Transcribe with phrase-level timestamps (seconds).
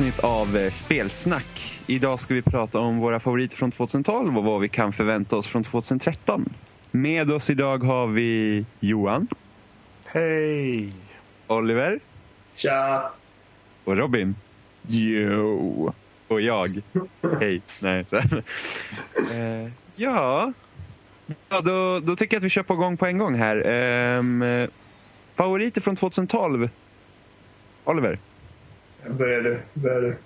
[0.00, 1.80] avsnitt av eh, Spelsnack.
[1.86, 5.46] Idag ska vi prata om våra favoriter från 2012 och vad vi kan förvänta oss
[5.46, 6.44] från 2013.
[6.90, 9.28] Med oss idag har vi Johan,
[10.06, 10.92] Hej!
[11.46, 12.00] Oliver
[12.54, 13.12] Tja!
[13.84, 14.34] och Robin.
[14.86, 15.92] Jo.
[16.28, 16.82] Och jag.
[17.40, 17.62] Hej.
[17.82, 18.42] Nej, så här.
[19.32, 20.52] Eh, ja,
[21.48, 23.66] ja då, då tycker jag att vi kör på gång på en gång här.
[23.66, 24.44] Ehm,
[25.36, 26.68] favoriter från 2012?
[27.84, 28.18] Oliver,
[29.08, 29.60] Börjar du?
[29.74, 30.16] Börjar du?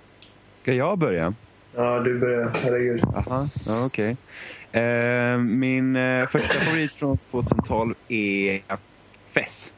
[0.64, 1.34] ska jag börja?
[1.76, 2.50] Ja, du börjar.
[2.54, 3.00] Herregud.
[3.14, 4.16] Jaha, ja, okej.
[4.72, 8.62] Eh, min eh, första favorit från 2012 är
[9.32, 9.72] FES.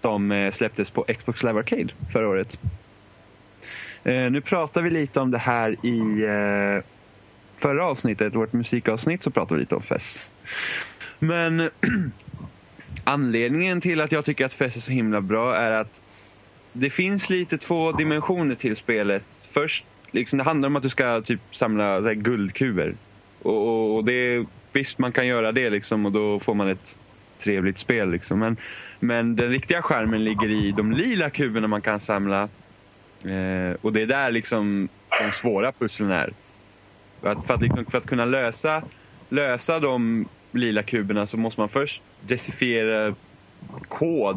[0.00, 2.58] Som eh, släpptes på Xbox Live Arcade förra året.
[4.04, 6.84] Eh, nu pratar vi lite om det här i eh,
[7.58, 10.18] förra avsnittet, vårt musikavsnitt, så pratade vi lite om FES.
[11.18, 11.70] Men
[13.04, 16.00] anledningen till att jag tycker att FES är så himla bra är att
[16.76, 19.22] det finns lite två dimensioner till spelet.
[19.50, 22.94] Först, liksom, det handlar om att du ska typ samla så här, guldkuber.
[23.42, 26.96] Och, och, och det, visst, man kan göra det liksom, och då får man ett
[27.38, 28.10] trevligt spel.
[28.10, 28.38] Liksom.
[28.38, 28.56] Men,
[29.00, 32.42] men den riktiga skärmen ligger i de lila kuberna man kan samla.
[33.24, 34.88] Eh, och det är där liksom
[35.20, 36.32] de svåra pusslen är.
[37.20, 38.82] För att, för att, liksom, för att kunna lösa,
[39.28, 43.14] lösa de lila kuberna så måste man först decifera
[43.88, 44.36] kod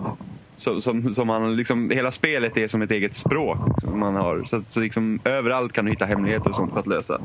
[0.58, 4.44] så, som, som man liksom, hela spelet är som ett eget språk som man har.
[4.44, 7.22] Så, så liksom, överallt kan du hitta hemligheter och sånt för att lösa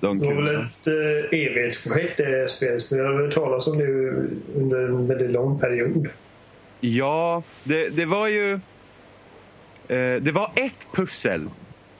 [0.00, 2.90] de Det var väl ett eh, evighetsprojekt det spelet.
[2.90, 3.86] Men jag har hört talas om det
[4.54, 6.08] under en väldigt lång period.
[6.80, 8.52] Ja, det, det var ju...
[9.88, 11.48] Eh, det var ett pussel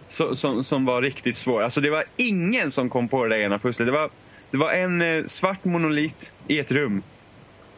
[0.09, 1.63] så, som, som var riktigt svårt.
[1.63, 3.89] Alltså det var ingen som kom på det där ena pusslet.
[3.89, 4.11] Det var,
[4.51, 7.03] det var en eh, svart monolit i ett rum.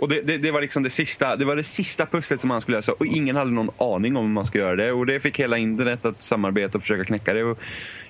[0.03, 2.61] Och det, det, det var liksom det sista, det var det sista pusslet som man
[2.61, 4.93] skulle lösa och ingen hade någon aning om hur man skulle göra det.
[4.93, 7.45] Och det fick hela internet att samarbeta och försöka knäcka det.
[7.45, 7.59] Och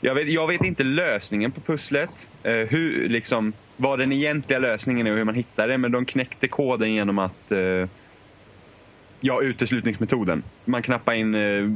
[0.00, 2.28] jag, vet, jag vet inte lösningen på pusslet.
[2.42, 5.78] Eh, hur, liksom, vad den egentliga lösningen är och hur man hittar det.
[5.78, 7.88] Men de knäckte koden genom att eh,
[9.20, 10.42] Ja, uteslutningsmetoden.
[10.64, 11.70] Man knappar in eh,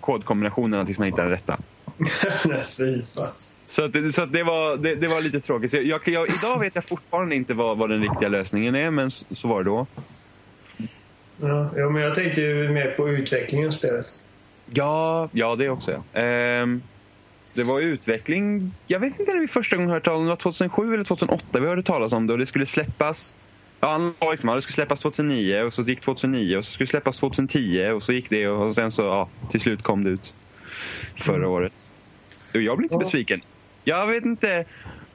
[0.00, 1.58] kodkombinationerna tills man hittar den rätta.
[2.76, 3.32] Fy fan.
[3.74, 5.70] Så, att, det- så att det, var, det, det var lite tråkigt.
[5.70, 9.10] Så jag, jag, idag vet jag fortfarande inte vad, vad den riktiga lösningen är, men
[9.10, 9.86] så, så var det då.
[11.40, 14.06] Ja, ja, men jag tänkte ju mer på utvecklingen av spelet.
[14.70, 16.04] Ja, ja det också.
[16.12, 16.20] Ja.
[16.20, 16.82] Ehm,
[17.54, 18.72] det var utveckling.
[18.86, 20.28] Jag vet inte när vi första gången hörde talas om det.
[20.30, 22.32] var 2007 eller 2008 vi hörde talas om det.
[22.32, 23.34] Och det skulle släppas.
[23.80, 27.90] Ja, liksom, det skulle släppas 2009 och så gick 2009 och så skulle släppas 2010
[27.94, 30.34] och så gick det och sen så ja, till slut kom det ut
[31.16, 31.72] förra året.
[32.54, 32.98] Och jag blev inte Ja.
[32.98, 33.40] besviken.
[33.84, 34.64] Jag vet inte.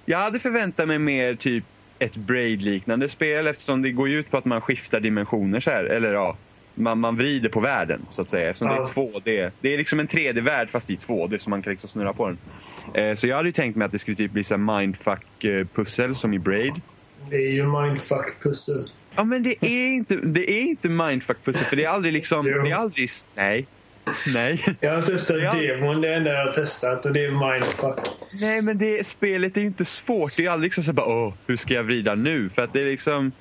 [0.05, 1.63] Jag hade förväntat mig mer typ
[1.99, 5.83] ett Braid-liknande spel eftersom det går ut på att man skiftar dimensioner så här.
[5.83, 6.37] Eller ja,
[6.75, 8.49] man, man vrider på världen så att säga.
[8.49, 8.91] Eftersom Ja.
[8.95, 9.51] det är 2D.
[9.61, 12.37] Det är liksom en 3D-värld fast i 2D så man kan liksom snurra på den.
[12.95, 16.33] Eh, så jag hade ju tänkt mig att det skulle typ bli så mindfuck-pussel som
[16.33, 16.81] i Braid.
[17.29, 18.85] Det är ju mindfuck-pussel.
[19.15, 22.71] Ja men det är inte, det är inte mindfuck-pussel för det är aldrig liksom, det
[22.71, 23.67] är aldrig, nej.
[24.33, 24.65] Nej.
[24.79, 25.53] Jag har testat Ja.
[25.53, 27.99] demon, det är det enda jag har testat och det är mindfuck.
[28.41, 30.33] Nej men det, spelet är inte svårt.
[30.37, 32.49] Det är aldrig liksom så bara, åh, hur ska jag vrida nu?
[32.49, 33.31] För att det är liksom,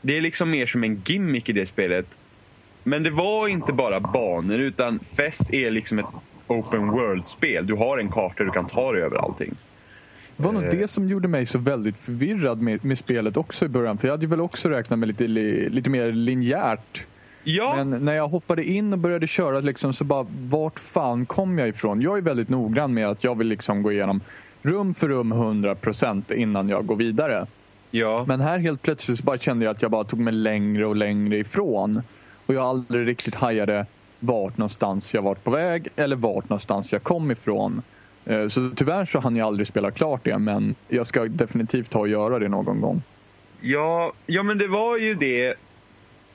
[0.00, 2.06] det är liksom mer som en gimmick i det spelet.
[2.84, 6.06] Men det var inte bara banor utan FES är liksom ett
[6.46, 7.66] open world-spel.
[7.66, 9.54] Du har en karta du kan ta dig över allting.
[10.36, 10.70] Det var nog Eh.
[10.70, 13.98] det som gjorde mig så väldigt förvirrad med, med spelet också i början.
[13.98, 17.04] För jag hade väl också räknat med lite, li- lite mer linjärt.
[17.48, 21.58] Ja, Men när jag hoppade in och började köra liksom så bara, vart fan kom
[21.58, 22.00] jag ifrån?
[22.02, 24.20] Jag är väldigt noggrann med att jag vill liksom gå igenom
[24.62, 27.46] rum för rum 100% innan jag går vidare.
[27.90, 28.24] ja.
[28.28, 30.96] Men här helt plötsligt så bara kände jag att jag bara tog mig längre och
[30.96, 32.02] längre ifrån.
[32.46, 33.86] Och jag aldrig riktigt hajade
[34.20, 37.82] vart någonstans jag var på väg eller vart någonstans jag kom ifrån.
[38.24, 41.98] Eh, Så tyvärr så hann jag aldrig spela klart det men jag ska definitivt ta
[41.98, 43.02] och göra det någon gång.
[43.60, 45.54] Ja, ja men det var ju det.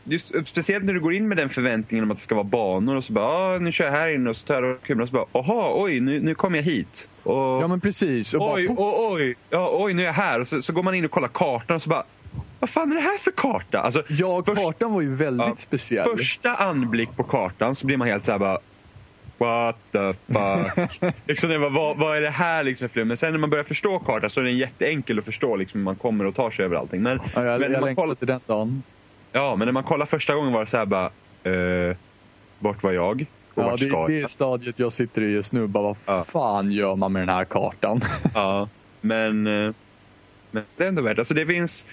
[0.03, 2.95] Just, speciellt när du går in med den förväntningen om att det ska vara banor
[2.95, 5.09] och så bara, ah, nu kör jag här inne och så tar jag kuben och
[5.09, 7.09] så bara, aha, oj, nu, nu kommer jag hit.
[7.23, 8.33] Och, Ja men precis.
[8.33, 10.39] Och bara, oj, poff, oj, oj, ja, oj, nu är jag här.
[10.39, 12.03] Och så, så går man in och kollar kartan och så bara,
[12.59, 13.79] vad fan är det här för karta?
[13.79, 16.17] Alltså, ja, först- kartan var ju väldigt Ja, speciell.
[16.17, 18.59] första anblick på kartan så blir man helt så här bara,
[19.37, 21.13] what the fuck.
[21.27, 23.07] liksom, det var, vad, vad är det här liksom för flum?
[23.07, 25.85] Men sen när man börjar förstå kartan så är den jätteenkel att förstå liksom, hur
[25.85, 27.01] man kommer och tar sig över allting.
[27.01, 28.83] Men, Ja, jag, men när jag man kollar, till den dagen.
[29.31, 31.05] Ja, men när man kollar första gången var det så här bara,
[31.43, 31.97] eh,
[32.59, 33.25] vart var jag?
[33.53, 34.31] Och Ja, vart det ska är det jag?
[34.31, 35.67] stadiet jag sitter i just nu.
[35.67, 36.23] Bara, vad Ja.
[36.23, 38.01] fan gör man med den här kartan?
[38.33, 38.69] Ja,
[39.01, 39.73] men, eh,
[40.51, 41.85] men det är ändå värt Alltså det finns,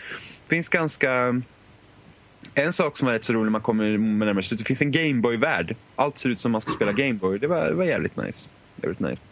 [0.49, 1.43] finns ganska
[2.55, 4.59] En sak som var rätt så rolig när man kommer närmare slutet.
[4.65, 5.77] Det finns en Gameboy-värld.
[5.97, 7.39] Allt ser ut som man ska spela Gameboy.
[7.39, 8.49] Det var, det var jävligt nice.
[8.83, 9.23] Jävligt nice.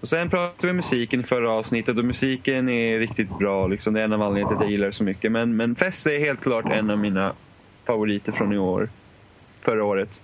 [0.00, 3.66] Och sen pratade vi om musiken i förra avsnittet och musiken är riktigt bra.
[3.66, 3.94] Liksom.
[3.94, 5.32] Det är en av anledningarna till att jag gillar det så mycket.
[5.32, 7.36] Men, men Fest är helt klart en av mina
[7.90, 8.88] favoriter från i år.
[9.60, 10.20] Förra året.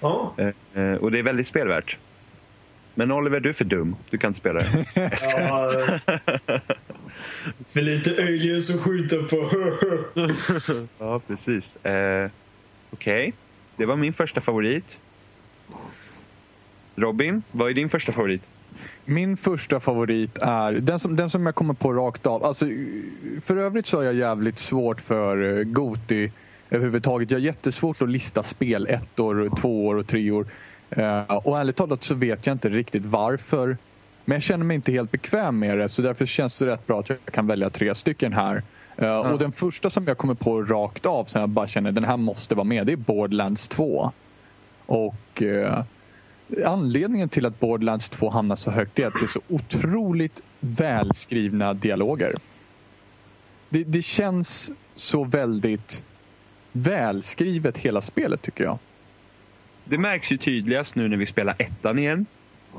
[0.00, 0.34] Ja.
[0.36, 1.96] Eh, eh, och det är väldigt spelvärt.
[2.94, 3.96] Men Oliver, du är för dum.
[4.10, 4.86] Du kan inte spela det.
[5.22, 5.98] ja
[7.68, 9.50] för lite aliens att skjuta på.
[10.98, 11.76] ja, precis.
[11.76, 12.30] Eh,
[12.90, 13.32] Okej, okay.
[13.76, 14.98] det var min första favorit.
[16.96, 18.50] Robin, vad är din första favorit?
[19.04, 22.44] Min första favorit är den som, den som jag kommer på rakt av.
[22.44, 22.66] Alltså,
[23.42, 26.32] för övrigt så har jag jävligt svårt för eh, Goti
[26.70, 27.30] överhuvudtaget.
[27.30, 30.46] Jag har jättesvårt att lista spel ett år, två år och tre år.
[30.98, 33.76] Uh, och ärligt talat så vet jag inte riktigt varför.
[34.24, 37.00] Men jag känner mig inte helt bekväm med det så därför känns det rätt bra
[37.00, 38.62] att jag kan välja tre stycken här.
[38.96, 39.32] Mm.
[39.32, 42.16] Och den första som jag kommer på rakt av som jag bara känner den här
[42.16, 44.12] måste vara med det är Borderlands 2.
[44.86, 45.82] Och uh,
[46.64, 51.74] anledningen till att Borderlands 2 hamnar så högt är att det är så otroligt välskrivna
[51.74, 52.34] dialoger.
[53.68, 56.04] Det, det känns så väldigt
[56.72, 58.78] välskrivet hela spelet tycker jag.
[59.84, 62.26] Det märks ju tydligast nu när vi spelar ettan igen.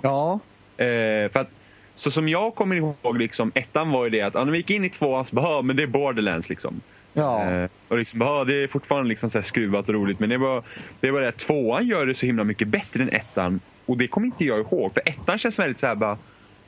[0.02, 0.40] Ja.
[0.78, 1.50] Eh, för att
[1.96, 4.86] så som jag kommer ihåg, liksom, ettan var ju det att när vi gick in
[4.86, 6.82] i tvåan så bara, men det är Borderlands liksom.
[7.20, 7.52] Ja.
[7.52, 10.20] Eh, och liksom, ja, det är fortfarande liksom så skruvat och roligt.
[10.20, 10.64] Men det var,
[11.00, 13.60] det var det att tvåan gör det så himla mycket bättre än ettan.
[13.86, 14.94] Och det kommer inte jag ihåg.
[14.94, 16.18] För ettan känns väldigt så här bara,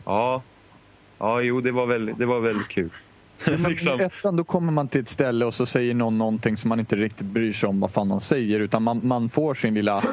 [0.06, 0.42] ja,
[1.18, 2.90] ja jo det var väl, det var väldigt kul.
[3.68, 4.02] liksom.
[4.02, 6.80] I ettan då kommer man till ett ställe och så säger någon någonting som man
[6.80, 8.60] inte riktigt bryr sig om vad fan de säger.
[8.60, 10.04] Utan man, man får sin lilla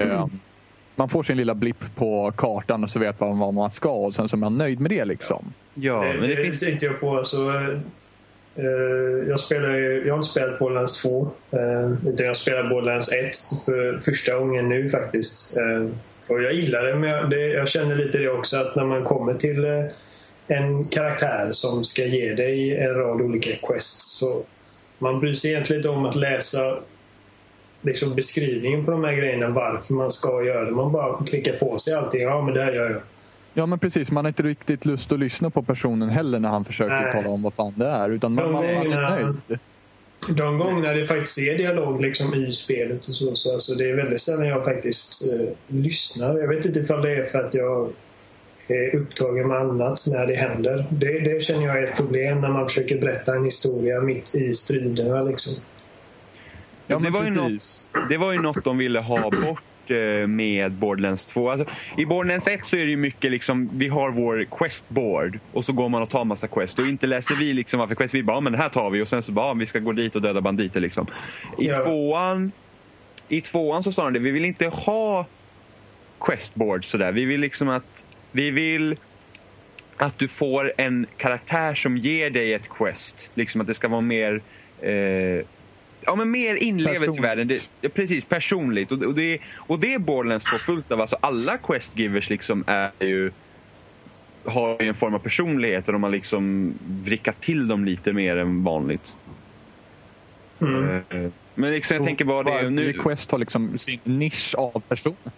[0.00, 0.26] eh,
[0.96, 4.14] man får sin lilla blipp på kartan och så vet man vad man ska och
[4.14, 5.44] sen så är man nöjd med det liksom.
[5.74, 6.60] Ja, men det, det finns...
[6.60, 7.16] tänkte jag på.
[7.16, 7.36] Alltså,
[8.58, 9.74] Eh, jag, spelar,
[10.06, 11.30] jag har inte spelat Borderlands 2.
[11.50, 15.56] Eh, utan jag spelar Borderlands 1 för första gången nu faktiskt.
[15.56, 15.86] Eh,
[16.28, 19.04] och jag gillar det, men jag, det, jag känner lite det också att när man
[19.04, 19.64] kommer till
[20.46, 24.18] en karaktär som ska ge dig en rad olika quests.
[24.18, 24.42] Så
[24.98, 26.78] man bryr sig egentligen inte om att läsa
[27.82, 30.70] liksom beskrivningen på de här grejerna, varför man ska göra det.
[30.70, 32.22] Man bara klickar på sig allting.
[32.22, 33.00] Ja, men det här gör jag.
[33.58, 36.64] Ja men precis, man har inte riktigt lust att lyssna på personen heller när han
[36.64, 37.12] försöker Nej.
[37.12, 38.10] tala om vad fan det är.
[38.10, 39.58] Utan man, man, man är nöjd.
[40.36, 43.96] De gånger det faktiskt är dialog liksom i spelet och så, så alltså, det är
[43.96, 46.38] väldigt sällan jag faktiskt eh, lyssnar.
[46.38, 47.92] Jag vet inte ifall det är för att jag
[48.68, 50.84] är upptagen med annat när det händer.
[50.90, 54.54] Det, det känner jag är ett problem när man försöker berätta en historia mitt i
[54.54, 55.22] striderna.
[55.22, 55.52] Liksom.
[56.86, 59.62] Ja, det, var ju något, det var ju något de ville ha bort
[60.26, 61.50] med Borderlands 2.
[61.50, 65.64] Alltså, I Borderlands 1 så är det ju mycket liksom, vi har vår questboard och
[65.64, 68.14] så går man och tar massa quest och inte läser vi liksom varför quest.
[68.14, 69.92] Vi bara, ja, men den här tar vi och sen så bara, vi ska gå
[69.92, 71.06] dit och döda banditer liksom.
[71.58, 71.84] I ja.
[71.84, 72.52] tvåan,
[73.28, 75.26] i tvåan så sa de det, vi vill inte ha
[76.20, 77.12] questboard sådär.
[77.12, 78.96] Vi vill liksom att vi vill
[79.96, 83.30] att du får en karaktär som ger dig ett quest.
[83.34, 84.42] Liksom att det ska vara mer
[84.80, 85.44] eh,
[86.00, 87.48] ja, men mer inlevelse i världen.
[87.48, 88.92] Det, ja, precis, personligt.
[88.92, 91.00] Och, och, det, och det är Borderlands 2 fullt av.
[91.00, 93.30] Alltså, alla questgivers liksom är ju
[94.44, 96.74] har ju en form av personlighet och man liksom
[97.04, 99.14] vrickar till dem lite mer än vanligt.
[100.60, 101.02] Mm.
[101.10, 102.70] Eh, men liksom, jag tänker bara det...
[102.70, 102.92] Nu...
[102.92, 105.32] Quest har liksom sin nisch av personer.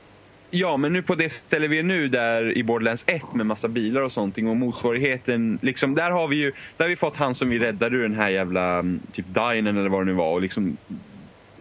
[0.50, 3.68] Ja, men nu på det ställe vi är nu där i Borderlands 1 med massa
[3.68, 7.34] bilar och sånt och motsvarigheten, liksom, där har vi ju där har vi fått han
[7.34, 10.32] som vi räddade ur den här jävla mm, typ dinen eller vad det nu var.
[10.32, 10.76] Och liksom,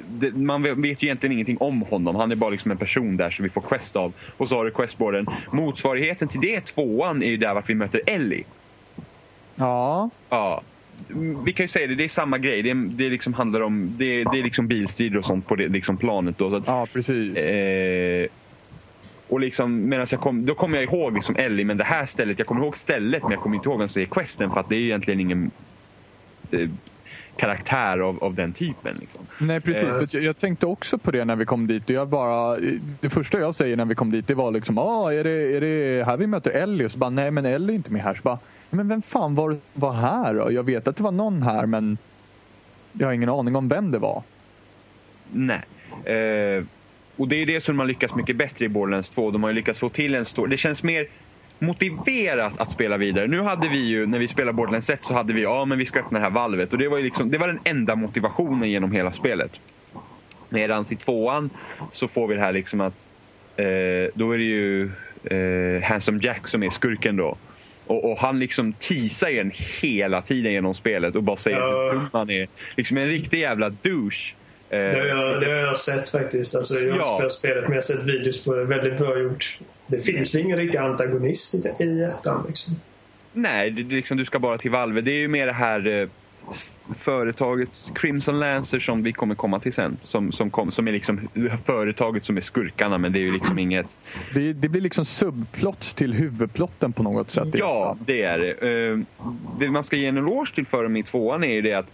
[0.08, 2.16] det, man vet ju egentligen ingenting om honom.
[2.16, 4.14] Han är bara liksom en person där som vi får quest av.
[4.38, 5.26] Och så har du questboarden.
[5.52, 8.44] Motsvarigheten till det, tvåan, är ju där vart vi möter Ellie.
[9.56, 10.10] Ja.
[10.30, 10.62] Ja.
[11.46, 12.62] Vi kan ju säga det, det är samma grej.
[12.62, 15.98] Det, det liksom handlar om det, det är liksom bilstrider och sånt på det liksom
[15.98, 16.38] planet.
[16.38, 17.36] Då, så att, ja, precis.
[17.36, 18.28] Eh,
[19.30, 22.40] och liksom, medan jag kom, då kommer jag ihåg liksom Ellie, men det här stället,
[22.40, 24.70] jag kommer ihåg stället men jag kommer inte ihåg vem som är questen för att
[24.70, 25.52] det är egentligen ingen
[26.52, 26.70] eh,
[27.36, 28.96] karaktär av, av den typen.
[29.00, 29.22] Liksom.
[29.38, 30.08] Nej precis, eh.
[30.12, 31.90] jag, jag, tänkte också på det när vi kom dit.
[31.90, 32.58] Jag bara,
[33.00, 35.62] det första jag säger när vi kom dit det var liksom, ah, är, det, är
[35.62, 36.86] det här vi möter Ellie?
[36.86, 38.16] Och så bara, nej men Ellie är inte med här.
[38.16, 40.52] Så bara, men vem fan var, var här då?
[40.52, 41.98] Jag vet att det var någon här men
[42.94, 44.24] jag har ingen aning om vem det var.
[45.32, 45.62] Nej.
[46.04, 46.64] Eh,
[47.20, 49.32] och det är det som man lyckas mycket bättre i Borderlands 2.
[49.32, 50.50] De har lyckats få till en story.
[50.50, 51.08] Det känns mer
[51.60, 53.28] motiverat att spela vidare.
[53.28, 55.86] Nu hade vi ju, när vi spelade Borderlands 1 så hade vi, ja men vi
[55.86, 56.72] ska öppna det här valvet.
[56.74, 59.52] Och det var ju liksom, det var den enda motivationen genom hela spelet.
[60.50, 61.50] Medan i tvåan
[61.92, 62.94] så får vi det här liksom att,
[63.58, 63.66] eh,
[64.16, 64.92] då är det ju
[65.24, 67.38] eh, Handsome Jack som är skurken då.
[67.86, 71.84] Och, och han liksom teasar en hela tiden genom spelet och bara säger Ja.
[71.84, 72.48] hur dum han är.
[72.78, 74.36] Liksom en riktig jävla douche.
[74.70, 76.56] Eh, Det har, jag, det har jag sett faktiskt.
[76.56, 77.16] Alltså, jag har Ja.
[77.18, 78.66] spelat spelet men jag har sett videos på det.
[78.66, 79.58] Väldigt bra gjort.
[79.88, 82.74] Det finns väl ingen riktig antagonist i, i ettan liksom.
[83.34, 85.02] Nej, det, liksom, du ska bara till Valve.
[85.02, 86.08] Det är ju mer det här eh,
[87.00, 89.98] företaget Crimson Lancer som vi kommer komma till sen.
[90.04, 91.30] Som, som, kom, som är liksom
[91.66, 93.98] företaget som är skurkarna men det är ju liksom inget...
[94.34, 97.48] Det, det blir liksom subplots till huvudplotten på något sätt.
[97.54, 98.52] Ja, det är det.
[98.92, 98.98] Eh,
[99.60, 101.92] Det man ska ge en eloge till för dem i tvåan är ju det att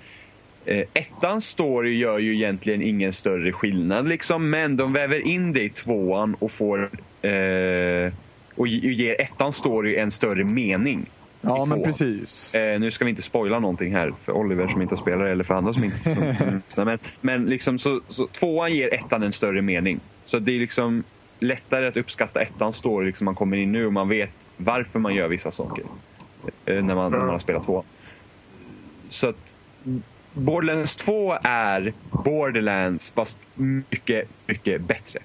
[0.65, 4.49] eh, ettans story gör ju egentligen ingen större skillnad liksom.
[4.49, 6.79] Men de väver in det i tvåan och får
[7.21, 8.13] eh,
[8.55, 11.09] och ge- ger ettans story en större mening.
[11.41, 12.53] Ja, men precis.
[12.53, 15.53] Eh, nu ska vi inte spoila någonting här för Oliver som inte spelar eller för
[15.53, 15.97] andra som inte
[16.67, 19.99] som, men, men liksom så, så tvåan ger ettan en större mening.
[20.25, 21.05] Så det är liksom
[21.41, 25.15] lättare att uppskatta ettans story liksom man kommer in nu och man vet varför man
[25.15, 25.85] gör vissa saker.
[26.69, 27.83] Eh, när, man, när man har spelat tvåan.
[29.09, 29.55] Så att
[30.35, 35.19] Borderlands 2 är Borderlands fast mycket, mycket bättre.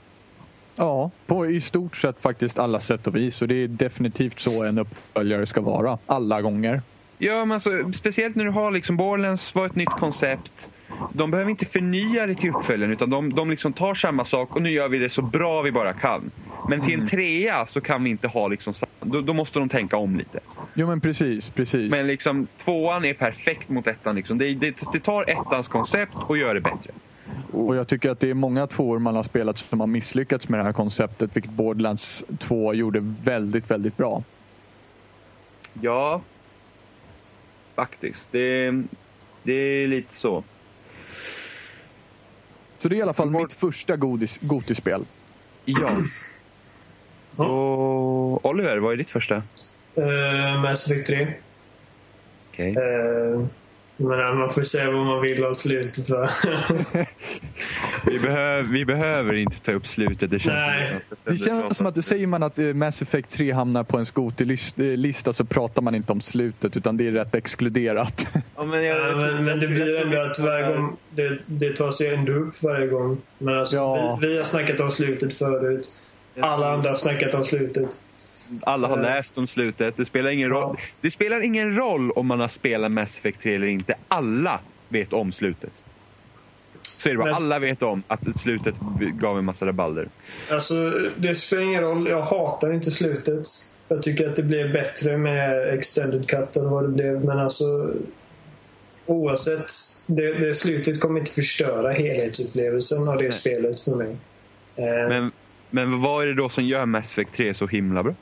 [0.76, 3.42] Ja, på i stort sett faktiskt alla sätt och vis.
[3.42, 5.98] Och det är definitivt så en uppföljare ska vara.
[6.06, 6.82] Alla gånger.
[7.22, 10.68] Ja, men alltså, speciellt när du har liksom Borderlands var ett nytt koncept.
[11.14, 14.62] De behöver inte förnya det till uppföljaren utan de, de liksom tar samma sak och
[14.62, 16.30] nu gör vi det så bra vi bara kan.
[16.68, 19.96] Men till en trea så kan vi inte ha liksom då, då måste de tänka
[19.96, 20.40] om lite.
[20.74, 21.90] Jo men precis, precis.
[21.90, 24.16] Men liksom tvåan är perfekt mot ettan.
[24.16, 24.38] Liksom.
[24.38, 26.90] Det, det, det tar ettans koncept och gör det bättre.
[27.52, 30.60] Och jag tycker att det är många tvåor man har spelat som har misslyckats med
[30.60, 31.36] det här konceptet.
[31.36, 34.22] Vilket Borderlands 2 gjorde väldigt, väldigt bra.
[35.72, 36.22] Ja,
[37.80, 38.28] faktiskt.
[38.30, 38.70] Det,
[39.42, 40.44] det är lite så.
[42.78, 43.96] Så det är i alla fall mitt första
[44.40, 45.04] Gotispel.
[45.64, 45.90] Ja.
[47.36, 49.34] Och Oliver, vad är ditt första?
[49.98, 51.34] Uh, Mass Effect 3.
[52.48, 52.68] Okej.
[52.68, 53.46] Eh,
[53.96, 56.30] men man får säga vad man vill om slutet va.
[58.06, 60.30] Vi, behöver, vi behöver inte ta upp slutet.
[60.30, 60.90] Det känns, Nej.
[60.90, 63.98] ganska Det känns som att du säger man att eh, Mass Effect 3 hamnar på
[63.98, 68.26] en Goti-lista så pratar man inte om slutet utan det är rätt exkluderat.
[68.56, 72.00] Ja, men, jag, Ja, men, men det blir ändå att varje gång det, det tas
[72.00, 73.18] ju ändå upp varje gång.
[73.38, 74.18] Men alltså, Ja.
[74.20, 75.88] vi, vi har snackat om slutet förut.
[76.40, 77.96] Alla andra har snackat om slutet.
[78.62, 79.96] Alla har läst om slutet.
[79.96, 80.76] Det spelar, ingen roll.
[80.78, 80.84] Ja.
[81.00, 83.94] det spelar ingen roll om man har spelat Mass Effect 3 eller inte.
[84.08, 85.84] Alla vet om slutet.
[86.82, 87.24] Så är det bara.
[87.24, 88.74] Men- Alla vet om att slutet
[89.20, 90.08] gav en massa rabalder.
[90.50, 92.08] Alltså, det spelar ingen roll.
[92.08, 93.46] Jag hatar inte slutet.
[93.88, 97.24] Jag tycker att det blev bättre med Extended Cut eller vad det blev.
[97.24, 97.64] Men alltså,
[99.06, 99.66] oavsett.
[100.06, 103.32] Det, det slutet kommer inte förstöra helhetsupplevelsen av det Nej.
[103.32, 104.16] spelet för mig.
[104.76, 105.32] Eh, Men,
[105.70, 108.14] men vad är det då som gör Mass Effect 3 så himla bra?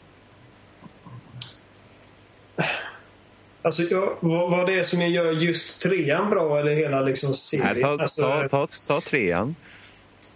[3.63, 7.67] Alltså, ja, vad, vad det är som gör just trean bra eller hela liksom serien?
[7.73, 9.55] Nej, ta, alltså, ta, ta, ta trean.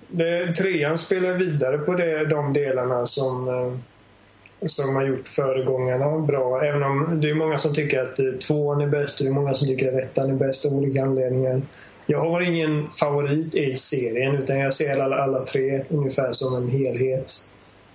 [0.08, 6.64] det, trean spelar vidare på det, de delarna som, eh, som har gjort föregångarna bra.
[6.64, 9.34] Även om det är många som tycker att eh, tvåan är bäst och det är
[9.34, 11.62] många som tycker att ettan är bäst av olika anledningar.
[12.06, 16.68] Jag har ingen favorit i serien utan jag ser alla, alla tre ungefär som en
[16.68, 17.32] helhet.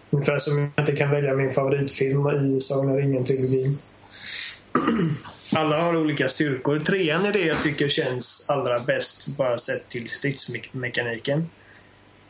[0.09, 3.77] Ungefär som jag inte kan välja min favoritfilm i Sagan om ringen-trilogin.
[5.51, 6.79] Alla har olika styrkor.
[6.79, 11.49] Trean är det jag tycker känns allra bäst bara sett till stridsmekaniken.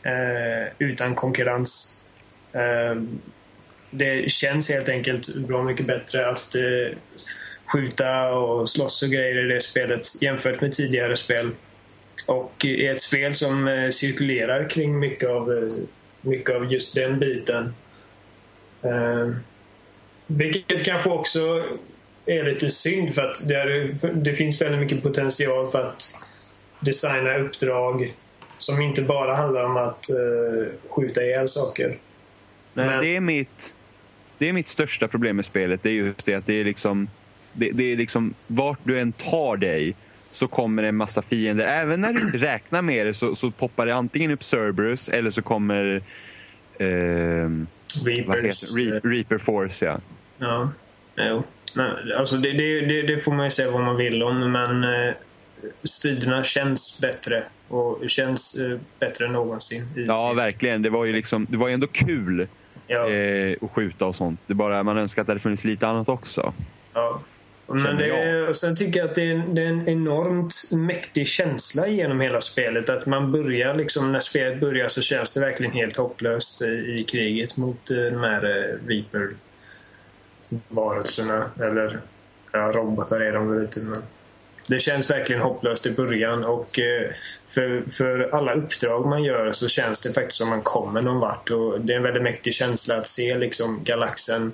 [0.02, 1.94] Eh, utan konkurrens.
[2.52, 3.02] Eh,
[3.90, 6.96] det känns helt enkelt bra mycket bättre att eh,
[7.72, 11.50] skjuta och slåss och grejer i det spelet jämfört med tidigare spel.
[12.26, 15.72] Och i ett spel som eh, cirkulerar kring mycket av, eh,
[16.20, 17.74] mycket av just den biten.
[18.82, 19.30] Eh,
[20.26, 21.64] vilket kanske också
[22.28, 26.14] är lite synd för att det, är, det finns väldigt mycket potential för att
[26.80, 28.14] designa uppdrag
[28.58, 31.98] som inte bara handlar om att uh, skjuta ihjäl saker.
[32.74, 33.74] Nej, Men- det, är mitt,
[34.38, 35.82] det är mitt största problem med spelet.
[35.82, 37.08] Det är just det att det är liksom,
[37.52, 39.94] det, det är liksom vart du än tar dig
[40.32, 41.64] så kommer det en massa fiender.
[41.64, 45.30] Även när du inte räknar med det så, så poppar det antingen upp Cerberus eller
[45.30, 46.02] så kommer
[48.26, 48.74] vad Reapers.
[49.04, 49.84] Reaper Force.
[49.84, 50.00] Ja.
[50.38, 50.70] Ja,
[51.16, 51.42] jo.
[51.74, 55.14] Nej, alltså det, det, det, får man ju säga vad man vill om men eh,
[55.82, 59.86] striderna känns bättre och känns eh, bättre än någonsin.
[59.96, 60.82] Ja, verkligen.
[60.82, 62.48] Det var ju liksom, det var ändå kul
[62.86, 64.40] ja, eh, att skjuta och sånt.
[64.46, 66.52] Det är bara man önskar att det hade funnits lite annat också.
[66.94, 67.22] ja.
[67.70, 68.48] Men det, jag.
[68.48, 72.20] och sen tycker jag att det är, en, det är en enormt mäktig känsla genom
[72.20, 72.88] hela spelet.
[72.88, 77.04] Att man börjar liksom, när spelet börjar så känns det verkligen helt hopplöst i, i
[77.08, 79.30] kriget mot eh, de här eh, Reaper
[80.68, 81.50] varelserna.
[81.60, 82.00] Eller
[82.52, 84.02] ja, robotar är de väl inte men
[84.68, 87.10] det känns verkligen hopplöst i början och eh,
[87.48, 91.50] för, för alla uppdrag man gör så känns det faktiskt som man kommer någon vart
[91.50, 94.52] och det är en väldigt mäktig känsla att se liksom galaxen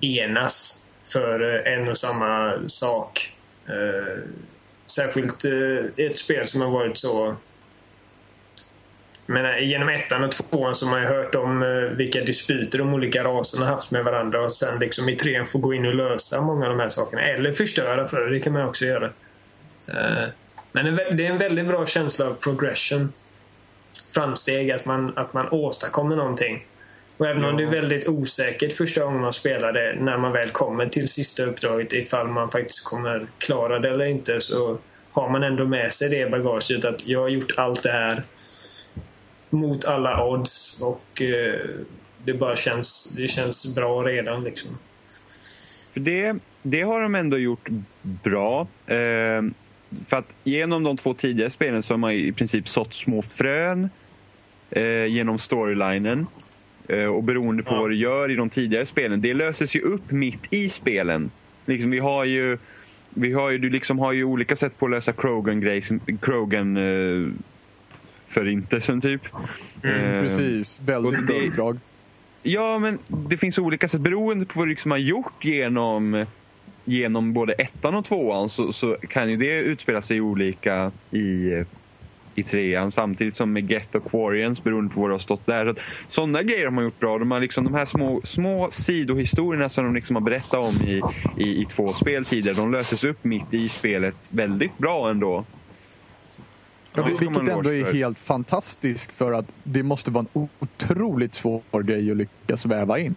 [0.00, 0.82] enas
[1.12, 3.32] för eh, en och samma sak.
[3.66, 4.22] Eh,
[4.86, 7.36] särskilt i ett spel som har varit så
[9.26, 11.60] men genom ettan och tvåan så har man ju hört om
[11.96, 15.74] vilka dispyter de olika raserna haft med varandra och sen liksom i trean få gå
[15.74, 17.22] in och lösa många av de här sakerna.
[17.22, 19.06] Eller förstöra för det, det kan man också göra.
[19.88, 20.28] Eh,
[20.72, 23.12] men det är en väldigt bra känsla av progression.
[24.14, 26.66] Framsteg, att man, att man åstadkommer någonting.
[27.16, 27.48] Och även ja.
[27.48, 31.08] om det är väldigt osäkert första gången man spelar det, när man väl kommer till
[31.08, 34.78] sista uppdraget, ifall man faktiskt kommer klara det eller inte, så
[35.12, 38.22] har man ändå med sig det bagaget att jag har gjort allt det här
[39.50, 41.60] mot alla odds och eh,
[42.24, 44.78] det bara känns, det känns bra redan liksom.
[45.92, 47.68] För det, det har de ändå gjort
[48.02, 48.66] bra.
[48.86, 49.42] Eh,
[50.08, 53.88] för att genom de två tidigare spelen så har man i princip sått små frön
[54.70, 56.26] eh, genom storylinen.
[56.88, 57.80] Eh, och beroende på ja.
[57.80, 61.30] vad du gör i de tidigare spelen, det löses ju upp mitt i spelen.
[61.66, 62.58] Liksom, vi har ju,
[63.10, 65.82] vi har ju, du liksom har ju olika sätt på att lösa Krogan,
[66.20, 67.32] Krogan eh,
[68.28, 69.22] förintelsen typ.
[69.84, 71.78] Mm, eh, precis, väldigt bra uppdrag.
[72.42, 72.98] Ja, men
[73.30, 76.26] det finns olika sätt beroende på vad du liksom har gjort genom
[76.86, 81.50] genom både ettan och tvåan så, så kan ju det utspela sig olika i,
[82.34, 85.74] i trean samtidigt som med Geth och Quarians beroende på vad det har stått där.
[85.74, 87.18] Så sådana grejer har man gjort bra.
[87.18, 91.02] De, har liksom, de här små, små sidohistorierna som de liksom har berättat om i,
[91.36, 95.46] i, i två spel tidigare, de löses upp mitt i spelet väldigt bra ändå.
[96.96, 102.10] Ja, vilket ändå är helt fantastiskt för att det måste vara en otroligt svår grej
[102.10, 103.14] att lyckas väva in.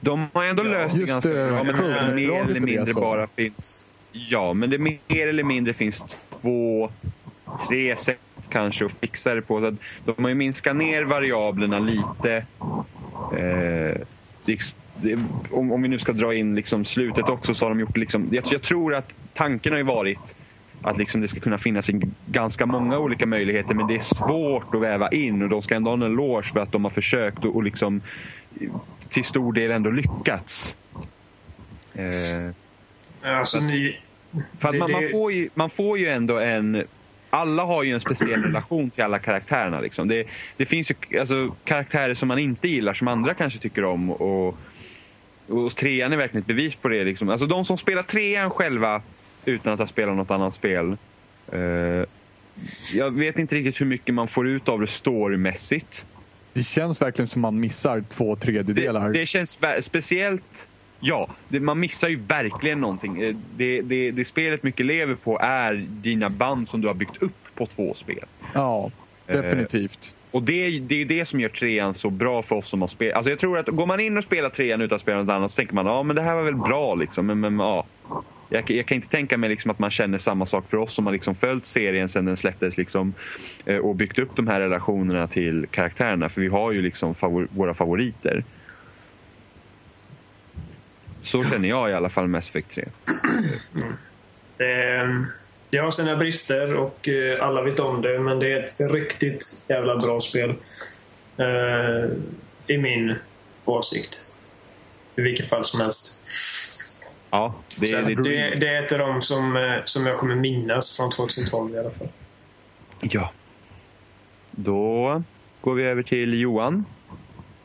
[0.00, 3.90] De har ändå ja, löst det ganska bra, men det mer eller mindre bara finns...
[4.12, 6.04] Ja, men det mer eller mindre finns
[6.42, 6.90] två,
[7.68, 9.60] tre sätt kanske att fixa det på.
[9.60, 12.44] Så de har ju minskat ner variablerna lite.
[13.32, 14.00] Eh,
[14.44, 14.58] det,
[15.02, 15.18] det,
[15.50, 18.28] om, om, vi nu ska dra in liksom slutet också så har de gjort liksom,
[18.32, 20.34] jag, jag tror att tanken har ju varit
[20.82, 21.90] att liksom det ska kunna finnas
[22.26, 25.90] ganska många olika möjligheter men det är svårt att väva in och de ska ändå
[25.90, 28.02] ha en eloge för att de har försökt och, och liksom
[29.08, 30.74] till stor del ändå lyckats.
[31.94, 32.54] Eh,
[33.22, 34.00] alltså, ni,
[34.58, 36.82] för att man, man, får ju, man får ju ändå en
[37.30, 39.80] alla har ju en speciell relation till alla karaktärerna.
[39.80, 40.08] Liksom.
[40.08, 44.10] Det, det finns ju alltså, karaktärer som man inte gillar som andra kanske tycker om.
[44.10, 44.58] Och,
[45.48, 47.04] och trean är verkligen ett bevis på det.
[47.04, 47.28] Liksom.
[47.28, 49.02] Alltså, de som spelar trean själva
[49.44, 50.96] utan att ha spelat något annat spel.
[51.52, 51.60] Eh,
[52.94, 56.06] jag vet inte riktigt hur mycket man får ut av det storymässigt.
[56.52, 59.08] Det känns verkligen som man missar två tredjedelar.
[59.08, 60.68] Det, det känns speciellt
[61.00, 63.22] Ja, det, man missar ju verkligen någonting.
[63.22, 67.22] Eh, det, det, det, spelet mycket lever på är dina band som du har byggt
[67.22, 68.24] upp på två spel.
[68.54, 68.90] Ja,
[69.26, 69.98] definitivt.
[70.02, 72.88] Eh, och det, det är det som gör trean så bra för oss som har
[72.88, 73.16] spelat.
[73.16, 75.50] Alltså jag tror att går man in och spelar trean utan att spela något annat
[75.50, 77.26] så tänker man ja men det här var väl bra liksom.
[77.26, 77.86] Men, men ja,
[78.50, 81.06] jag, jag, kan inte tänka mig liksom att man känner samma sak för oss som
[81.06, 83.14] har liksom följt serien sedan den släpptes liksom,
[83.66, 86.28] eh, och byggt upp de här relationerna till karaktärerna.
[86.28, 88.44] För vi har ju liksom favor våra favoriter.
[91.22, 92.88] Så känner jag i alla fall Mass Effect 3.
[94.56, 95.26] Det,
[95.70, 99.62] det har sina brister och eh, alla vet om det men det är ett riktigt
[99.68, 100.54] jävla bra spel.
[101.40, 102.10] Uh,
[102.66, 103.14] I min
[103.64, 104.26] åsikt.
[105.16, 106.19] I vilket fall som helst.
[107.30, 110.96] Ja, det, det, det, det är ett av dem som, eh, som jag kommer minnas
[110.96, 112.08] från 2012 i alla fall.
[113.00, 113.30] Ja.
[114.50, 115.22] Då
[115.60, 116.84] går vi över till Johan.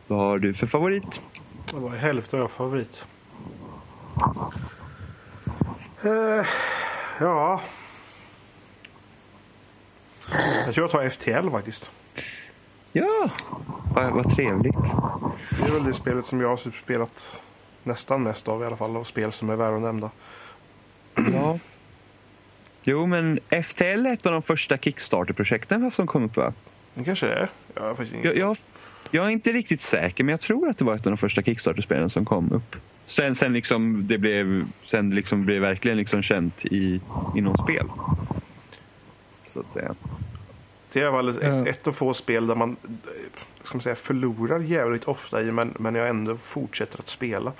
[0.07, 1.21] Vad har du för favorit?
[1.71, 3.05] Det var hälften av favorit.
[6.05, 6.45] Uh,
[7.19, 7.61] ja.
[10.65, 11.89] Jag tror jag tar FTL faktiskt.
[12.91, 13.29] Ja,
[13.95, 14.73] vad, vad trevligt.
[15.59, 17.41] Det är väl det spelet som jag har spelat
[17.85, 18.97] nästan mest av i alla fall.
[18.97, 20.11] Av spel som är värda att nämna.
[21.33, 21.59] Ja.
[22.87, 26.53] Jo, men FTL är ett av de första Kickstarter-projekten som kom upp va?
[26.93, 27.49] Det kanske är.
[27.75, 28.57] Jag, jag, jag,
[29.11, 31.41] jag, är inte riktigt säker, men jag tror att det var ett av de första
[31.41, 32.75] Kickstarter-spelen som kom upp.
[33.05, 37.01] Sen, sen, liksom det blev, sen liksom blev verkligen liksom känt i,
[37.35, 37.87] inom spel.
[39.45, 39.95] Så att säga.
[40.95, 42.75] Det är väl ett, ett av få spel där man
[43.63, 47.51] ska man säga, förlorar jävligt ofta i men, men jag ändå fortsätter att spela.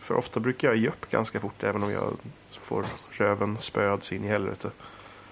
[0.00, 2.12] För ofta brukar jag ge upp ganska fort även om jag
[2.52, 4.70] får röven spöad in i helvete.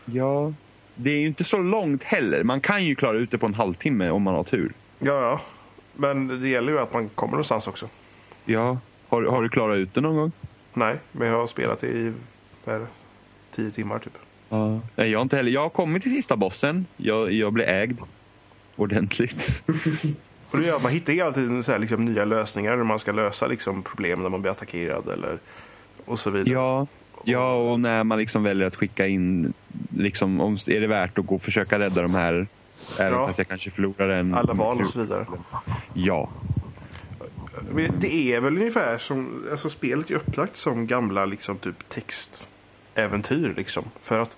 [0.05, 0.53] Ja,
[0.95, 2.45] det är ju inte så långt heller.
[2.45, 4.73] Man kan ju klara ut det på en halvtimme om man har tur.
[4.99, 5.41] Ja, ja.
[5.93, 7.89] Men det gäller ju att man kommer någonstans också.
[8.45, 8.79] Ja.
[9.09, 10.33] Har, har du klarat ut det någon gång?
[10.73, 12.13] Nej, men jag har spelat i
[12.65, 12.87] vad är det,
[13.55, 14.19] tio timmar typ.
[14.53, 14.81] Ja.
[14.97, 15.51] Nej, jag har inte heller.
[15.51, 16.87] Jag har kommit till sista bossen.
[16.97, 18.01] Jag, jag blev ägd.
[18.77, 19.49] Ordentligt.
[20.51, 22.99] Och det gör att man hittar hela tiden så här, liksom, nya lösningar när man
[22.99, 25.39] ska lösa liksom, problem när man blir attackerad eller
[26.05, 26.51] och så vidare.
[26.51, 26.87] Ja,
[27.25, 29.53] ja och när man liksom väljer att skicka in,
[29.97, 32.47] liksom, om, är det värt att gå och försöka rädda de här
[32.99, 33.27] Även Ja.
[33.27, 34.35] fast jag kanske förlorar en...
[34.35, 35.27] Alla val och så vidare.
[35.95, 36.31] Ja.
[37.71, 41.89] Men Det är väl ungefär som, alltså spelet är upplagt som gamla liksom typ
[42.95, 43.85] textäventyr liksom.
[44.03, 44.37] För att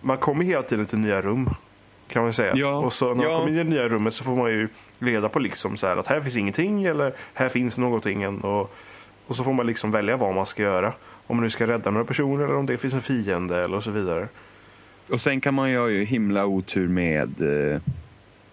[0.00, 1.50] man kommer hela tiden till nya rum.
[2.08, 2.52] Kan man säga.
[2.56, 3.38] Ja, Och så när man ja.
[3.38, 5.96] kommer in i det nya rummet så får man ju reda på liksom så här
[5.96, 8.26] att här finns ingenting eller här finns någonting.
[8.26, 8.74] Och,
[9.26, 10.92] och så får man liksom välja vad man ska göra.
[11.26, 13.90] Om man nu ska rädda några personer eller om det finns en fiende eller så
[13.90, 14.28] vidare.
[15.10, 17.80] Och sen kan man ju ha himla otur med, eh,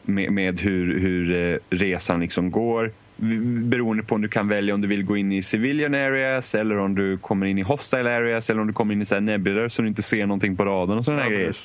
[0.01, 2.91] med, med hur, hur eh, resan liksom går.
[3.15, 6.78] Beroende på om du kan välja om du vill gå in i civilian areas eller
[6.78, 9.21] om du kommer in i hostile areas eller om du kommer in i så här
[9.21, 11.58] nebulor så du inte ser någonting på raden och sådana Ja, grejer.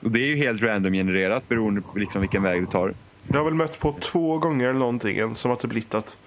[0.00, 2.94] Och det är ju helt random genererat beroende på liksom vilken väg du tar.
[3.28, 6.18] Jag har väl mött på två gånger eller någonting som har typ blivit att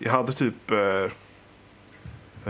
[0.00, 0.78] jag hade typ eh,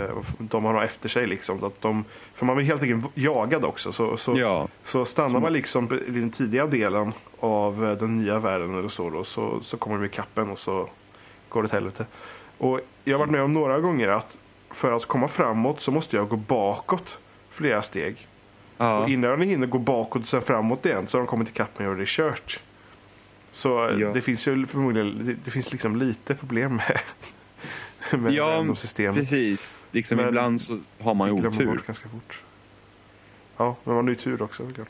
[0.03, 1.65] eh, de har något efter sig liksom.
[1.65, 3.93] Att de, för man blir helt enkelt jagad också.
[3.93, 4.69] Så, så, Ja.
[4.85, 9.11] så stannar man liksom i den tidiga delen av eh, den nya världen eller så,
[9.11, 10.89] då, så, så kommer vi kappen och så
[11.53, 12.07] går åt helvete.
[12.59, 14.39] Och jag har varit med om några gånger att
[14.71, 17.19] för att komma framåt så måste jag gå bakåt
[17.51, 18.27] flera steg.
[18.79, 18.99] Ja.
[19.03, 21.79] Och innan de hinner gå bakåt och sen framåt igen så har de kommit ikapp
[21.79, 22.61] mig och det är kört.
[23.53, 24.13] Så eh, Ja.
[24.13, 27.01] det finns ju förmodligen det, det finns liksom lite problem med,
[28.21, 28.77] med Ja, random.
[29.15, 29.83] Precis.
[29.91, 31.67] Liksom Men- ibland så har man ju otur.
[31.67, 32.41] bort ganska fort.
[33.57, 34.89] Ja, men man har ju tur också såklart.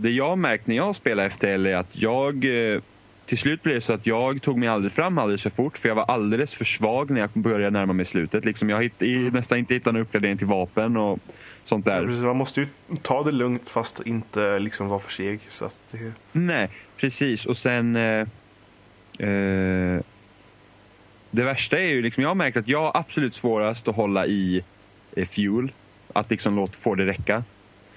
[0.00, 2.80] Det jag märkt när jag spelar FTL är att jag eh,
[3.28, 5.88] till slut blev det så att jag tog mig aldrig fram alldeles för fort för
[5.88, 8.44] jag var alldeles för svag när jag började närma mig slutet.
[8.44, 11.18] Liksom jag hitt, i, nästan inte hittade någon uppgradering till vapen och
[11.64, 12.06] sånt Ja, där.
[12.06, 12.66] precis, man måste ju
[13.02, 15.40] ta det lugnt fast inte liksom vara för seg.
[15.48, 17.46] Så att det, Nej, precis.
[17.46, 17.96] Och sen...
[17.96, 18.26] Eh,
[19.28, 20.00] eh,
[21.30, 24.26] det värsta är ju liksom, jag har märkt att jag har absolut svårast att hålla
[24.26, 24.64] i
[25.16, 25.72] eh, fuel.
[26.12, 27.44] Att liksom låta få det räcka.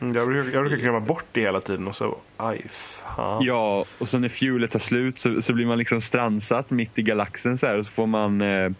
[0.01, 3.43] Mm, jag, brukar, jag brukar glömma bort det hela tiden och så, aj fan.
[3.43, 7.01] Ja, och sen när fuelet tar slut så, så blir man liksom strandsatt mitt i
[7.01, 8.71] galaxen så här och så får man, eh,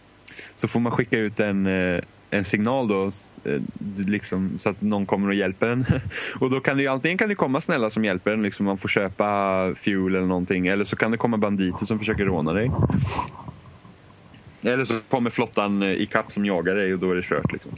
[0.56, 3.12] så får man skicka ut en, eh, en signal då
[3.44, 3.62] eh,
[4.08, 5.86] liksom, så att någon kommer och hjälper en.
[6.40, 8.78] Och då kan det ju antingen kan det komma snälla som hjälper en, liksom man
[8.78, 9.26] får köpa
[9.76, 10.68] fuel eller någonting.
[10.68, 12.72] Eller så kan det komma banditer som försöker råna dig.
[14.62, 17.52] Eller så kommer flottan i ikapp som jagar dig och då är det kört.
[17.52, 17.72] Liksom.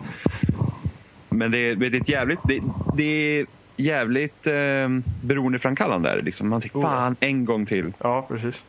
[1.37, 2.59] Men det, är- det är ett jävligt, det,
[2.91, 3.03] det
[3.39, 3.45] är
[3.77, 4.89] jävligt eh,
[5.23, 6.19] beroendeframkallande.
[6.23, 6.49] Liksom.
[6.49, 7.93] Man tänker Oh, fan en gång till.
[7.99, 8.63] Ja, precis.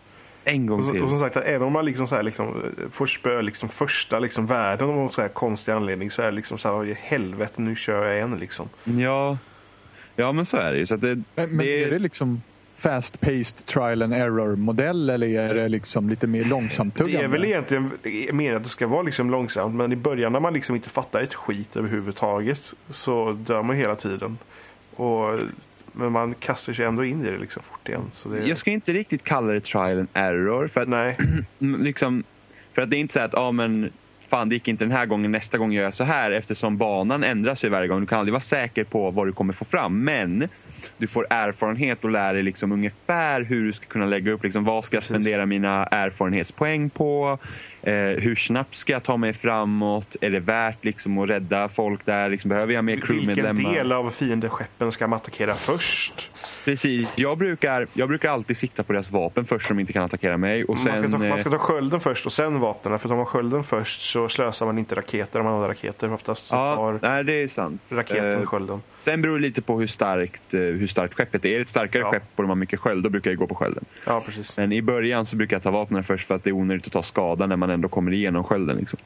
[0.44, 1.03] En gång Och, så, till.
[1.03, 3.68] och som sagt, att även om man liksom så här, liksom, eh, får spö liksom,
[3.68, 6.81] första liksom, världen av någon så här konstig anledning så är det liksom så här,
[6.81, 8.68] "Oj, helvete nu kör jag igen liksom.
[8.85, 9.38] Ja.
[10.16, 10.87] ja, men så är det ju.
[10.87, 12.42] Så att det, Men, men det, är det liksom
[12.76, 17.44] fast-paced trial and error modell eller är det liksom lite mer långsamt Det är väl
[17.44, 20.88] egentligen meningen att det ska vara liksom långsamt men i början när man liksom inte
[20.88, 24.38] fattar ett skit överhuvudtaget så dör man hela tiden.
[24.96, 25.40] Och,
[25.92, 28.10] men man kastar sig ändå in i det liksom fort igen.
[28.12, 30.68] Så det, Jag skulle inte riktigt kalla det trial and error.
[30.68, 31.18] För att, Nej,
[31.58, 32.24] liksom,
[32.72, 33.90] för att det är inte så att ah, men,
[34.28, 36.30] fan det gick inte den här gången, nästa gång gör jag så här.
[36.30, 38.00] Eftersom banan ändrar sig varje gång.
[38.00, 40.04] Du kan aldrig vara säker på vad du kommer få fram.
[40.04, 40.48] Men
[40.96, 44.44] du får erfarenhet och lär dig liksom ungefär hur du ska kunna lägga upp.
[44.44, 47.38] Liksom, vad ska jag spendera mina erfarenhetspoäng på?
[47.87, 47.92] Eh,
[48.23, 50.16] hur snabbt ska jag ta mig framåt?
[50.20, 52.29] Är det värt liksom, att rädda folk där?
[52.29, 53.75] Liksom, behöver jag mer vilken crewmedlemmar?
[53.75, 56.31] del av fiendeskeppen ska man attackera först?
[56.64, 57.09] Precis.
[57.16, 60.37] Jag brukar, jag brukar alltid sikta på deras vapen först så de inte kan attackera
[60.37, 60.64] mig.
[60.64, 62.99] Och sen, man, ska ta, man eh, ska ta skölden först och sen vapnen.
[62.99, 66.12] För tar man skölden först så slösar man inte raketer om man har raketer.
[66.12, 67.83] Oftast så Ja, tar nej, det är sant.
[67.90, 68.83] raketen Eh, skölden.
[69.01, 71.49] sen beror det lite på hur starkt, eh, hur starkt skeppet är.
[71.49, 72.11] Är det ett starkare Ja.
[72.11, 73.85] skepp och de har mycket sköld, då brukar jag gå på skölden.
[74.07, 74.57] Ja, precis.
[74.57, 76.92] Men i början så brukar jag ta vapnen först för att det är onödigt att
[76.92, 78.76] ta skada när man ändå kommer igenom skölden.
[78.76, 78.98] Liksom.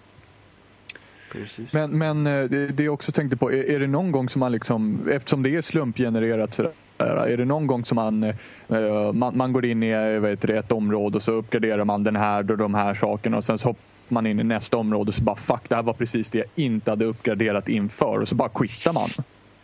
[1.33, 1.73] precis.
[1.73, 4.53] Men, men eh, det, jag också tänkte på, är, är det någon gång som man
[4.53, 9.53] liksom, eftersom det är slumpgenererat sådär, är det någon gång som man, eh, man, man
[9.53, 12.51] går in i eh, vad heter det, ett område och så uppgraderar man den här
[12.51, 15.23] och de här sakerna och sen så hoppar man in i nästa område och så
[15.23, 18.49] bara fuck det här var precis det jag inte hade uppgraderat inför och så bara
[18.49, 19.09] quittar man.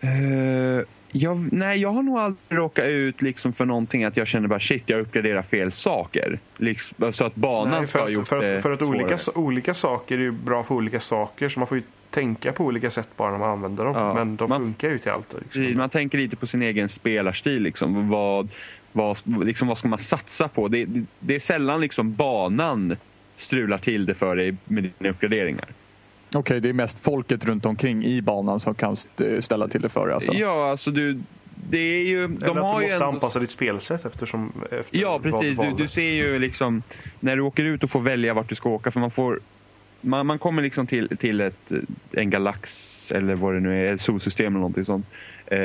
[0.04, 4.48] Eh, jag, nej, jag har nog aldrig råkat ut liksom för någonting att jag känner
[4.48, 6.38] bara shit, jag uppgraderar fel saker.
[6.56, 9.16] Liksom, så att banan Nej, ska för ha att, gjort för att, för att olika,
[9.34, 12.90] olika saker är ju bra för olika saker så man får ju tänka på olika
[12.90, 13.94] sätt bara när man använder dem.
[13.96, 15.34] Ja, Men de man- funkar ju till allt.
[15.52, 15.76] Liksom.
[15.78, 17.62] Man tänker lite på sin egen spelarstil.
[17.62, 18.08] Liksom.
[18.08, 18.48] Vad,
[18.92, 20.68] vad, liksom, vad ska man satsa på?
[20.68, 22.96] Det, det, det är sällan liksom banan
[23.36, 25.68] strular till det för dig med dina uppgraderingar.
[26.34, 28.96] Okej, okay, det är mest folket runt omkring i banan som kan
[29.40, 30.14] ställa till det för dig?
[30.14, 30.32] Alltså.
[30.32, 31.20] Ja, alltså du,
[31.70, 32.24] det är ju...
[32.24, 33.06] Eller de har att du måste ändå...
[33.06, 34.52] anpassa ditt spelsätt eftersom...
[34.70, 35.58] Efter ja, precis.
[35.58, 36.82] Du, du, ser ju liksom
[37.20, 38.90] när du åker ut och får välja vart du ska åka.
[38.90, 39.40] För man får...
[40.00, 41.72] Man, man kommer liksom till, till ett,
[42.12, 45.06] en galax eller vad det nu är, ett solsystem eller någonting sånt.
[45.46, 45.58] Eh,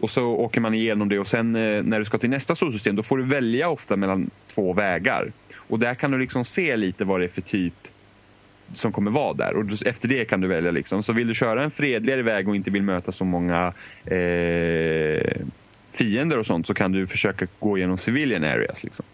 [0.00, 2.96] och så åker man igenom det och sen eh, när du ska till nästa solsystem
[2.96, 5.32] då får du välja ofta mellan två vägar.
[5.56, 7.74] Och där kan du liksom se lite vad det är för typ
[8.74, 9.56] som kommer vara där.
[9.56, 10.70] Och efter det kan du välja.
[10.70, 11.02] Liksom.
[11.02, 13.72] Så vill du köra en fredligare väg och inte vill möta så många
[14.04, 15.36] eh,
[15.92, 18.82] fiender och sånt så kan du försöka gå igenom civilian areas.
[18.82, 19.04] Liksom.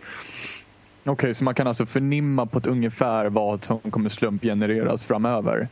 [1.02, 5.68] Okej, okay, så man kan alltså förnimma på ett ungefär vad som kommer slumpgenereras framöver?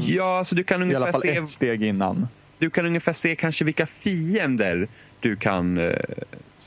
[0.00, 1.36] Ja, alltså du kan ungefär I alla fall se...
[1.36, 2.28] ett steg innan.
[2.58, 4.88] Du kan ungefär se kanske vilka fiender
[5.24, 5.78] du kan...
[5.78, 5.96] Eh,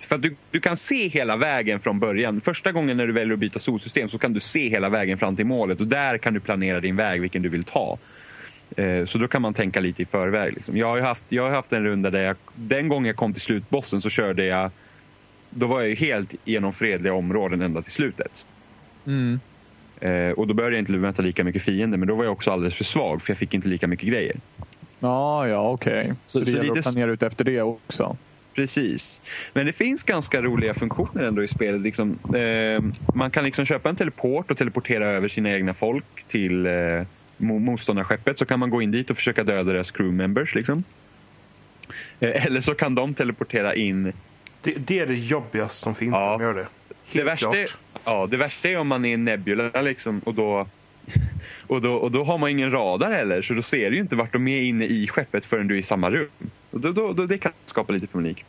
[0.07, 2.41] för att du, du kan se hela vägen från början.
[2.41, 5.35] Första gången när du väljer att byta solsystem så kan du se hela vägen fram
[5.35, 7.97] till målet och där kan du planera din väg, vilken du vill ta.
[8.77, 10.53] Eh, så då kan man tänka lite i förväg.
[10.53, 10.77] Liksom.
[10.77, 13.41] Jag, har haft, jag har haft en runda där jag, den gången jag kom till
[13.41, 14.71] slutbossen så körde jag,
[15.49, 18.45] då var jag helt genom fredliga områden ända till slutet.
[19.07, 19.39] Mm.
[19.99, 22.51] Eh, och då började jag inte möta lika mycket fiender men då var jag också
[22.51, 24.35] alldeles för svag för jag fick inte lika mycket grejer.
[24.99, 26.01] Ja, ja okej.
[26.01, 26.15] Okay.
[26.25, 26.79] Så, så det gäller lite...
[26.79, 28.17] att planera ut efter det också?
[28.57, 29.21] Precis.
[29.53, 31.81] Men det finns ganska roliga funktioner ändå i spelet.
[31.81, 36.65] Liksom, eh, man kan liksom köpa en teleport och teleportera över sina egna folk till
[36.65, 37.03] eh,
[37.37, 38.39] motståndarskeppet.
[38.39, 40.55] Så kan man gå in dit och försöka döda deras crewmembers.
[40.55, 40.83] Liksom.
[42.19, 44.13] Eh, eller så kan de teleportera in.
[44.61, 46.35] Det, det är det jobbigaste som finns ja.
[46.35, 46.59] om gör det.
[46.59, 46.69] Helt
[47.11, 47.69] det värsta, är,
[48.03, 50.67] ja, det värsta är om man är i Nebula liksom, och då
[51.67, 54.33] och då, och då har man ingen radar heller så då ser du inte vart
[54.33, 56.29] de är inne i skeppet förrän du är i samma rum.
[56.71, 58.45] Och då, då, då det kan skapa lite panik.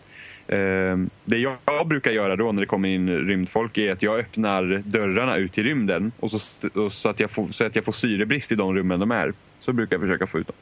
[0.53, 4.19] Uh, det jag, jag, brukar göra då när det kommer in rymdfolk är att jag
[4.19, 6.39] öppnar dörrarna ut till rymden och så,
[6.75, 9.33] och så, att, jag får, så att jag får syrebrist i de rummen de är.
[9.61, 10.57] Så brukar jag försöka få ut dem.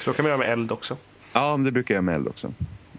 [0.00, 0.96] Så kan man göra med eld också.
[1.32, 2.52] Ja, det brukar jag med eld också.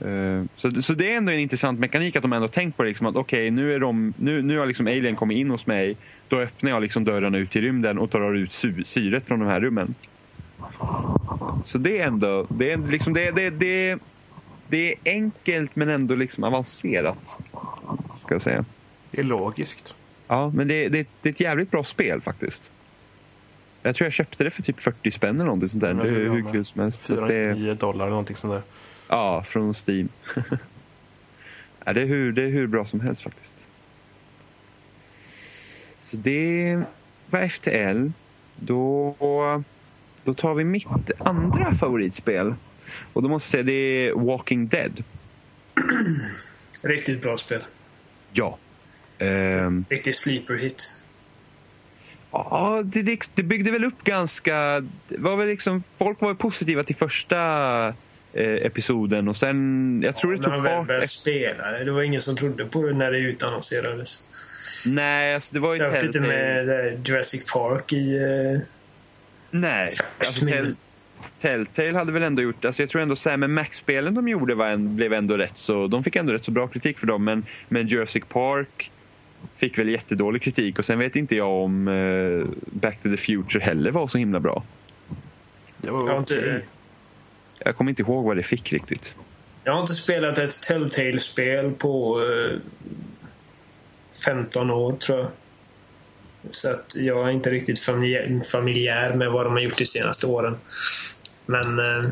[0.05, 3.07] Uh, så, så det är ändå en intressant mekanik att de ändå tänkt på liksom
[3.07, 5.97] att okej, okay, nu, är de, nu, nu har liksom alien kommit in hos mig.
[6.27, 8.51] Då öppnar jag liksom dörrarna ut till rymden och tar ut
[8.85, 9.95] syret från de här rummen.
[11.63, 13.99] Så det är ändå, det är liksom, det, det, det,
[14.67, 17.39] det är enkelt men ändå liksom avancerat.
[18.19, 18.65] Ska jag säga.
[19.11, 19.95] Det är logiskt.
[20.27, 22.71] Ja, men det, det, det är ett jävligt bra spel faktiskt.
[23.81, 25.93] Jag tror jag köpte det för typ 40 spänn eller någonting sånt där.
[25.93, 27.07] det är hur kul som helst.
[27.07, 28.61] 409 dollar eller någonting sånt där.
[29.07, 30.09] Ja, från Steam.
[31.85, 33.67] ja, det, är hur, det är hur bra som helst faktiskt.
[35.99, 36.81] Så det
[37.29, 38.09] var FTL.
[38.55, 39.15] Då,
[40.23, 42.55] då tar vi mitt andra favoritspel.
[43.13, 45.03] Och då måste jag säga det är Walking Dead.
[46.81, 47.63] Riktigt bra spel.
[48.33, 48.57] Ja.
[49.19, 50.95] Um, Riktig sleeper hit.
[52.31, 54.83] Ja, det, det byggde väl upp ganska...
[55.07, 57.93] Var väl liksom, folk var positiva till första
[58.37, 60.01] episoden och sen...
[60.05, 60.63] Jag tror ja, det tog fart.
[60.63, 64.23] När man väl spela det var ingen som trodde på det när det utannonserades.
[64.85, 68.19] Nej, alltså det var ju Särskilt inte med Jurassic Park i...
[68.19, 68.59] Uh,
[69.51, 70.45] Nej, alltså
[71.41, 74.95] Telltale hade väl ändå gjort, alltså jag tror ändå Sam Max-spelen de gjorde var en,
[74.95, 77.87] blev ändå rätt så, de fick ändå rätt så bra kritik för dem men, men
[77.87, 78.91] Jurassic Park
[79.55, 83.63] fick väl jättedålig kritik och sen vet inte jag om uh, Back to the Future
[83.63, 84.63] heller var så himla bra.
[85.77, 86.61] Det var jag, inte,
[87.65, 89.15] jag kommer inte ihåg vad det fick riktigt.
[89.63, 92.59] Jag har inte spelat ett Telltale-spel på uh,
[94.25, 95.27] 15 år tror jag.
[96.51, 97.79] Så att jag är inte riktigt
[98.51, 100.57] familjär med vad de har gjort de senaste åren.
[101.45, 102.09] Men eh,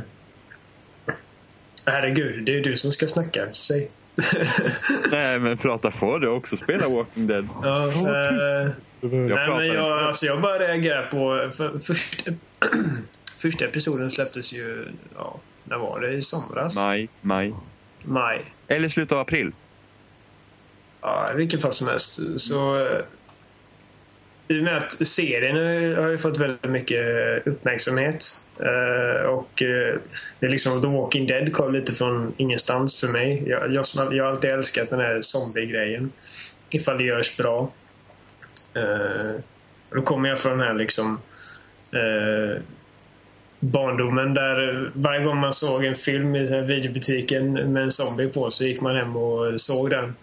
[1.86, 3.54] herregud, det är du som ska snacka.
[3.54, 3.92] Säg.
[5.12, 7.48] nej men prata på du också spela Walking Dead.
[7.64, 12.32] Ja, eh, jag nej, men jag, alltså, jag bara reagerar på för, första,
[13.46, 16.14] första episoden släpptes ju, ja, när var det?
[16.14, 16.76] I somras?
[16.76, 17.10] Maj.
[17.22, 17.54] Maj.
[18.06, 18.42] Maj.
[18.68, 19.52] Eller slutet av april.
[21.02, 22.20] Ja, i vilket fall som helst.
[22.38, 23.02] Så eh,
[24.48, 25.56] i och med att serien
[25.96, 26.98] har ju fått väldigt mycket
[27.48, 28.26] uppmärksamhet.
[28.60, 30.00] Uh, och uh,
[30.40, 33.44] det är liksom The Walking Dead kom lite från ingenstans för mig.
[33.48, 36.12] Jag, jag, jag har alltid älskat den här zombie-grejen.
[36.70, 37.72] Ifall det görs bra.
[38.78, 39.36] Uh,
[39.90, 41.20] då kommer jag från den här liksom
[43.72, 48.64] barndomen där varje gång man såg en film i videobutiken med en zombie på så
[48.64, 50.14] gick man hem och såg den.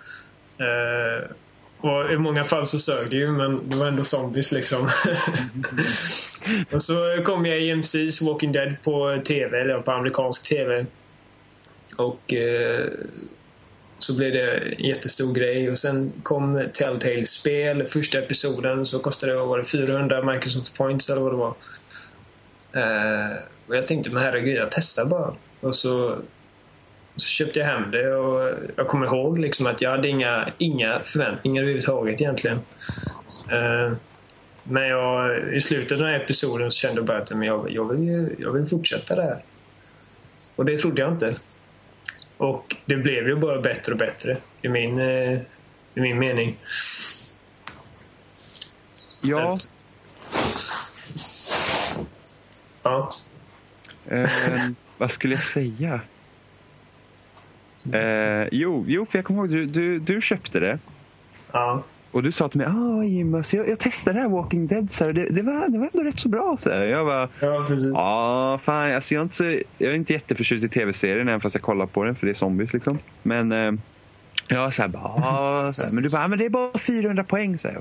[1.83, 4.91] Och i många fall så sög det ju men det var ändå zombies liksom.
[6.73, 10.87] och så kom jag i EMC's Walking Dead på TV, eller på amerikansk TV.
[11.97, 12.87] Och eh,
[13.99, 17.87] så blev det en jättestor grej och sen kom Telltale-spel.
[17.87, 21.55] Första episoden så kostade det, var det 400 Microsoft points eller vad det var.
[22.73, 25.35] Eh, och jag tänkte, men herregud, jag testar bara.
[25.61, 26.19] Och så,
[27.17, 31.01] så köpte jag hem det och jag kommer ihåg liksom att jag hade inga, inga
[31.01, 32.61] förväntningar överhuvudtaget egentligen.
[33.51, 33.93] Eh,
[34.65, 37.71] men jag, i slutet av den här episoden så kände jag bara att men jag,
[37.71, 39.45] jag, vill, jag vill fortsätta det här.
[40.57, 41.37] Och det trodde jag inte.
[42.37, 45.41] Och det blev ju bara bättre och bättre i min, eh,
[45.95, 46.59] i min mening.
[49.21, 49.59] Ja.
[52.83, 53.13] Ja.
[54.07, 54.31] Eh,
[54.99, 56.01] vad skulle jag säga?
[57.93, 60.79] Eh, jo, jo, för jag kommer ihåg du, du, du köpte det.
[61.53, 61.83] Ja.
[62.11, 64.93] Och du sa till mig, ah Jim, alltså jag, jag testade det här Walking Dead,
[64.93, 66.57] så här, det, det, var, det var ändå rätt så bra.
[66.59, 66.85] Så här.
[66.85, 67.93] Jag bara, Ja, precis.
[68.65, 71.87] fan, alltså jag, är inte, jag är inte jätteförtjust i tv-serien även fast jag kollar
[71.87, 72.99] på den för det är zombies liksom.
[73.23, 73.73] Men eh,
[74.49, 76.51] jag var så här, bara, ah, så här, men du bara, ah, men det är
[76.51, 77.59] bara 400 poäng.
[77.59, 77.79] Så här.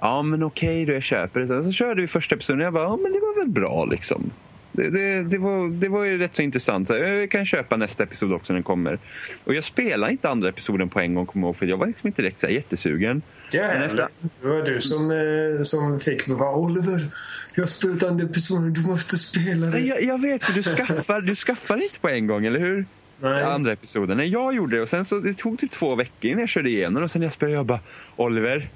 [0.00, 1.46] Ja men okej då, jag köper det.
[1.46, 3.84] Så, så körde vi första episoden och jag bara, ja men det var väl bra
[3.84, 4.30] liksom.
[4.72, 6.88] Det, det, det, var, det var ju rätt så intressant.
[6.88, 8.98] Så jag kan köpa nästa episod också när den kommer.
[9.44, 11.86] Och jag spelar inte andra episoden på en gång, kommer jag ihåg, för jag var
[11.86, 13.22] liksom inte direkt så här jättesugen.
[13.52, 13.86] Jävlar.
[13.86, 14.08] efter-
[14.42, 17.06] Det var du som, eh, som fick mig bara Oliver,
[17.54, 19.72] jag har spelat andra personer, du måste spela det.
[19.72, 22.84] Nej, jag, jag vet, för du skaffar, du skaffar inte på en gång, eller hur?
[23.22, 23.42] Nej.
[23.44, 24.16] Andra episoden.
[24.16, 26.68] Nej, jag gjorde det och sen så det tog typ två veckor innan jag körde
[26.70, 27.80] igenom och sen när jag spelade jag bara
[28.16, 28.68] Oliver,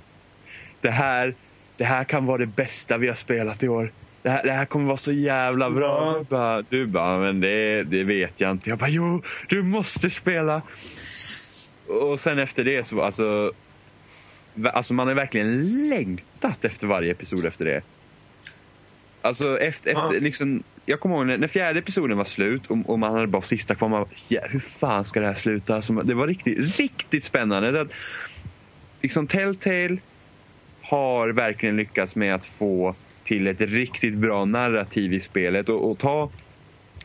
[0.84, 1.34] det här,
[1.76, 3.92] det här kan vara det bästa vi har spelat i år.
[4.22, 6.12] Det här, det här kommer vara så jävla bra.
[6.12, 6.18] Ja.
[6.18, 8.70] Du bara, du bara men det, det vet jag inte.
[8.70, 10.62] Jag bara, jo, du måste spela.
[11.88, 13.52] Och sen efter det så, alltså,
[14.72, 17.82] alltså man har verkligen längtat efter varje episod efter det.
[19.22, 20.04] Alltså efter, Ja.
[20.04, 23.26] efter liksom, jag kommer ihåg när, när fjärde episoden var slut och, och man hade
[23.26, 23.88] bara sista kvar.
[23.88, 25.74] Man bara, ja, hur fan ska det här sluta?
[25.76, 27.72] Alltså, det var riktigt, riktigt spännande.
[27.72, 27.92] Så att,
[29.02, 29.98] liksom Telltale
[30.84, 32.94] har verkligen lyckats med att få
[33.24, 35.68] till ett riktigt bra narrativ i spelet.
[35.68, 36.30] Och, och ta,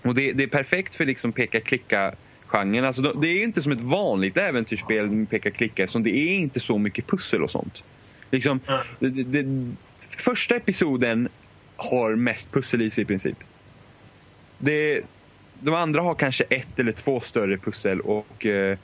[0.04, 2.16] och det, det är perfekt för liksom peka-klicka
[2.46, 2.86] genren.
[2.86, 6.60] Alltså, de- det är inte som ett vanligt äventyrsspel med peka-klicka eftersom det är inte
[6.60, 7.84] så mycket pussel och sånt.
[8.32, 8.60] Liksom,
[9.00, 9.76] det, det,
[10.18, 11.30] första episoden
[11.76, 13.38] har mest pussel i sig i princip.
[14.58, 15.02] Det,
[15.54, 18.78] de andra har kanske ett eller två större pussel och eh,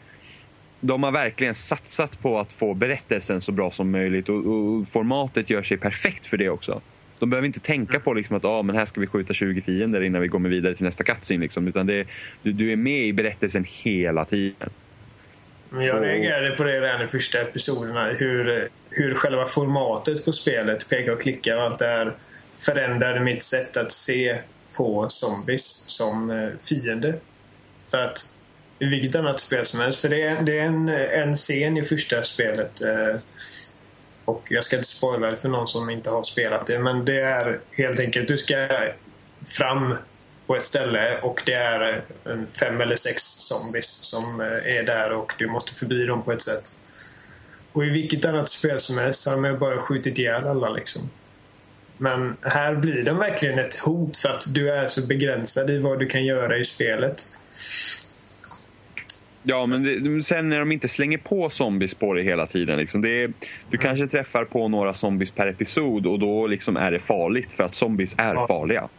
[0.79, 5.49] de har verkligen satsat på att få berättelsen så bra som möjligt och, och formatet
[5.49, 6.81] gör sig perfekt för det också.
[7.19, 10.03] De behöver inte tänka på liksom att ah, men här ska vi skjuta 20 fiender
[10.03, 11.39] innan vi kommer vidare till nästa cutscene.
[11.39, 12.07] Liksom, utan det,
[12.41, 14.69] du, du är med i berättelsen hela tiden.
[15.69, 18.05] Men jag reagerade på det redan i första episoderna.
[18.05, 22.13] Hur, hur själva formatet på spelet, peka och klicka och allt det här
[22.65, 24.39] förändrade mitt sätt att se
[24.73, 27.19] på zombies som eh, fiender.
[27.91, 28.34] För att
[28.79, 30.01] i vilket annat spel som helst.
[30.01, 32.81] För det är, det är en, en scen i första spelet.
[32.81, 33.15] Eh,
[34.25, 36.79] och jag ska inte spoila det för någon som inte har spelat det.
[36.79, 38.67] Men det är helt enkelt, du ska
[39.47, 39.95] fram
[40.47, 42.03] på ett ställe och det är
[42.59, 46.41] fem eller sex zombies som eh, är där och du måste förbi dem på ett
[46.41, 46.63] sätt.
[47.71, 51.09] Och i vilket annat spel som helst har man bara skjutit ihjäl alla liksom.
[51.97, 55.99] Men här blir de verkligen ett hot för att du är så begränsad i vad
[55.99, 57.27] du kan göra i spelet.
[59.47, 62.77] Ja, men det, sen när de inte slänger på zombies på dig hela tiden.
[62.77, 63.33] Liksom, det är,
[63.69, 67.63] du kanske träffar på några zombies per episod och då liksom är det farligt för
[67.63, 68.47] att zombies är Ja.
[68.47, 68.89] farliga.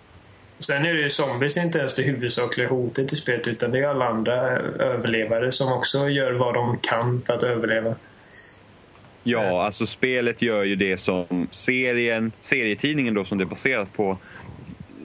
[0.59, 3.89] Sen är det ju zombies inte ens det huvudsakliga hotet i spelet utan det är
[3.89, 4.35] alla andra
[4.79, 7.95] överlevare som också gör vad de kan för att överleva.
[9.23, 14.19] Ja, alltså spelet gör ju det som serien, serietidningen då som det är baserat på,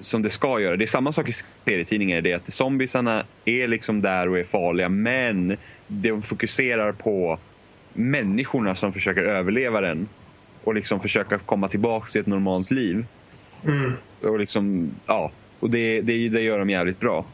[0.02, 0.78] som det ska göra.
[0.78, 1.34] Det är samma sak i
[1.66, 7.40] serietidningen, det är att zombiesarna är liksom där och är farliga men de fokuserar på
[7.94, 10.08] människorna som försöker överleva den
[10.64, 13.06] och liksom försöka komma tillbaka till ett normalt liv.
[13.66, 13.94] Mm.
[14.22, 17.26] Och liksom, ja, och det, det, det gör de jävligt bra.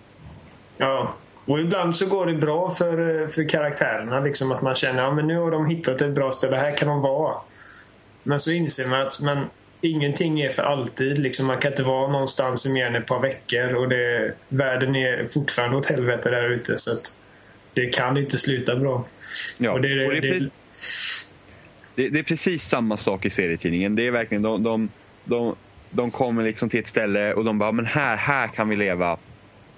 [0.78, 1.14] Ja.
[1.46, 4.20] Och ibland så går det bra för, för karaktärerna.
[4.20, 6.58] Liksom att man känner att ja, men nu har de hittat ett bra ställe.
[6.58, 7.36] Här kan de vara.
[8.24, 9.38] Men så inser man att men,
[9.88, 11.20] ingenting är för alltid.
[11.20, 13.74] Liksom, man kan inte vara någonstans i mer än ett par veckor.
[13.74, 16.80] Och det, världen är fortfarande åt helvete där ute.
[16.80, 16.98] Så
[17.74, 19.06] det kan inte sluta bra.
[19.58, 20.50] Ja, Och det, och det är
[21.96, 23.96] det, Det, är precis samma sak i serietidningen.
[23.96, 24.90] Det är verkligen, de, de,
[25.24, 25.56] de,
[25.90, 29.18] de kommer liksom till ett ställe och de bara, men här, här kan vi leva.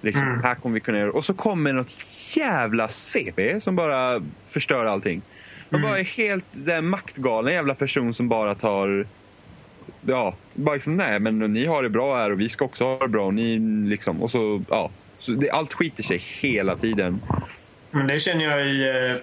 [0.02, 0.42] Liksom, Mm.
[0.42, 1.12] Här kommer vi kunna göra.
[1.12, 1.94] Och så kommer något
[2.34, 5.22] jävla CP som bara förstör allting.
[5.68, 5.90] De Mm.
[5.90, 9.06] bara är helt där, maktgalen jävla person som bara tar
[10.06, 12.98] Ja, bara liksom nej men ni har det bra här och vi ska också ha
[12.98, 13.58] det bra och ni
[13.88, 14.90] liksom och så ja.
[15.20, 17.20] Så det, allt skiter sig hela tiden.
[17.90, 19.16] Men det känner jag i eh,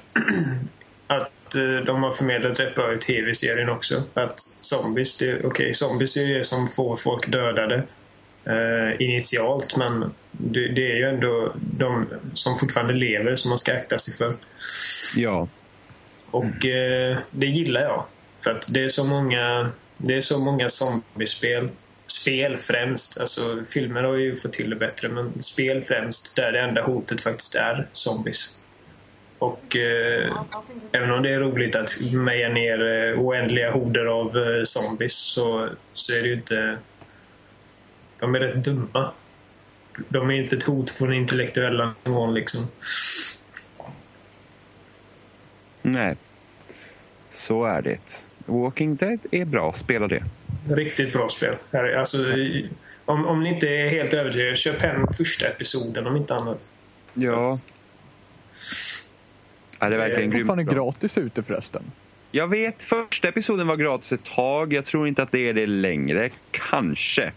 [1.07, 4.03] att eh, de har förmedlat rätt bra i tv-serien också.
[4.13, 7.83] Att zombies, okej, okay, zombies är det som får folk dödade
[8.45, 13.73] eh, initialt men det, det, är ju ändå de som fortfarande lever som man ska
[13.73, 14.33] akta sig för.
[15.15, 15.47] Ja.
[16.31, 16.45] Och
[17.31, 18.05] det gillar jag.
[18.43, 21.69] För att det är så många, det är så många zombiespel
[22.07, 23.17] spel främst.
[23.17, 27.21] Alltså filmer har ju fått till det bättre men spel främst där det enda hotet
[27.21, 28.55] faktiskt är zombies.
[29.39, 30.43] Och eh,
[30.91, 35.69] även om det är roligt att meja ner eh, oändliga horder av eh, zombies så,
[35.93, 36.77] så är det ju inte...
[38.19, 39.11] De är rätt dumma.
[40.09, 42.67] De är inte ett hot på den intellektuella nivån liksom.
[45.81, 46.17] Nej.
[47.31, 48.23] Så är det.
[48.47, 49.73] Walking Dead är bra.
[49.73, 50.23] Spela det.
[50.69, 51.55] Riktigt bra spel.
[51.97, 52.17] Alltså,
[53.05, 56.69] om, om ni inte är helt övertygade, köp hem första episoden om inte annat.
[57.13, 57.59] Ja.
[59.79, 60.47] Ja, det är verkligen grymt.
[60.47, 61.83] fortfarande gratis ute förresten.
[62.31, 64.73] Jag vet, första episoden var gratis ett tag.
[64.73, 66.29] Jag tror inte att det är det längre.
[66.51, 67.31] Kanske.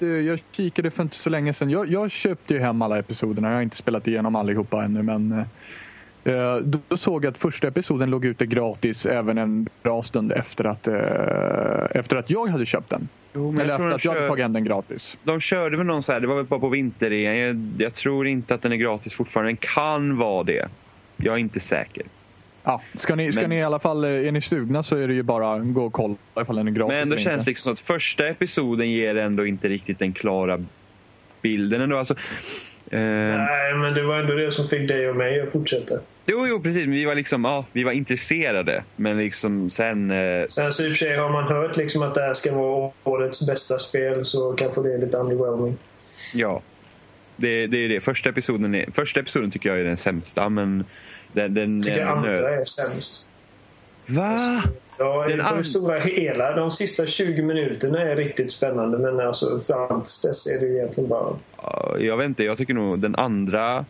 [0.00, 1.70] Eh, jag kikade för inte så länge sedan.
[1.70, 3.48] Jag, jag köpte ju hem alla episoderna.
[3.48, 5.46] Jag har inte spelat igenom allihopa ännu men Eh,
[6.88, 10.88] då såg jag att första episoden låg ute gratis även en bra stund efter att,
[10.88, 13.08] eh, efter att jag hade köpt den.
[13.34, 15.16] Jo, Eller efter att jag hade tagit hem den gratis.
[15.24, 17.36] De körde väl någon så här, det var väl bara på vinterrean.
[17.36, 19.50] Jag, jag tror inte att den är gratis fortfarande.
[19.50, 20.68] Den kan vara det.
[21.16, 22.02] Jag är inte säker.
[22.64, 23.50] Ja, ska ni, ska Men...
[23.50, 25.84] ni i alla fall, eh, är ni sugna så är det ju bara att gå
[25.84, 26.92] och kolla ifall den är gratis.
[26.92, 30.64] Men ändå känns det liksom att första episoden ger ändå inte riktigt den klara
[31.42, 31.98] bilden ändå.
[31.98, 32.20] Alltså, eh...
[32.98, 35.94] Nej, men det var ändå det som fick dig och mig att fortsätta.
[36.26, 36.86] Jo, jo precis.
[36.86, 38.84] Vi var, liksom, ja, vi var intresserade.
[38.96, 40.10] Men liksom sen...
[40.10, 40.46] Eh...
[40.48, 42.90] Sen så i och för sig har man hört liksom att det här ska vara
[43.04, 45.76] årets bästa spel så kanske det är lite underwhelming.
[46.34, 46.62] Ja.
[47.36, 48.00] Det, det är det.
[48.00, 50.84] Första episoden, är, första episoden tycker jag är den sämsta men...
[51.32, 53.28] Den, den, tycker andra är sämst.
[54.06, 54.62] Va?
[54.98, 56.56] Ja, den det stora hela.
[56.56, 61.08] De sista 20 minuterna är riktigt spännande men alltså fram tills dess är det egentligen
[61.08, 61.36] bara...
[61.98, 63.84] Jag vet inte, jag tycker nog den andra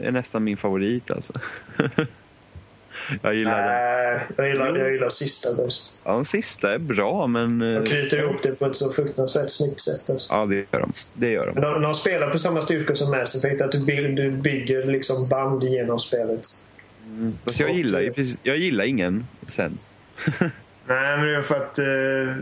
[0.00, 1.32] är nästan min favorit alltså.
[3.22, 5.98] jag gillar Nej, Jag gillar, jag gillar sista bäst.
[6.04, 7.58] Ja, den sista är bra men...
[7.58, 10.10] De eh, knyter ihop det på ett så fruktansvärt snyggt sätt.
[10.10, 10.34] Alltså.
[10.34, 10.92] Ja, det gör de.
[11.14, 11.60] Det gör de.
[11.60, 13.62] de, de spelar på samma styrka som Mass Effect.
[13.62, 16.46] Att du bygger, du bygger liksom band genom spelet.
[17.06, 17.32] Mm.
[17.44, 19.78] Fast jag gillar ju precis, jag gillar ingen sen.
[20.86, 22.36] Nej, men det är för att, eh,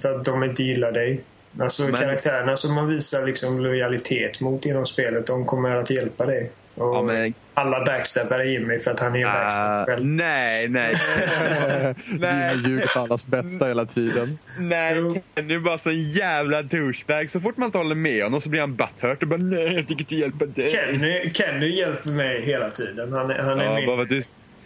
[0.00, 1.24] för att de inte gillar dig.
[1.58, 2.00] Alltså men...
[2.00, 6.50] karaktärerna som man visar liksom lojalitet mot genom spelet, de kommer att hjälpa dig.
[6.74, 7.34] Och ja, men...
[7.54, 9.98] Alla backstabbar Jimmy för att han är en uh, backstabber.
[10.04, 10.94] Nej, nej.
[12.18, 12.56] nej.
[12.56, 14.38] Dina ljug på allas bästa hela tiden.
[14.60, 17.30] Nej, Kenny är bara så en jävla douchebag.
[17.30, 19.86] Så fort man inte håller med honom så blir han butthurt och bara nej, jag
[19.86, 20.70] tänker inte hjälpa dig.
[20.70, 23.12] Kenny, Kenny hjälper mig hela tiden.
[23.12, 23.86] Han, han är ja, min...
[23.86, 24.22] bara du,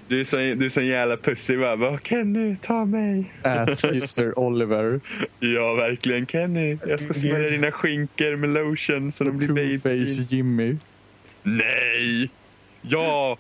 [0.09, 1.99] du är så, du är så en jävla pussy bara.
[1.99, 3.33] Kenny, ta mig.
[3.43, 5.01] Ass Mr Oliver.
[5.41, 6.27] Ja, verkligen.
[6.27, 9.79] Kenny, jag ska smörja dina skinkor med lotion så de blir baby.
[9.79, 10.77] Two-face Jimmy.
[11.57, 12.31] Nej!
[12.83, 13.37] Ja,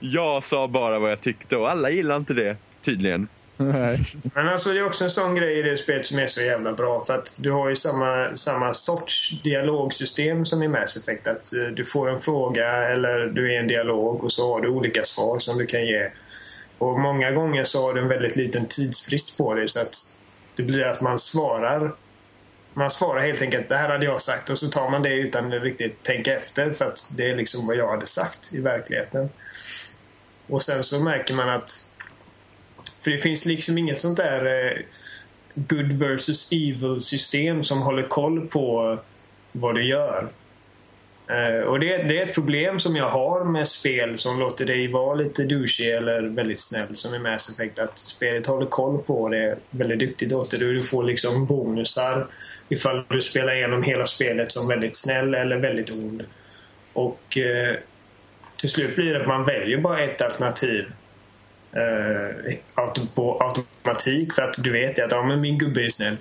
[0.00, 3.28] jag sa bara vad jag tyckte och alla gillar inte det, tydligen.
[3.56, 4.00] Nej.
[4.34, 6.72] Men alltså det är också en sån grej i det spelet som är så jävla
[6.72, 7.04] bra.
[7.04, 11.26] För att du har ju samma, samma sorts dialogsystem som i Mass Effect.
[11.26, 14.60] Att uh, du får en fråga eller du är i en dialog och så har
[14.60, 16.10] du olika svar som du kan ge.
[16.78, 19.94] Och många gånger så har du en väldigt liten tidsfrist på dig så att
[20.56, 21.92] det blir att man svarar
[22.76, 25.52] man svarar helt enkelt det här hade jag sagt och så tar man det utan
[25.52, 29.28] att riktigt tänka efter för att det är liksom vad jag hade sagt i verkligheten.
[30.46, 31.70] Och sen så märker man att
[33.04, 34.82] för det finns liksom inget sånt där eh,
[35.54, 38.98] good versus evil system som håller koll på
[39.52, 40.32] vad du gör.
[41.28, 44.92] Eh, och det, det, är ett problem som jag har med spel som låter dig
[44.92, 47.78] vara lite douchig eller väldigt snäll som i Mass Effect.
[47.78, 50.56] Att spelet håller koll på det väldigt duktigt åt det.
[50.56, 52.26] Du får liksom bonusar
[52.68, 56.24] ifall du spelar igenom hela spelet som väldigt snäll eller väldigt ond.
[56.92, 57.76] Och eh,
[58.56, 60.84] till slut blir det att man väljer bara ett alternativ
[61.72, 66.16] eh, på automatik för att du vet att ja, men min gubbe är snäll.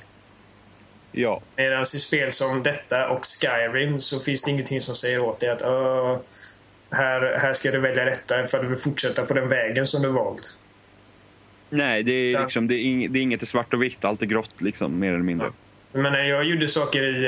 [1.18, 1.41] Ja.
[1.55, 5.49] Medan i spel som detta och Skyrim så finns det ingenting som säger åt dig
[5.49, 6.18] att uh,
[6.89, 10.01] här, här ska du välja detta för att du vill fortsätta på den vägen som
[10.01, 10.57] du valt.
[11.70, 14.05] Nej, det är, liksom, det är, ing, det är inget svart och vitt.
[14.05, 15.47] Allt är grått liksom, mer eller mindre.
[15.91, 15.99] Ja.
[15.99, 17.28] Men jag gjorde saker i,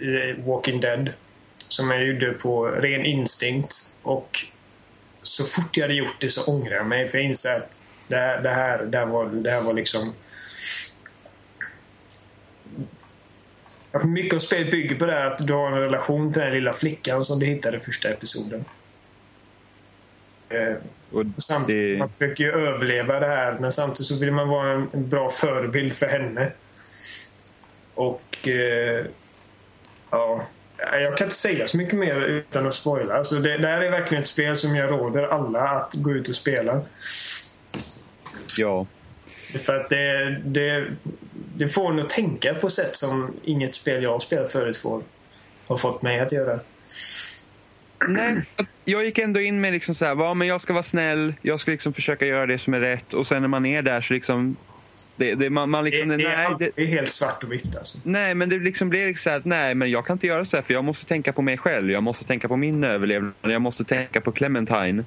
[0.00, 1.10] uh, i Walking Dead
[1.56, 3.74] som jag gjorde på ren instinkt.
[4.02, 4.38] Och
[5.22, 8.16] så fort jag hade gjort det så ångrade jag mig för jag insåg att det
[8.16, 10.12] här, det här, det här, var, det här var liksom
[14.04, 17.24] Mycket av spelet bygger på det att du har en relation till den lilla flickan
[17.24, 18.64] som du hittade i första episoden.
[20.48, 20.74] Eh,
[21.10, 21.98] och samtidigt, det...
[21.98, 25.30] Man försöker ju överleva det här men samtidigt så vill man vara en, en bra
[25.30, 26.52] förebild för henne.
[27.94, 29.06] Och eh,
[30.10, 33.14] ja, jag kan inte säga så mycket mer utan att spoila.
[33.14, 36.28] Alltså det, det här är verkligen ett spel som jag råder alla att gå ut
[36.28, 36.80] och spela.
[38.56, 38.86] Ja.
[39.58, 40.96] För att det, det,
[41.56, 45.02] det får en att tänka på sätt som inget spel jag har spelat förut får,
[45.66, 46.60] har fått mig att göra.
[48.08, 48.42] Nej,
[48.84, 51.60] jag gick ändå in med liksom så här, va, men jag ska vara snäll, jag
[51.60, 54.14] ska liksom försöka göra det som är rätt och sen när man är där så
[54.14, 54.56] liksom
[55.20, 57.98] det, det, man, man liksom, det, nej, det, det är helt svart och vitt alltså.
[58.04, 60.56] Nej, men det liksom blir liksom så att nej, men jag kan inte göra så
[60.56, 61.90] här för jag måste tänka på mig själv.
[61.90, 63.34] Jag måste tänka på min överlevnad.
[63.42, 65.04] Jag måste tänka på Clementine.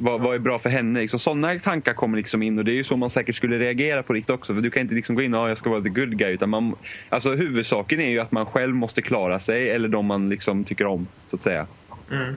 [0.00, 1.00] Vad, vad är bra för henne?
[1.00, 4.02] Liksom, sådana tankar kommer liksom in och det är ju så man säkert skulle reagera
[4.02, 4.54] på riktigt också.
[4.54, 6.32] För du kan inte liksom gå in och ah, jag ska vara the good guy.
[6.32, 6.74] Utan man,
[7.08, 10.86] alltså, huvudsaken är ju att man själv måste klara sig eller de man liksom tycker
[10.86, 11.06] om.
[11.26, 11.66] Så att säga.
[12.10, 12.34] Mm.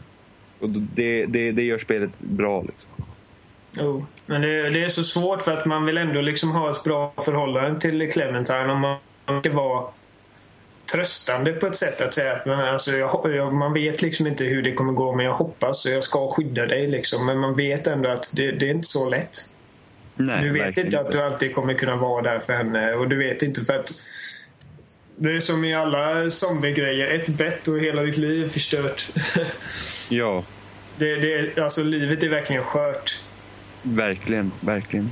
[0.60, 2.62] Och det, det, det gör spelet bra.
[2.62, 2.90] Liksom.
[3.72, 6.84] Jo, men det, det, är så svårt för att man vill ändå liksom ha ett
[6.84, 8.72] bra förhållande till Clementine.
[8.72, 8.98] Och man
[9.40, 9.92] ska vara
[10.92, 14.44] tröstande på ett sätt att säga att man, alltså, jag, jag, man vet liksom inte
[14.44, 17.26] hur det kommer gå men jag hoppas och jag ska skydda dig liksom.
[17.26, 19.46] Men man vet ändå att det, det är inte så lätt.
[20.16, 23.18] Nej, du vet inte att du alltid kommer kunna vara där för henne och du
[23.18, 23.92] vet inte för att
[25.16, 27.16] det är som i alla zombiegrejer.
[27.16, 29.10] Ett bett och hela ditt liv är förstört.
[30.10, 30.44] ja.
[30.98, 33.20] Det, det, alltså livet är verkligen skört.
[33.84, 35.10] Verkligen, verkligen.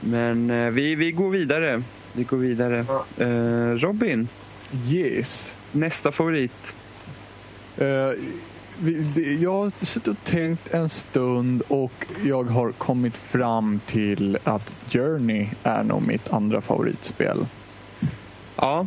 [0.00, 1.82] Men eh, vi, vi går vidare.
[2.12, 2.86] Vi går vidare.
[2.88, 3.24] Ja.
[3.24, 4.28] Eh, Robin.
[4.86, 5.52] Yes.
[5.72, 6.74] Nästa favorit.
[7.80, 8.10] Uh,
[8.78, 14.72] vi, jag har suttit och tänkt en stund och jag har kommit fram till att
[14.90, 17.46] Journey är nog mitt andra favoritspel.
[18.56, 18.86] Ja,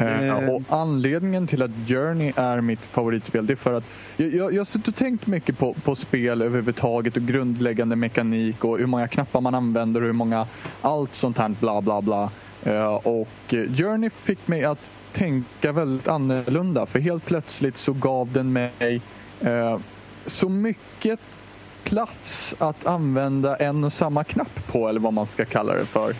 [0.00, 3.84] Uh, och anledningen till att Journey är mitt favoritspel det är för att
[4.16, 8.64] jag, jag, jag har suttit och tänkt mycket på, på spel överhuvudtaget och grundläggande mekanik
[8.64, 10.46] och hur många knappar man använder och hur många
[10.82, 12.30] allt sånt här bla bla bla.
[12.66, 18.52] Uh, och Journey fick mig att tänka väldigt annorlunda för helt plötsligt så gav den
[18.52, 19.00] mig
[19.44, 19.78] uh,
[20.26, 21.20] så mycket
[21.84, 26.14] plats att använda en och samma knapp på eller vad man ska kalla det för.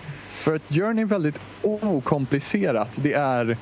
[0.45, 2.99] För att Journey är väldigt okomplicerat.
[3.03, 3.57] Det är,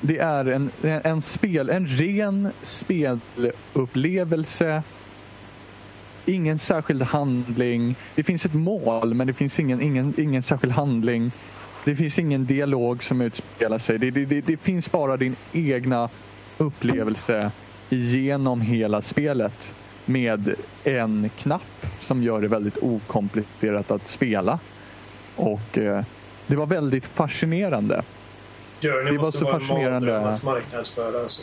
[0.00, 4.82] det är en, en, spel, en ren spelupplevelse.
[6.24, 7.96] Ingen särskild handling.
[8.14, 11.32] Det finns ett mål men det finns ingen, ingen, ingen särskild handling.
[11.84, 13.98] Det finns ingen dialog som utspelar sig.
[13.98, 16.08] Det, det, det, det finns bara din egna
[16.58, 17.50] upplevelse
[17.88, 19.74] genom hela spelet
[20.04, 24.58] med en knapp som gör det väldigt okomplicerat att spela.
[25.38, 26.04] Och eh,
[26.46, 28.02] det var väldigt fascinerande.
[28.80, 30.14] Journey det var så vara fascinerande.
[30.14, 31.22] en att marknadsföra.
[31.22, 31.42] Alltså.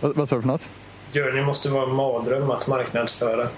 [0.00, 0.70] Vad, vad sa du för något?
[1.12, 3.48] Journey måste vara en mardröm att marknadsföra.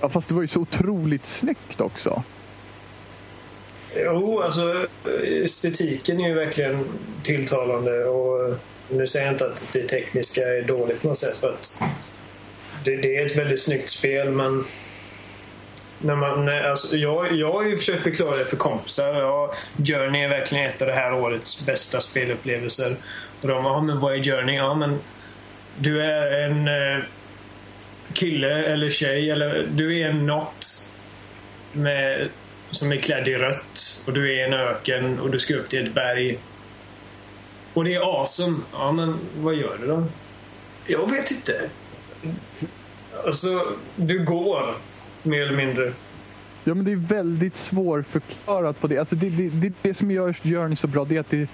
[0.00, 2.22] Ja, fast det var ju så otroligt snyggt också.
[3.96, 4.86] Jo, alltså
[5.44, 6.84] estetiken är ju verkligen
[7.22, 8.56] tilltalande och
[8.88, 11.82] nu säger jag inte att det tekniska är dåligt på något sätt för att
[12.84, 14.64] det, det är ett väldigt snyggt spel men
[15.98, 19.14] när man, när, alltså, jag, jag har ju försökt förklara det för kompisar.
[19.14, 22.96] Ja, Journey är verkligen ett av det här årets bästa spelupplevelser.
[23.42, 24.56] Och de ja men vad är Journey?
[24.56, 24.98] Ja men
[25.78, 27.04] du är en eh,
[28.14, 30.86] kille eller tjej eller du är en not
[31.72, 32.28] med,
[32.70, 35.86] som är klädd i rött och du är en öken och du ska upp till
[35.86, 36.38] ett berg.
[37.74, 38.58] Och det är awesome.
[38.72, 40.04] Ja men vad gör du då?
[40.86, 41.70] Jag vet inte.
[43.24, 44.74] Alltså, du går
[45.26, 45.92] mer eller mindre.
[46.64, 48.98] Ja men det är väldigt svårförklarat på det.
[48.98, 51.48] Alltså det, det, det, det som gör Journey så bra det är att det,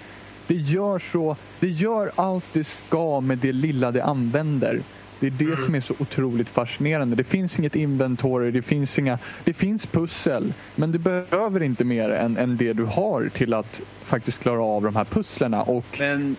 [0.47, 4.81] det gör så, det gör allt det ska med det lilla det använder.
[5.19, 5.65] Det är det mm.
[5.65, 7.15] som är så otroligt fascinerande.
[7.15, 10.53] Det finns inget inventory, det finns inga, det finns pussel.
[10.75, 14.83] Men du behöver inte mer än, än det du har till att faktiskt klara av
[14.83, 15.63] de här pusslerna.
[15.63, 16.35] Och men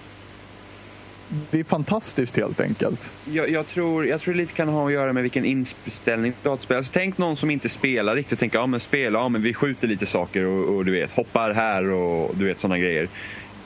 [1.51, 3.11] det är fantastiskt helt enkelt.
[3.25, 6.49] Jag, jag, tror, jag tror det lite kan ha att göra med vilken inställning du
[6.49, 8.39] har Alltså, tänk någon som inte spelar riktigt.
[8.39, 11.53] Tänker, ja men spela, ja men vi skjuter lite saker och, och du vet, hoppar
[11.53, 13.09] här och du vet sådana grejer.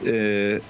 [0.07, 0.63] Eh,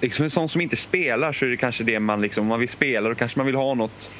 [0.00, 2.60] liksom en sån som inte spelar så är det kanske det man liksom, om man
[2.60, 4.10] vill spela då kanske man vill ha något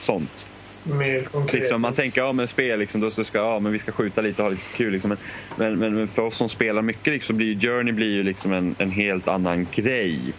[0.00, 0.46] sånt.
[0.82, 1.60] Mer konkret.
[1.60, 4.42] Liksom, man tänker, ja men spel liksom, då ska, ja, men vi ska skjuta lite
[4.42, 4.92] och ha lite kul.
[4.92, 5.16] Liksom.
[5.56, 8.74] Men, men, men, för oss som spelar mycket liksom, blir Journey blir ju liksom en,
[8.78, 10.32] en helt annan grej.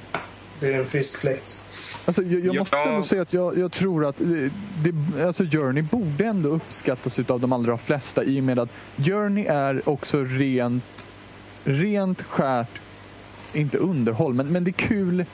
[0.62, 1.58] Det är en frisk fläkt.
[2.06, 4.16] Alltså, jag, jag måste ändå säga att jag, jag tror att
[4.84, 9.46] det, alltså Journey borde ändå uppskattas av de allra flesta i och med att Journey
[9.46, 11.06] är också rent,
[11.64, 12.82] rent skärt
[13.54, 15.26] inte underhåll, men, men det är kul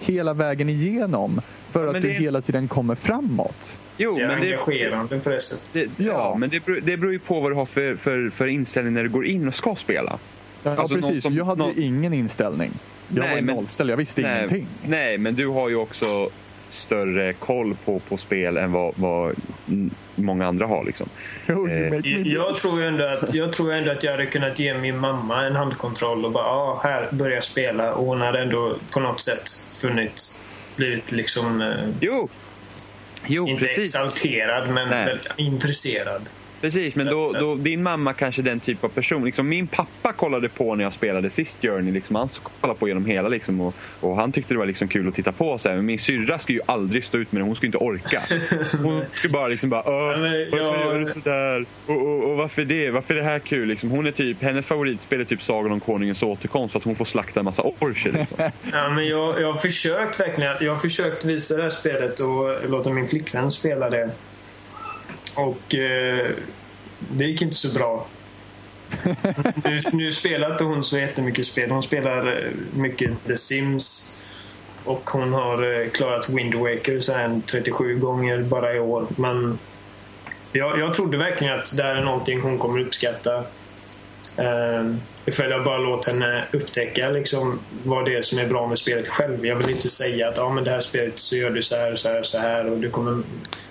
[0.00, 1.40] hela vägen igenom.
[1.70, 3.76] För att det, det hela tiden kommer framåt.
[3.96, 5.60] Jo, det är men engagerande det sättet.
[5.72, 5.86] Det, ja.
[5.96, 8.94] ja, men det beror, det beror ju på vad du har för, för, för inställning
[8.94, 10.18] när du går in och ska spela.
[10.62, 11.22] Ja, alltså precis.
[11.22, 11.78] Som, jag hade någon...
[11.78, 12.72] ingen inställning.
[13.14, 14.66] Jag nej, var nollställd, jag visste nej, ingenting.
[14.82, 16.30] Nej, men du har ju också
[16.68, 19.36] större koll på, på spel än vad, vad
[20.14, 20.84] många andra har.
[20.84, 21.08] Liksom.
[21.46, 21.54] eh.
[22.24, 25.56] jag, tror ändå att, jag tror ändå att jag hade kunnat ge min mamma en
[25.56, 27.94] handkontroll och bara ah, här, börja spela.
[27.94, 29.50] Och hon hade ändå på något sätt
[29.80, 30.22] funnit,
[30.76, 31.60] blivit liksom...
[31.60, 32.28] Eh, jo.
[33.26, 33.94] Jo, inte precis.
[33.94, 36.22] exalterad men intresserad.
[36.62, 39.24] Precis, men då, då, din mamma kanske är den typ av person.
[39.24, 41.92] Liksom, min pappa kollade på när jag spelade sist Journey.
[41.92, 42.28] Liksom, han
[42.60, 45.32] kollade på genom hela liksom, och, och, han tyckte det var liksom kul att titta
[45.32, 45.58] på.
[45.58, 45.76] Så här.
[45.76, 47.46] Men min syrra skulle ju aldrig stå ut med det.
[47.46, 48.22] Hon skulle inte orka.
[48.82, 51.66] Hon skulle bara liksom bara varför gör du sådär?
[51.86, 52.90] Och, och, och, varför det?
[52.90, 53.68] Varför är det här kul?
[53.68, 56.96] Liksom, hon är typ, hennes favoritspel är typ Sagan om Konungens återkomst för att hon
[56.96, 58.12] får slakta en massa orcher.
[58.12, 58.36] Liksom.
[58.72, 60.56] ja, men jag, jag har försökt verkligen.
[60.60, 64.10] Jag har försökt visa det här spelet och låta min flickvän spela det.
[65.34, 66.30] Och eh,
[67.10, 68.06] det gick inte så bra.
[69.64, 71.70] nu, nu spelar inte hon så jättemycket spel.
[71.70, 74.12] Hon spelar eh, mycket The Sims.
[74.84, 79.06] Och hon har eh, klarat Wind Waker så här 37 gånger bara i år.
[79.16, 79.58] Men
[80.52, 83.44] jag, jag trodde verkligen att det här är någonting hon kommer uppskatta.
[84.36, 88.78] Um, ifall jag bara låter henne upptäcka liksom, vad det är som är bra med
[88.78, 89.46] spelet själv.
[89.46, 91.96] Jag vill inte säga att ah, men det här spelet så gör du så här,
[91.96, 93.22] så här, så här och du kommer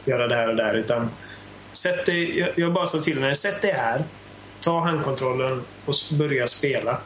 [0.06, 0.74] göra det här och det här.
[0.74, 1.10] Utan
[1.82, 4.04] sätt dig, jag, jag bara sa till henne, sätt dig här.
[4.62, 6.98] Ta handkontrollen och börja spela.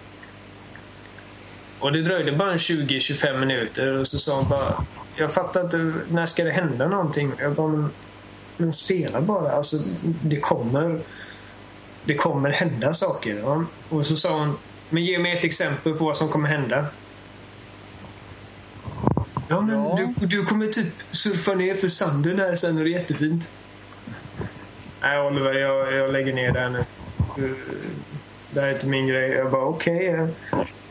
[1.79, 6.25] Och det dröjde bara 20-25 minuter och så sa hon bara Jag fattar inte, när
[6.25, 7.31] ska det hända någonting?
[7.39, 7.89] Jag bara, men,
[8.57, 9.51] men spela bara.
[9.51, 9.77] Alltså,
[10.23, 10.99] det kommer
[12.05, 13.35] Det kommer hända saker.
[13.35, 13.65] Ja.
[13.89, 14.57] Och så sa hon
[14.89, 16.85] Men ge mig ett exempel på vad som kommer hända.
[19.49, 20.13] Ja men ja.
[20.19, 23.49] Du, du kommer typ surfa ner för sanden här sen och det är jättefint.
[25.05, 26.85] Nej Oliver, jag, jag lägger ner det här nu.
[28.51, 29.29] Det här är inte min grej.
[29.29, 30.13] Jag bara okej.
[30.13, 30.33] Okay.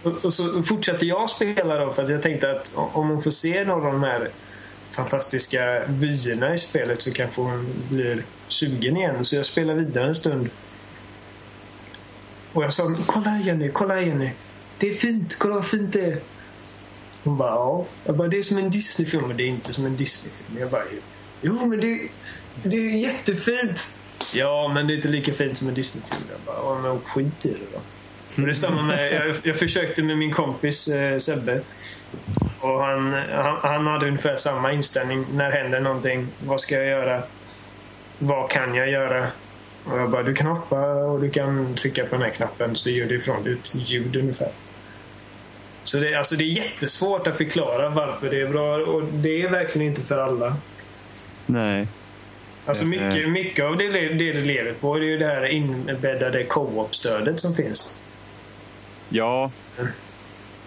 [0.02, 3.30] Och, och, så fortsatte jag spela då för att jag tänkte att om hon får
[3.30, 4.30] se några av de här
[4.92, 9.24] fantastiska vyerna i spelet så kanske hon blir sugen igen.
[9.24, 10.50] Så jag spelar vidare en stund.
[12.52, 14.30] Och jag sa, kolla här Jenny, kolla här Jenny.
[14.78, 16.20] Det är fint, kolla vad fint det är.
[17.24, 17.86] Hon bara, ja.
[18.04, 19.28] Jag bara, det är som en Disneyfilm.
[19.28, 20.58] Men det är inte som en Disneyfilm.
[20.58, 20.84] Jag bara,
[21.40, 22.08] jo men det,
[22.62, 23.88] det är jättefint.
[24.34, 26.22] Ja, men det är inte lika fint som en Disney-film.
[26.30, 27.80] Jag bara, ja, men skit i det då.
[28.42, 31.60] Och det stämmer samma med, jag, jag försökte med min kompis eh, Sebbe.
[32.60, 35.26] Och han, han, han, hade ungefär samma inställning.
[35.32, 36.26] När händer någonting?
[36.46, 37.22] Vad ska jag göra?
[38.18, 39.26] Vad kan jag göra?
[39.84, 42.90] Och jag bara, du kan hoppa och du kan trycka på den här knappen så
[42.90, 44.52] gör det ifrån dig ett ljud ungefär.
[45.84, 49.50] Så det, alltså det är jättesvårt att förklara varför det är bra och det är
[49.50, 50.56] verkligen inte för alla.
[51.46, 51.88] Nej.
[52.66, 56.44] Alltså mycket, mycket av det, det det lever på det är ju det här inbäddade
[56.44, 57.96] co-op-stödet som finns.
[59.08, 59.50] Ja.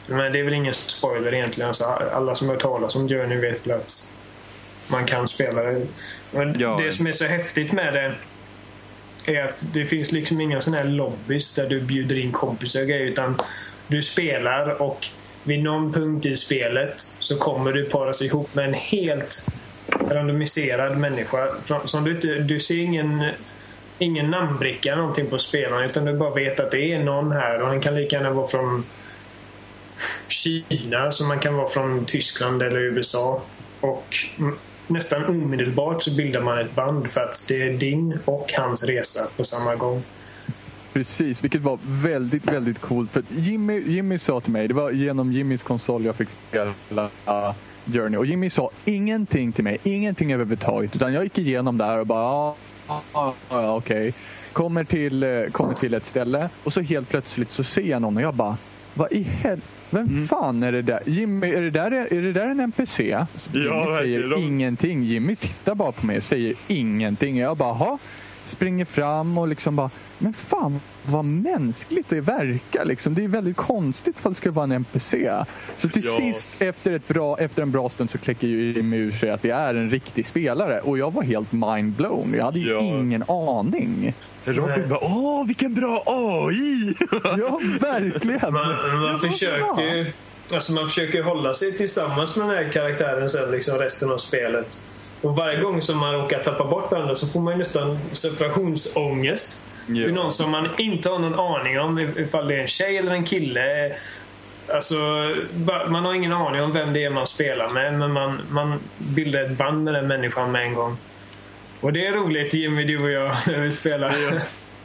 [0.08, 1.68] Men det är väl ingen spoiler egentligen.
[1.68, 4.10] Alltså, alla som har talas om Journey vet väl att
[4.92, 5.88] man kan spela det.
[6.32, 6.80] Men ja.
[6.84, 8.16] Det som är så häftigt med det
[9.34, 12.88] är att det finns liksom inga sådana här lobbys där du bjuder in kompisar och
[12.88, 13.06] grejer.
[13.06, 13.38] Utan
[13.88, 15.08] du spelar och
[15.44, 19.52] vid någon punkt i spelet så kommer du paras ihop med en helt
[19.90, 21.48] randomiserad människa.
[21.86, 23.24] Som du, inte, du ser ingen,
[23.98, 27.68] ingen namnbricka någonting på spelaren utan du bara vet att det är någon här och
[27.68, 28.86] han kan lika gärna vara från
[30.28, 33.42] Kina som man kan vara från Tyskland eller USA.
[33.82, 34.16] Och
[34.88, 39.28] nästan omedelbart så bildar man ett band för att det är din och hans resa
[39.38, 40.04] på samma gång.
[40.98, 43.12] Precis, vilket var väldigt, väldigt coolt.
[43.12, 47.10] För Jimmy, Jimmy sa till mig, det var genom Jimmys konsol jag fick spela
[47.86, 48.18] Journey.
[48.18, 50.96] Och Jimmy sa ingenting till mig, ingenting överhuvudtaget.
[50.96, 52.56] Utan jag gick igenom där och bara, ja,
[52.88, 54.10] ah, ah, okej.
[54.10, 54.14] Okay.
[54.54, 58.18] Kommer, till, eh, kommer till ett ställe och så helt plötsligt så ser jag någon
[58.18, 58.58] och jag bara,
[58.94, 59.68] vad i helvete?
[59.90, 60.28] Vem mm.
[60.28, 61.04] fan är det där?
[61.06, 63.00] Jimmy, är det där, är det där en NPC?
[63.00, 64.44] Jimmy ja, säger de...
[64.44, 65.04] ingenting.
[65.04, 67.38] Jimmy tittar bara på mig och säger ingenting.
[67.38, 67.98] Jag bara, ha
[68.48, 73.16] springer fram och liksom bara, men fan vad mänskligt det verkar liksom.
[73.16, 75.32] Det är väldigt konstigt för att det ska vara en NPC.
[75.78, 76.18] Så till ja.
[76.18, 79.42] sist efter, ett bra, efter en bra stund så kläcker ju Jimmy ur sig att
[79.42, 80.80] det är en riktig spelare.
[80.82, 82.34] Och jag var helt mindblown.
[82.34, 82.80] Jag hade ju ja.
[82.80, 84.14] ingen aning.
[84.46, 86.96] Robin bara, åh vilken bra AI!
[87.24, 88.54] ja, verkligen.
[88.54, 90.12] Man, man försöker ju
[90.54, 94.82] Alltså man försöker hålla sig tillsammans med den här karaktären sen liksom resten av spelet.
[95.22, 99.62] Och varje gång som man råkar tappa bort varandra så får man nästan separationsångest.
[99.88, 100.04] Ja.
[100.04, 103.12] Till någon som man inte har någon aning om ifall det är en tjej eller
[103.12, 103.96] en kille.
[104.74, 104.96] Alltså,
[105.88, 109.40] man har ingen aning om vem det är man spelar med men man, man bildar
[109.40, 110.98] ett band med den människan med en gång.
[111.82, 114.16] Och det är roligt Jimmy, du och jag, när vi spelar.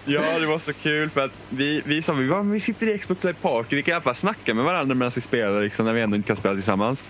[0.05, 3.25] Ja, det var så kul för att vi, vi sa vi, vi sitter i Xbox
[3.25, 5.93] Live Party, vi kan i alla fall snacka med varandra medan vi spelar liksom, när
[5.93, 7.03] vi ändå inte kan spela tillsammans.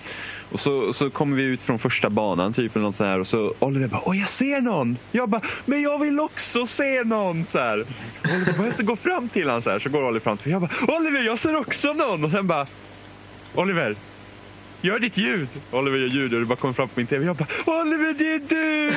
[0.53, 3.27] Och så, så kommer vi ut från första banan typ eller något så här, och
[3.27, 4.99] så Oliver bara Åh jag ser någon!
[5.13, 7.47] Jag bara Men jag vill också se någon!
[7.47, 7.87] Så här.
[8.25, 9.79] Oliver bara jag ska gå fram till honom så här.
[9.79, 10.53] Så går Oliver fram till mig.
[10.53, 12.25] Jag bara Oliver jag ser också någon!
[12.25, 12.67] Och sen bara
[13.55, 13.97] Oliver
[14.81, 15.49] Gör ditt ljud!
[15.71, 17.25] Oliver gör ljud och det bara kommer fram på min TV.
[17.27, 18.93] Jag bara Oliver det är du!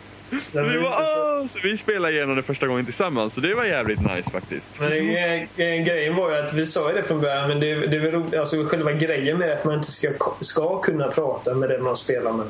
[0.52, 4.30] vi, var, så vi spelade igenom det första gången tillsammans så det var jävligt nice
[4.30, 4.70] faktiskt.
[4.78, 8.00] Men grejen var ju att vi sa ju det från början men det, det är
[8.00, 10.08] väl alltså själva grejen med att man inte ska,
[10.40, 12.46] ska kunna prata med den man spelar med.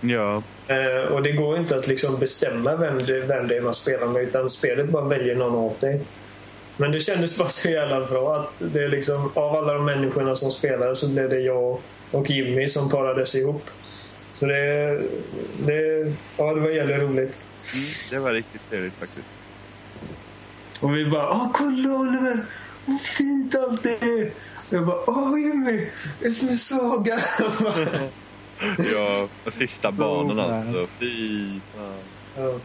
[0.00, 0.42] Ja.
[0.66, 4.06] Eh, och det går inte att liksom bestämma vem det, vem det är man spelar
[4.06, 6.00] med utan spelet bara väljer någon åt dig.
[6.76, 10.36] Men det kändes bara så jävla bra att det är liksom, av alla de människorna
[10.36, 11.78] som spelade så blev det jag
[12.10, 13.62] och Jimmy som parades ihop.
[14.40, 14.98] Så det,
[15.66, 17.42] det, ja, det var jävligt roligt.
[17.74, 19.26] Mm, det var riktigt trevligt faktiskt.
[20.80, 22.44] Och vi bara, åh kolla Oliver!
[22.86, 24.32] Vad fint allt det är!
[24.70, 25.88] Jag bara, åh Jimmy!
[26.20, 27.18] Det är som en saga!
[28.92, 30.86] ja, och sista banan oh, alltså.
[30.98, 31.94] Fy fan.
[32.36, 32.60] Ja.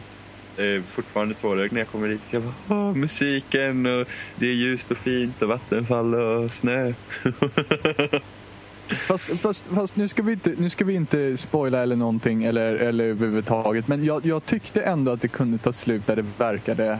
[0.56, 2.20] Det är fortfarande tårögd när jag kommer dit.
[2.30, 6.92] Så jag bara, åh, musiken och det är ljust och fint och vattenfall och snö.
[8.88, 12.74] Fast, fast, fast, nu, ska vi inte, nu ska vi inte spoila eller någonting eller,
[12.74, 13.88] eller överhuvudtaget.
[13.88, 16.98] Men jag, jag tyckte ändå att det kunde ta slut där det verkade.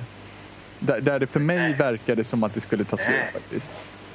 [0.78, 1.74] Där, där det för mig Nej.
[1.74, 3.30] verkade som att det skulle ta slut Nej.
[3.32, 3.70] faktiskt.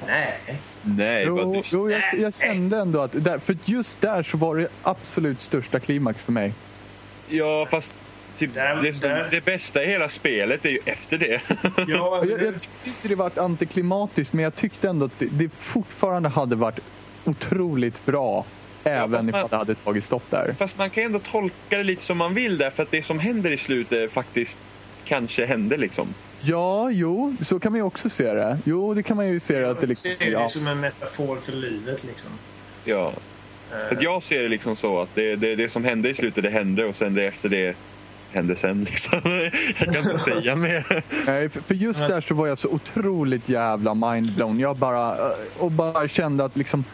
[0.06, 0.60] Nej.
[0.82, 4.68] Nej, jo, jo jag, jag, kände ändå att, där, för just där så var det
[4.82, 6.54] absolut största klimax för mig.
[7.28, 7.94] Ja, fast
[8.38, 11.40] typ, det, det, det, bästa i hela spelet är ju efter det.
[11.88, 15.48] ja, jag, jag tyckte inte det var antiklimatiskt men jag tyckte ändå att det, det
[15.48, 16.80] fortfarande hade varit
[17.24, 18.44] otroligt bra.
[18.84, 20.54] Även ja, ifall det hade tagit stopp där.
[20.58, 22.70] Fast man kan ändå tolka det lite som man vill där.
[22.70, 24.58] För att det som händer i slutet faktiskt
[25.04, 26.14] kanske hände liksom.
[26.40, 28.58] Ja, jo, så kan man ju också se det.
[28.64, 29.70] Jo, det kan man ju se det.
[29.70, 30.48] Att det liksom, ser det ja.
[30.48, 32.30] som en metafor för livet liksom.
[32.84, 33.12] Ja.
[33.72, 33.92] Uh.
[33.92, 36.50] Att jag ser det liksom så att det, det, det som hände i slutet, det
[36.50, 37.76] hände och sen det efter det
[38.32, 39.20] hände sen liksom.
[39.78, 41.02] Jag kan inte säga mer.
[41.26, 44.60] Nej, för just där så var jag så otroligt jävla mindblown.
[44.60, 46.84] Jag bara, eh, och bara kände att liksom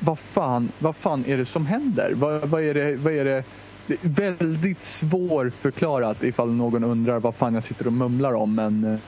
[0.00, 2.12] vad fan, vad fan är det som händer?
[2.14, 3.44] Vad, vad är det, vad är det?
[3.86, 8.54] det är väldigt svårförklarat ifall någon undrar vad fan jag sitter och mumlar om.
[8.54, 8.98] Men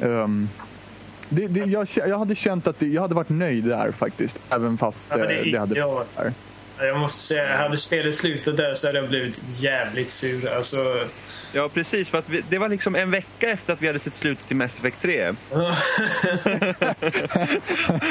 [0.00, 0.48] um,
[1.28, 4.38] det, det, jag, jag, hade känt att jag hade varit nöjd där faktiskt.
[4.50, 6.32] Även fast ja, det, det hade där.
[6.78, 10.48] Jag måste säga, hade spelet slutat där så hade jag blivit jävligt sur.
[10.48, 11.08] Alltså,
[11.52, 12.08] Ja, precis.
[12.08, 14.54] För att vi, det var liksom en vecka efter att vi hade sett slutet i
[14.54, 15.16] Mass Effect 3.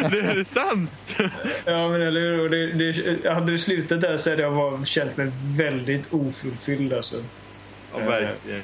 [0.10, 1.16] det är sant!
[1.66, 2.50] ja, men eller hur.
[2.50, 7.16] Det, det, hade det slutat där så hade jag var, känt mig väldigt ofulfylld alltså.
[7.92, 8.64] Ja, verkligen.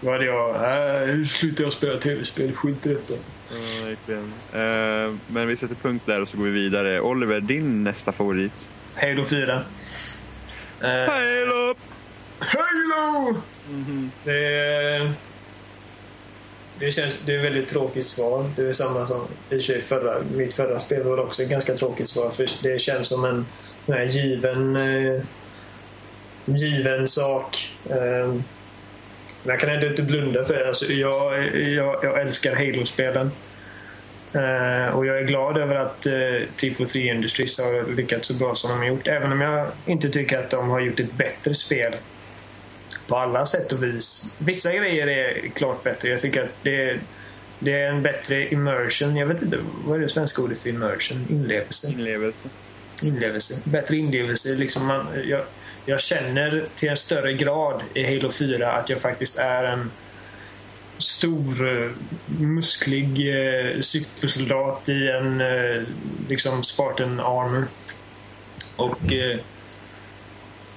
[0.00, 0.54] Då hade jag,
[1.08, 3.14] äh, slutar jag spela tv-spel, skit i detta.
[3.50, 4.24] Ja, verkligen.
[4.24, 7.00] Uh, men vi sätter punkt där och så går vi vidare.
[7.00, 8.68] Oliver, din nästa favorit?
[8.94, 9.56] Halo 4.
[9.56, 9.62] Uh,
[10.82, 11.74] Halo!
[12.38, 13.36] Halo!
[13.68, 14.08] Mm -hmm.
[14.24, 15.12] Det,
[16.78, 18.50] det, känns, det är ett väldigt tråkigt svar.
[18.56, 22.30] Det är samma som i förra, mitt förra spel var också ett ganska tråkigt svar.
[22.30, 23.46] För det känns som en,
[23.86, 25.22] en given, eh,
[26.44, 27.70] given sak.
[27.90, 28.34] Eh,
[29.46, 30.68] men jag kan ändå inte blunda för det.
[30.68, 33.30] Alltså, jag, jag, jag älskar Halo-spelen.
[34.34, 36.12] Uh, och jag är glad över att uh,
[36.56, 39.06] T4 Industries har lyckats så bra som de har gjort.
[39.06, 41.96] Även om jag inte tycker att de har gjort ett bättre spel
[43.08, 44.24] på alla sätt och vis.
[44.38, 46.08] Vissa grejer är klart bättre.
[46.08, 47.00] Jag tycker att det,
[47.58, 49.16] det är en bättre immersion.
[49.16, 51.26] Jag vet inte, vad är det svenska ordet för immersion?
[51.30, 51.88] Inlevelse?
[51.88, 52.48] Inlevelse.
[53.02, 53.60] Inlevelse.
[53.64, 54.48] Bättre inlevelse.
[54.48, 55.40] Liksom man, jag,
[55.86, 59.90] jag känner till en större grad i Halo 4 att jag faktiskt är en
[60.98, 61.90] stor, eh,
[62.26, 65.82] musklig eh, supersoldat i en eh,
[66.28, 67.66] liksom Spartan armor.
[68.76, 69.40] Och eh,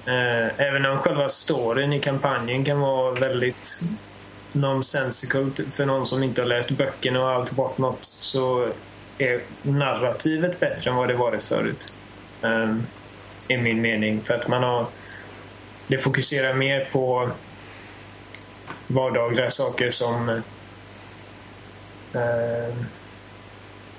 [0.06, 3.80] Eh, även om själva storyn i kampanjen kan vara väldigt
[4.52, 8.72] nonsensical för någon som inte har läst böckerna och allt bort något så
[9.18, 11.94] är narrativet bättre än vad det varit förut.
[12.42, 12.76] Eh,
[13.50, 14.22] i min mening.
[14.22, 14.86] För att man har
[15.90, 17.30] det fokuserar mer på
[18.86, 20.28] vardagliga saker som
[22.14, 22.74] eh,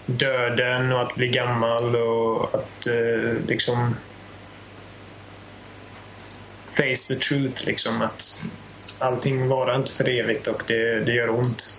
[0.05, 3.95] döden och att bli gammal och att eh, liksom
[6.75, 8.01] face the truth liksom.
[8.01, 8.43] Att
[8.99, 11.77] allting varar inte för evigt och det, det gör ont.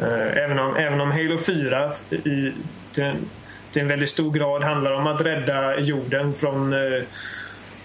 [0.00, 2.52] Eh, även, om, även om Halo 4 i,
[2.94, 3.30] den,
[3.76, 7.02] till en väldigt stor grad handlar om att rädda jorden från eh,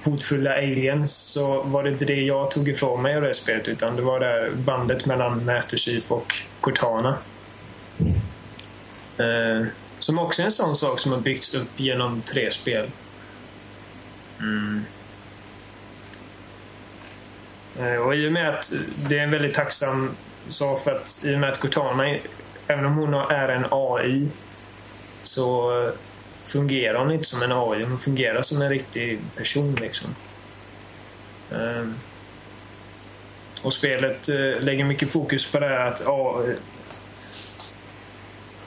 [0.04, 3.96] hotfulla aliens så var det inte det jag tog ifrån mig av det spelet utan
[3.96, 7.18] det var det bandet mellan Master Chief och Cortana.
[9.18, 9.68] Eh,
[10.00, 12.92] som också är en sån sak som har byggts upp genom tre spel.
[14.40, 14.84] Mm.
[17.80, 18.72] Eh, och i och med att
[19.10, 20.16] det är en väldigt tacksam
[20.50, 22.18] sak för att i och med att Cortana,
[22.68, 24.30] även om hon är en AI
[25.32, 25.72] så
[26.44, 27.84] fungerar hon inte som en AI.
[27.84, 30.16] Hon fungerar som en riktig person liksom.
[31.50, 31.96] Um,
[33.64, 36.56] och spelet uh, lägger mycket fokus på det här att uh,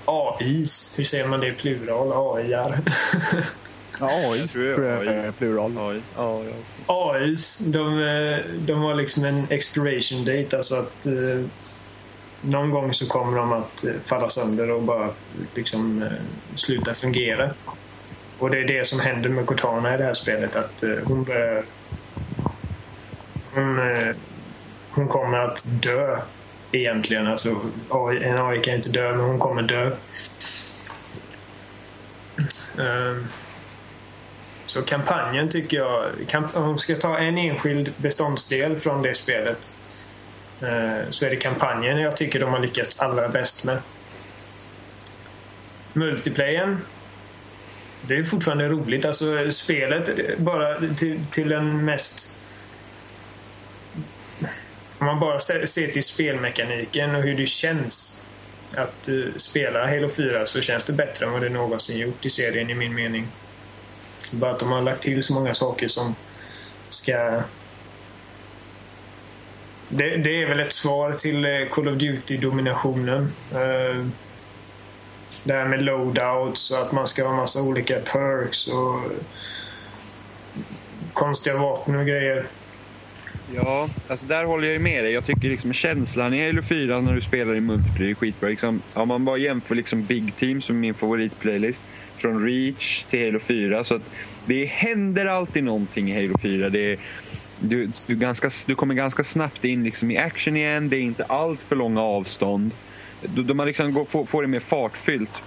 [0.04, 2.36] AIs, hur säger man det i plural?
[2.36, 2.80] AIar?
[4.00, 5.78] AIs tror jag är plural.
[5.78, 6.54] AIs, ja, ja.
[6.86, 11.06] AIs, de, eh, de har liksom en expiration date, alltså att
[12.44, 15.10] någon gång så kommer de att eh, falla sönder och bara
[15.54, 16.12] liksom eh,
[16.56, 17.54] sluta fungera.
[18.38, 20.56] Och det är det som händer med Cortana i det här spelet.
[20.56, 21.64] Att eh, hon börjar...
[23.54, 23.78] Hon,
[24.90, 26.20] hon kommer att dö
[26.72, 27.26] egentligen.
[27.26, 27.48] Alltså,
[28.22, 29.96] en AI kan inte dö, men hon kommer dö.
[32.78, 33.26] Ehm,
[34.66, 36.12] så kampanjen tycker jag,
[36.54, 39.74] om vi ska ta en enskild beståndsdel från det spelet
[40.60, 43.78] Eh, så är det kampanjen jag tycker de har lyckats allra bäst med.
[45.92, 46.80] Multiplayen,
[48.02, 49.04] det är fortfarande roligt.
[49.04, 52.30] Alltså spelet bara till, till den mest...
[54.98, 58.22] Om man bara ser till spelmekaniken och hur det känns
[58.76, 62.30] att uh, spela Halo 4 så känns det bättre än vad det någonsin gjort i
[62.30, 63.28] serien i min mening.
[64.30, 66.14] Bara att de har lagt till så många saker som
[66.88, 67.42] ska...
[69.88, 73.28] Det, det är väl ett svar till eh, Call of Duty-dominationen.
[73.52, 74.06] Eh,
[75.44, 79.00] det här med loadouts och att man ska ha massa olika perks och
[81.12, 82.46] konstiga vapen och grejer.
[83.54, 85.12] Ja, alltså där håller jag med dig.
[85.12, 88.48] Jag tycker liksom känslan i Halo 4 när du spelar i multiplayer är skitbra.
[88.48, 91.82] Liksom, om man bara jämför liksom Big Team som är min favoritplaylist
[92.16, 93.84] från Reach till Halo 4.
[93.84, 94.02] Så att
[94.46, 96.70] det händer alltid någonting i Halo 4.
[96.70, 96.98] Det är,
[97.60, 100.88] du, du, ganska, du kommer ganska snabbt in liksom i action igen.
[100.88, 102.70] Det är inte allt för långa avstånd
[103.28, 105.42] de har liksom går, får, får det mer fartfyllt.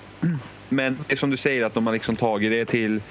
[0.69, 3.01] Men det är som du säger att de har liksom tagit det till...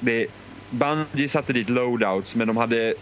[0.00, 0.26] Det,
[0.70, 2.94] Bungie satte dit loadouts men de hade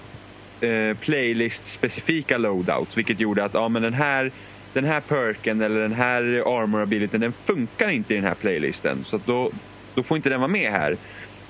[0.60, 4.32] eh, playlist-specifika loadouts vilket gjorde att ja, men den, här,
[4.72, 9.04] den här perken eller den här armor abilityn den funkar inte i den här playlisten.
[9.04, 9.50] Så då,
[9.94, 10.96] då får inte den vara med här.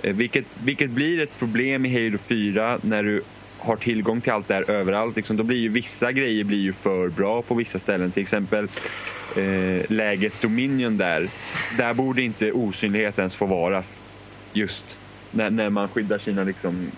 [0.02, 3.22] Eh, vilket, vilket blir ett problem i Halo 4 när du
[3.60, 5.16] har tillgång till allt det här överallt.
[5.16, 8.12] Liksom, då blir ju vissa grejer blir ju för bra på vissa ställen.
[8.12, 8.68] Till exempel
[9.36, 11.30] eh, läget Dominion där.
[11.78, 13.84] Där borde inte osynlighet ens få vara
[14.52, 14.84] just
[15.30, 16.90] när, när man skyddar sina liksom,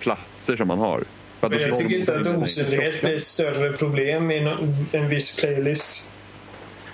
[0.00, 1.04] platser som man har.
[1.40, 4.38] Men jag tycker inte att osynlighet blir ett större problem i
[4.92, 6.10] en viss playlist.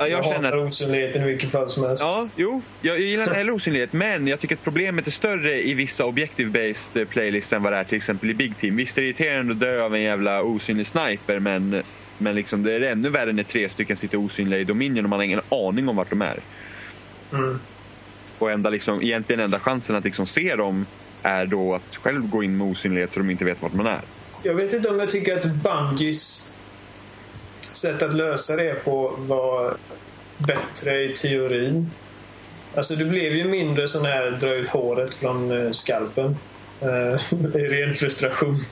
[0.03, 2.03] Ja, jag, jag känner hatar osynligheten i vilket fall som helst.
[2.03, 2.63] Ja, jo.
[2.81, 3.93] Jag, jag gillar inte heller osynlighet.
[3.93, 7.85] Men jag tycker att problemet är större i vissa objective-based playlists än vad det är
[7.85, 8.77] till exempel i Big Team.
[8.77, 11.83] Visst är det irriterande att dö av en jävla osynlig sniper men,
[12.19, 15.19] men liksom, det är ännu värre när tre stycken sitter osynliga i Dominion och man
[15.19, 16.41] har ingen aning om vart de är.
[17.33, 17.59] Mm.
[18.39, 20.87] Och enda, liksom, egentligen enda chansen att liksom se dem
[21.23, 24.01] är då att själv gå in med osynlighet så de inte vet vart man är.
[24.43, 26.42] Jag vet inte om jag tycker att Bungies
[27.83, 29.77] sätt att lösa det på var
[30.39, 31.91] bättre i teorin.
[32.75, 36.37] Alltså det blev ju mindre sån här dra ut håret från eh, skalpen.
[36.81, 37.21] Eh,
[37.55, 38.65] I ren frustration.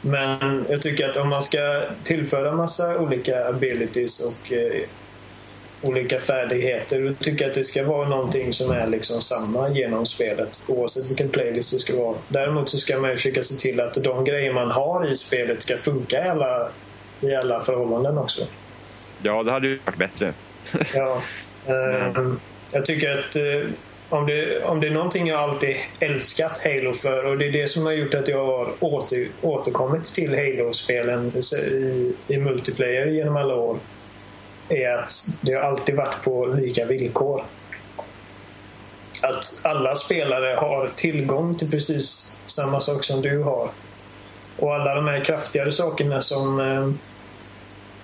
[0.00, 4.88] Men jag tycker att om man ska tillföra massa olika abilities och eh,
[5.82, 7.02] olika färdigheter.
[7.02, 11.10] Då tycker jag att det ska vara någonting som är liksom samma genom spelet oavsett
[11.10, 12.18] vilken playlist det ska vara.
[12.28, 15.62] Däremot så ska man ju försöka se till att de grejer man har i spelet
[15.62, 16.70] ska funka i alla
[17.20, 18.40] i alla förhållanden också.
[19.22, 20.34] Ja, det hade ju varit bättre.
[20.94, 21.22] ja.
[21.66, 22.32] Eh,
[22.72, 23.70] jag tycker att eh,
[24.08, 27.68] om, det, om det är någonting jag alltid älskat Halo för och det är det
[27.68, 33.54] som har gjort att jag har åter, återkommit till Halo-spelen i, i multiplayer genom alla
[33.54, 33.78] år
[34.68, 35.10] är att
[35.40, 37.44] det har alltid varit på lika villkor.
[39.22, 43.70] Att alla spelare har tillgång till precis samma sak som du har.
[44.58, 46.90] Och alla de här kraftigare sakerna som, eh,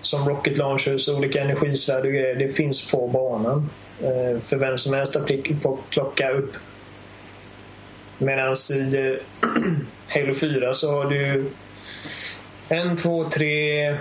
[0.03, 3.71] som rocket launchers och olika energisvärd och grejer, det finns på banan.
[4.03, 5.31] Eh, för vem som helst att
[5.91, 6.53] plocka upp.
[8.19, 9.51] Medan i eh,
[10.09, 11.51] Halo 4 så har du
[12.69, 13.97] en, två, tre,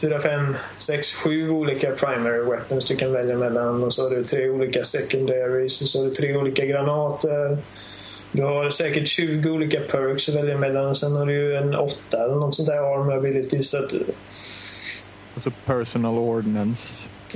[0.00, 3.84] fyra, fem, sex, sju olika primary weapons du kan välja mellan.
[3.84, 7.58] Och så har du tre olika secondaries och så har du tre olika granater.
[8.32, 11.74] Du har säkert 20 olika perks att välja mellan och sen har du ju en
[11.74, 13.62] åtta eller något sånt där armor ability.
[13.62, 13.92] Så att,
[15.34, 16.82] Alltså personal ordnance.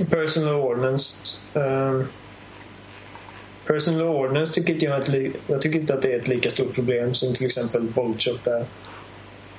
[0.09, 1.15] personal ordnance.
[1.53, 2.07] Um,
[3.67, 5.09] personal ordnance tycker inte jag, att
[5.47, 8.65] jag tycker inte att det är ett lika stort problem som till exempel boldshot där.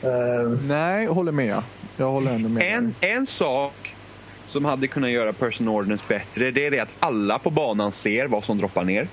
[0.03, 1.63] Um, Nej, jag håller med.
[1.97, 2.75] Jag håller ändå med.
[2.75, 3.95] En, en sak
[4.49, 8.27] som hade kunnat göra Person Ordnance bättre, det är det att alla på banan ser
[8.27, 9.09] vad som droppar ner.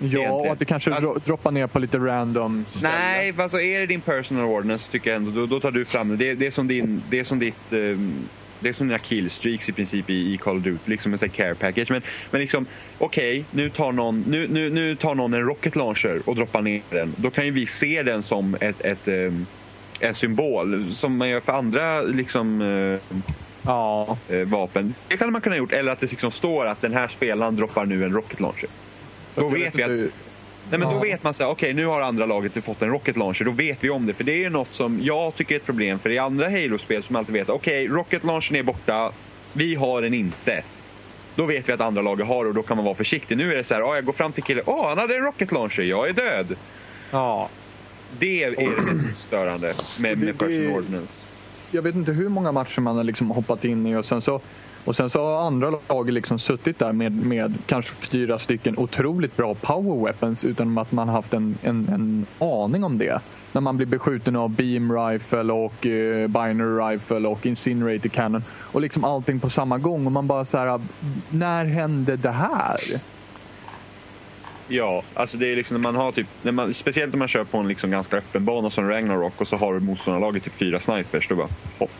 [0.00, 0.30] Ja, egentligen.
[0.32, 2.90] och att det kanske Alltså- dro- droppar ner på lite random ställen.
[2.98, 5.84] Nej, alltså är det din personal ordnance så tycker jag ändå, då, då tar du
[5.84, 6.16] fram det.
[6.16, 8.12] Det, det är som din, det är som ditt, ehm,
[8.60, 11.28] det är som dina killstreaks i princip i, i Call of Duty, liksom en sån
[11.28, 11.90] care package.
[11.90, 12.66] Men, men liksom,
[12.98, 16.82] okej, nu, tar någon, nu, nu, nu tar någon en rocket launcher och droppar ner
[16.90, 17.14] den.
[17.16, 19.46] Då kan ju vi se den som ett, ett, ehm,
[20.00, 23.16] en symbol, som man gör för andra liksom, eh,
[23.62, 24.94] Ja, eh, vapen.
[25.08, 27.56] Det kan man kunna ha gjort, eller att det liksom står att den här spelaren
[27.56, 28.68] droppar nu en rocket launcher.
[29.40, 29.90] Då jag vet vi att-
[30.70, 30.94] Nej, men Ja.
[30.94, 33.44] Då vet man så här, okej nu har andra laget fått en rocket launcher.
[33.44, 34.14] Då vet vi om det.
[34.14, 35.98] För det är ju något som jag tycker är ett problem.
[35.98, 39.12] För i andra Halo-spel som alltid vet, okej rocket launchern är borta.
[39.52, 40.62] Vi har den inte.
[41.34, 43.36] Då vet vi att andra laget har och då kan man vara försiktig.
[43.38, 45.22] Nu är det så här, ah, jag går fram till killen, åh han hade en
[45.22, 46.56] rocket launcher, jag är död.
[47.10, 47.48] Ja.
[48.18, 51.14] Det är det störande med, med det- Ordnance.
[51.70, 54.40] jag vet inte hur många matcher man har liksom hoppat in i och sen så
[54.84, 59.36] och sen så har andra lag liksom suttit där med, med kanske fyra stycken otroligt
[59.36, 63.20] bra power weapons utan att man haft en, en, en aning om det.
[63.52, 68.80] När man blir beskjuten av beam rifle och eh, binary rifle och incinerator cannon och
[68.80, 70.80] liksom allting på samma gång och man bara så här,
[71.30, 72.76] när hände det här?
[74.68, 77.44] Ja, alltså det är liksom när man har typ, när man, speciellt när man kör
[77.44, 80.80] på en liksom ganska öppen bana som Ragnarok och så har du motståndarlaget typ fyra
[80.80, 81.28] snipers.
[81.28, 81.48] Då bara,
[81.78, 81.90] hopp.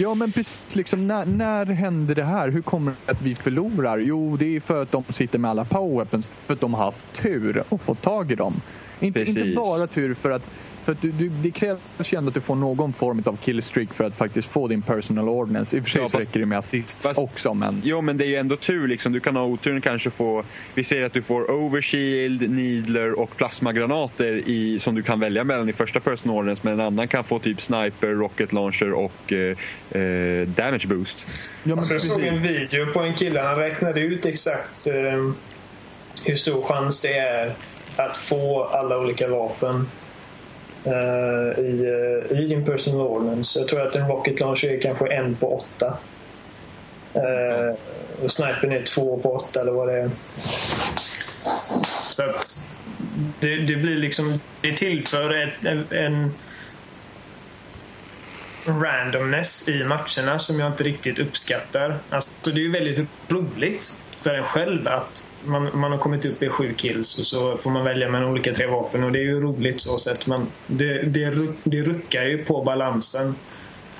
[0.00, 2.48] Ja men precis, liksom, när, när hände det här?
[2.48, 3.98] Hur kommer det att vi förlorar?
[3.98, 6.26] Jo, det är för att de sitter med alla power weapons.
[6.46, 8.60] För att de har haft tur och fått tag i dem.
[9.00, 10.42] Inte, inte bara tur för att,
[10.88, 13.94] för att du, du, det krävs ju ändå att du får någon form av killstreak
[13.94, 15.76] för att faktiskt få din personal ordnance.
[15.76, 17.80] I och för sig Ja, så fast- räcker det med assist fast- också men...
[17.84, 18.88] Jo, men det är ju ändå tur.
[18.88, 19.12] Liksom.
[19.12, 20.44] Du kan ha oturen kanske få...
[20.74, 25.68] Vi säger att du får overshield, needler och plasmagranater i, som du kan välja mellan
[25.68, 26.60] i första person ordnance.
[26.64, 31.26] Men en annan kan få typ sniper, rocket launcher och eh, eh, damage boost.
[31.62, 33.40] Ja, men Jag såg en video på en kille.
[33.40, 35.32] Han räknade ut exakt eh,
[36.24, 37.54] hur stor chans det är
[37.96, 39.86] att få alla olika vapen
[40.88, 41.84] Eh, i,
[42.30, 43.58] eh, i din personal ordnance.
[43.58, 45.98] Jag tror att en rocket launcher är kanske en på åtta.
[47.16, 47.74] Uh,
[48.24, 50.10] och snipern är två på åtta eller vad det är.
[52.10, 52.58] Så att
[53.40, 56.34] det, det blir liksom, det tillför ett, en, en
[58.64, 61.98] randomness i matcherna som jag inte riktigt uppskattar.
[62.10, 66.42] Alltså, det är ju väldigt roligt för en själv att man, man har kommit upp
[66.42, 69.24] i sju kills och så får man välja mellan olika tre vapen och det är
[69.24, 70.26] ju roligt så sätt.
[70.26, 71.32] Men det, det,
[71.64, 73.34] det ruckar ju på balansen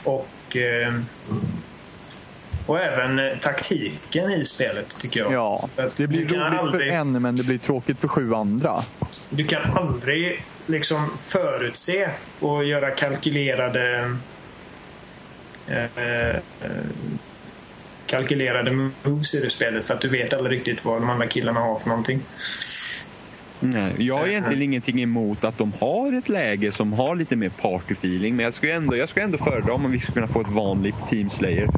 [0.05, 0.95] och eh,
[2.67, 5.33] och även eh, taktiken i spelet tycker jag.
[5.33, 8.85] Ja, det blir roligt aldrig- för en men det blir tråkigt för sju andra.
[9.31, 12.11] du kan aldrig liksom förutse
[12.41, 14.15] och göra kalkylerade
[15.67, 16.37] eh, eh,
[18.09, 21.61] kalkylerade moves i det spelet för att du vet aldrig riktigt vad de andra killarna
[21.61, 22.23] har för någonting.
[23.61, 27.49] Nej, jag har egentligen ingenting emot att de har ett läge som har lite mer
[27.49, 28.35] party-feeling.
[28.35, 30.95] Men jag skulle ändå, jag skulle ändå föredra om vi skulle kunna få ett vanligt
[31.09, 31.71] Team Slayer.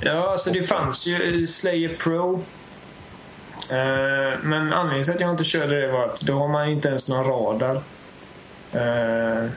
[0.00, 2.44] Ja, alltså det fanns ju Slayer Pro.
[3.70, 6.88] Eh, men anledningen till att jag inte körde det var att då har man inte
[6.88, 7.82] ens någon radar.
[8.72, 9.50] Eh,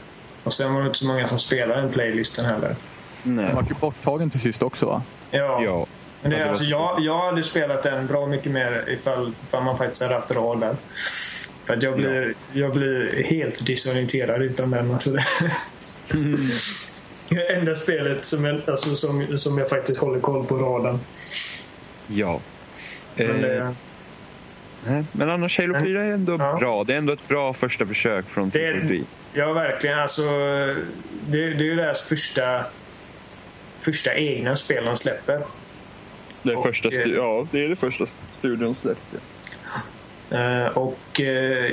[0.43, 2.75] och sen var det inte så många som spelade den playlisten heller.
[3.24, 3.45] Nej.
[3.45, 5.01] Den var ju borttagen till sist också va?
[5.32, 5.61] Ja.
[5.63, 5.86] Ja.
[6.22, 6.70] Men det, Ja, det var alltså, så.
[6.70, 10.76] jag, jag hade spelat den bra mycket mer ifall, ifall man faktiskt hade haft radar.
[11.65, 14.91] För att jag blir, jag blir helt disorienterad utan den.
[14.93, 15.26] Alltså det,
[17.30, 20.99] det är enda spelet som jag, alltså, som, som jag faktiskt håller koll på radarn.
[22.07, 22.39] Ja.
[23.15, 23.76] Men Eh, det,
[24.88, 26.57] nej, men annars Halo Men- 4 är ändå ja.
[26.59, 26.84] bra.
[26.84, 29.03] Det är ändå ett bra första försök från Det är- 343.
[29.34, 29.99] ja, verkligen.
[29.99, 30.76] Alltså, det,
[31.28, 32.65] det är ju deras första,
[33.82, 35.43] första egna spel de släpper.
[36.43, 38.05] Det, Och, första stu- eh, ja, det är det första
[38.39, 39.17] studion släppte.
[40.32, 41.25] Eh, och eh,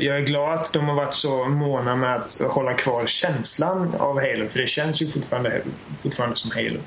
[0.04, 4.20] jag är glad att de har varit så måna med att hålla kvar känslan av
[4.20, 4.48] Halo.
[4.48, 5.62] För det känns ju fortfarande,
[6.02, 6.80] fortfarande som Halo.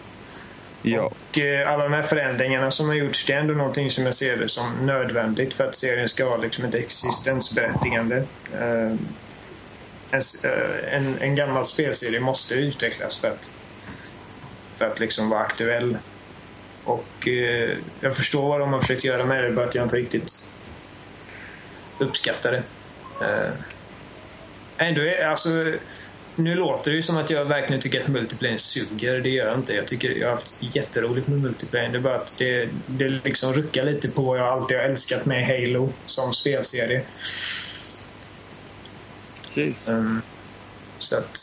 [0.81, 1.01] Ja.
[1.01, 4.37] Och alla de här förändringarna som har gjorts, det är ändå någonting som jag ser
[4.37, 8.23] det som nödvändigt för att serien ska ha liksom ett existensberättigande.
[10.11, 10.21] En,
[10.91, 13.53] en, en gammal spelserie måste utvecklas för att
[14.79, 15.97] för att liksom vara aktuell.
[16.83, 19.95] Och eh, jag förstår vad de har försökt göra med det, bara att jag inte
[19.95, 20.45] riktigt
[21.99, 22.63] uppskattar det.
[23.25, 23.51] Eh,
[24.77, 25.49] ändå är, alltså,
[26.35, 29.19] nu låter det ju som att jag verkligen tycker att multiplayer suger.
[29.19, 29.73] Det gör jag inte.
[29.73, 31.89] Jag tycker jag har haft jätteroligt med multiplayer.
[31.89, 35.25] Det är bara att det, det liksom ruckar lite på vad jag alltid har älskat
[35.25, 37.05] med Halo som spelserie.
[39.43, 39.87] Precis.
[39.87, 40.21] Um,
[40.97, 41.38] så att...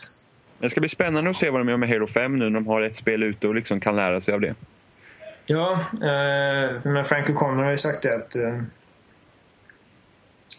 [0.58, 2.66] Det ska bli spännande att se vad de gör med Halo 5 nu när de
[2.66, 4.54] har ett spel ute och liksom kan lära sig av det.
[5.46, 8.60] Ja, eh, men Frank O'Connor har ju sagt det att eh,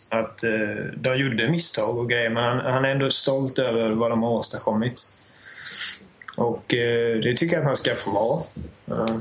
[0.09, 4.11] att eh, de gjorde misstag och grejer men han, han, är ändå stolt över vad
[4.11, 5.01] de har åstadkommit.
[6.37, 8.43] Och eh, det tycker jag att han ska få vara.
[8.91, 9.19] Uh,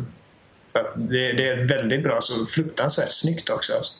[0.72, 3.74] för det, det, är väldigt bra, så fruktansvärt snyggt också.
[3.74, 3.92] Alltså.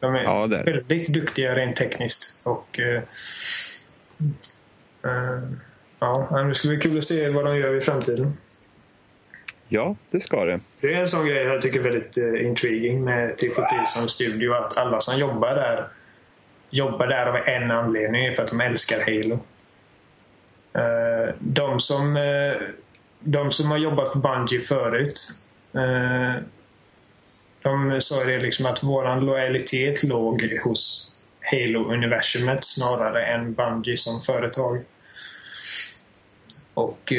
[0.00, 2.40] De är ja, väldigt duktiga rent tekniskt.
[2.42, 3.02] Och uh,
[5.10, 5.42] uh,
[5.98, 8.36] ja, det ska bli kul att se vad de gör i framtiden.
[9.68, 10.60] Ja, det ska det.
[10.80, 14.54] Det är en sån grej jag tycker är väldigt uh, intriguing med Triple som studio.
[14.54, 15.88] Att alla som jobbar där
[16.70, 19.38] jobbar där av en anledning, för att de älskar Halo.
[20.72, 22.68] Eh, de som, eh,
[23.20, 25.20] de som har jobbat på Bungie förut
[25.74, 26.42] eh,
[27.62, 34.84] de sa det liksom att våran lojalitet låg hos Halo-universumet snarare än Bungie som företag.
[36.76, 37.12] Och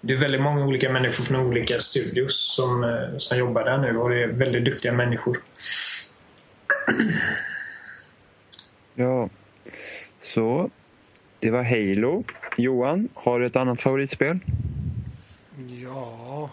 [0.00, 4.10] det är väldigt många olika människor från olika studios som, som jobbar där nu och
[4.10, 5.36] det är väldigt duktiga människor.
[8.94, 9.30] Ja,
[10.20, 10.70] så
[11.38, 12.24] det var Halo.
[12.56, 14.38] Johan, har du ett annat favoritspel?
[15.82, 16.50] Ja...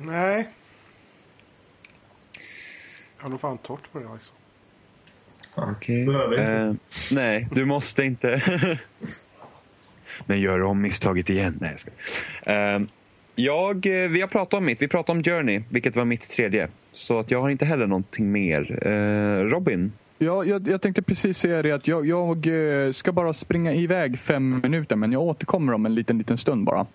[0.00, 0.50] Nej.
[3.16, 4.32] Jag har nog fan torrt på det alltså.
[5.56, 6.08] Okej.
[6.08, 6.38] Okay.
[6.38, 6.74] Uh,
[7.12, 8.42] nej, du måste inte.
[10.26, 11.58] Men gör om misstaget igen.
[11.60, 11.90] Nej, jag ska.
[12.52, 12.86] Uh,
[13.38, 14.82] jag, eh, vi har pratat om mitt.
[14.82, 16.68] Vi pratade om Journey, vilket var mitt tredje.
[16.92, 18.88] Så att jag har inte heller någonting mer.
[18.88, 19.92] Eh, Robin?
[20.18, 24.18] Ja, jag, jag tänkte precis säga det att jag, jag, eh, ska bara springa iväg
[24.18, 26.86] fem minuter men jag återkommer om en liten, liten stund bara.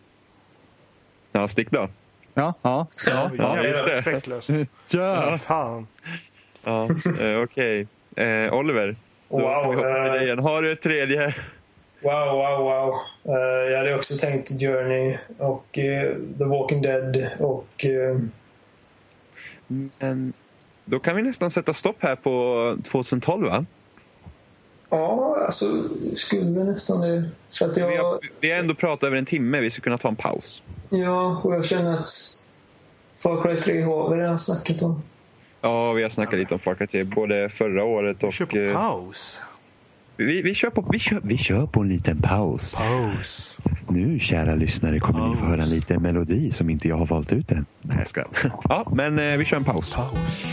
[1.32, 1.90] Ja, stick då.
[2.34, 2.88] Ja, ja.
[3.08, 3.96] Ja, ja just det.
[3.96, 4.50] Respektlöst.
[4.92, 5.38] Ja.
[5.38, 5.88] Fan.
[6.64, 7.44] Ja, eh, okej.
[7.44, 7.86] Okay.
[8.16, 8.96] Eh, Oliver?
[9.30, 10.42] Då wow, uh...
[10.42, 11.36] Har du ett tredje?
[12.02, 12.94] Wow, wow, wow.
[13.36, 17.86] Uh, jag hade också tänkt Journey och uh, The Walking Dead och...
[17.86, 18.22] Uh...
[20.00, 20.34] Men
[20.86, 23.66] då kan vi nästan sätta stopp här på 2012 va?
[24.90, 25.66] Ja, alltså
[26.16, 27.30] skulle nästan det.
[27.60, 27.88] För att jag...
[27.88, 29.60] vi, har, vi har ändå pratat över en timme.
[29.60, 30.64] Vi skulle kunna ta en paus.
[30.90, 32.10] Ja, och jag känner att
[33.24, 35.02] Far Cry 3 har vi redan snackat om.
[35.62, 38.30] Ja, vi har snackat lite om Far Cry 3 både förra året och...
[38.30, 39.40] Vi kör på paus.
[40.18, 42.74] Vi, vi, kör på, vi, kör, vi kör på en liten paus.
[42.74, 43.58] Paus.
[43.90, 45.36] Nu, kära lyssnare, kommer paus.
[45.36, 47.66] ni få höra en liten melodi som inte jag har valt ut än.
[47.82, 48.24] Nej, jag ska.
[48.64, 49.94] Ja, men eh, vi kör en paus.
[49.94, 50.46] paus.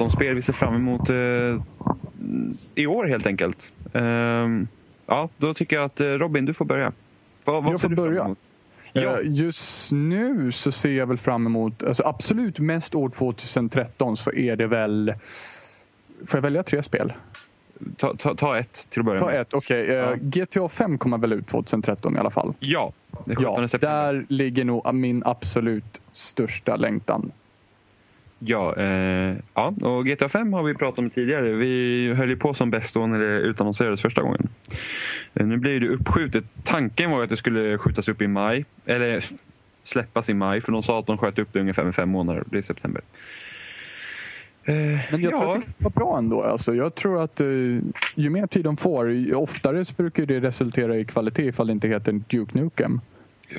[0.00, 1.62] Vi om spel vi ser fram emot eh,
[2.74, 3.72] i år helt enkelt.
[3.92, 4.48] Eh,
[5.06, 6.92] ja, då tycker jag att eh, Robin, du får börja.
[7.44, 8.36] Vad, vad jag får börja.
[8.92, 9.20] Ja.
[9.20, 14.32] Eh, just nu så ser jag väl fram emot, alltså absolut mest år 2013 så
[14.32, 15.14] är det väl,
[16.26, 17.12] får jag välja tre spel?
[17.96, 19.28] Ta, ta, ta ett till att börja med.
[19.28, 19.82] Ta ett, okej.
[19.82, 19.96] Okay.
[19.96, 20.16] Eh, ja.
[20.20, 22.54] GTA 5 kommer väl ut 2013 i alla fall?
[22.60, 22.92] Ja,
[23.26, 27.32] ja där ligger nog min absolut största längtan.
[28.42, 31.52] Ja, eh, ja, och GTA 5 har vi pratat om tidigare.
[31.52, 34.48] Vi höll ju på som bäst då när det utannonserades första gången.
[35.34, 36.44] Eh, nu blir det uppskjutet.
[36.64, 38.64] Tanken var att det skulle skjutas upp i maj.
[38.86, 39.24] Eller
[39.84, 40.60] släppas i maj.
[40.60, 42.40] För de sa att de sköt upp det ungefär med fem månader.
[42.44, 43.02] Det blir september.
[44.64, 45.40] Eh, Men jag ja.
[45.40, 46.42] tror att det var bra ändå.
[46.42, 47.82] Alltså, jag tror att uh,
[48.14, 51.88] ju mer tid de får, oftare så brukar det resultera i kvalitet ifall det inte
[51.88, 53.00] heter Duke Nukem.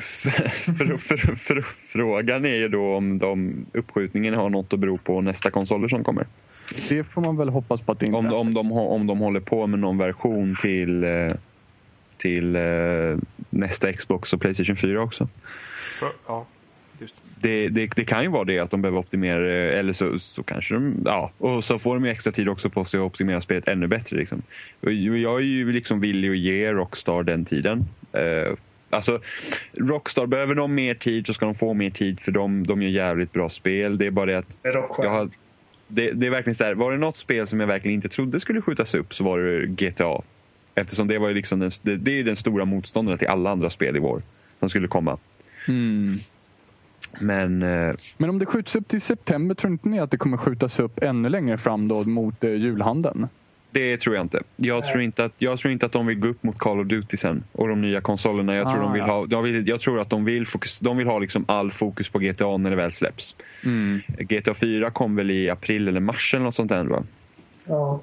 [0.77, 5.21] för, för, för, frågan är ju då om de uppskjutningen har något att bero på
[5.21, 6.27] nästa konsoler som kommer.
[6.89, 8.35] Det får man väl hoppas på att det inte om, är.
[8.35, 11.31] Om de, om de håller på med någon version till, eh,
[12.17, 13.17] till eh,
[13.49, 15.27] nästa Xbox och Playstation 4 också.
[16.27, 16.45] Ja,
[17.41, 20.73] det, det, det, kan ju vara det att de behöver optimera eller så, så kanske
[20.73, 23.67] de, ja, och så får de ju extra tid också på sig att optimera spelet
[23.67, 24.17] ännu bättre.
[24.17, 24.41] Liksom.
[24.81, 27.85] Jag är ju liksom villig att ge Rockstar den tiden.
[28.91, 29.19] Alltså,
[29.73, 32.89] Rockstar, behöver de mer tid så ska de få mer tid för de, de gör
[32.89, 33.97] jävligt bra spel.
[33.97, 34.57] Det är bara det att...
[34.97, 35.29] Jag har,
[35.87, 38.39] det, det, är verkligen så här, var det något spel som jag verkligen inte trodde
[38.39, 40.21] skulle skjutas upp så var det GTA.
[40.75, 43.69] Eftersom det var ju liksom den, det, det är den stora motståndaren till alla andra
[43.69, 44.21] spel i vår
[44.59, 45.17] som skulle komma.
[45.67, 46.17] Mm.
[47.19, 50.37] Men, eh, Men om det skjuts upp till september, tror inte ni att det kommer
[50.37, 53.27] skjutas upp ännu längre fram då mot eh, julhandeln?
[53.71, 54.41] Det tror jag inte.
[54.55, 56.87] Jag tror inte, att, jag tror inte att de vill gå upp mot Call of
[56.87, 58.55] Duty sen och de nya konsolerna.
[58.55, 60.97] Jag tror, ah, de vill ha, de vill, jag tror att de vill, fokus, de
[60.97, 63.35] vill ha liksom all fokus på GTA när det väl släpps.
[63.65, 64.01] Mm.
[64.07, 67.03] GTA 4 kom väl i april eller mars eller något sånt där va?
[67.65, 68.01] Ja.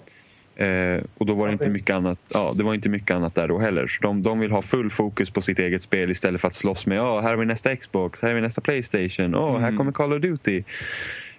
[0.65, 3.49] Eh, och då var det inte mycket annat, ja, det var inte mycket annat där
[3.49, 3.87] då heller.
[3.87, 6.87] Så de, de vill ha full fokus på sitt eget spel istället för att slåss
[6.87, 9.63] med oh, här har vi nästa Xbox, här har vi nästa Playstation, oh, mm.
[9.63, 10.63] här kommer Call of Duty.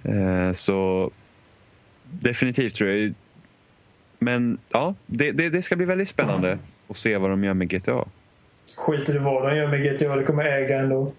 [0.03, 1.11] Eh, så
[2.11, 3.14] definitivt tror jag
[4.19, 7.69] men ja, det, det, det, ska bli väldigt spännande att se vad de gör med
[7.69, 8.05] GTA.
[8.75, 11.11] Skiter i vad de gör med GTA, det kommer äga ändå.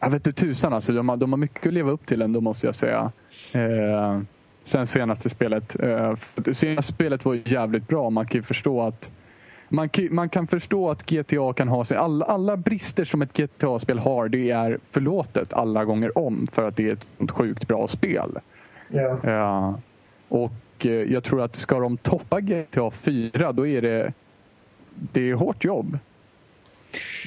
[0.00, 0.92] Jag vet inte tusan alltså.
[0.92, 3.12] De har, de har mycket att leva upp till ändå måste jag säga.
[3.52, 4.20] Eh,
[4.64, 5.80] sen senaste spelet.
[5.80, 6.14] Eh,
[6.52, 8.10] senaste spelet var jävligt bra.
[8.10, 9.10] Man kan ju förstå att
[9.68, 13.98] man man kan förstå att GTA kan ha sig, alla, alla brister som ett GTA-spel
[13.98, 18.38] har, det är förlåtet alla gånger om för att det är ett sjukt bra spel.
[18.88, 19.18] Ja.
[19.24, 19.78] Uh,
[20.32, 20.52] och
[20.84, 24.12] Eh, jag tror att ska de toppa GTA 4 då är det,
[24.94, 25.98] det är hårt jobb.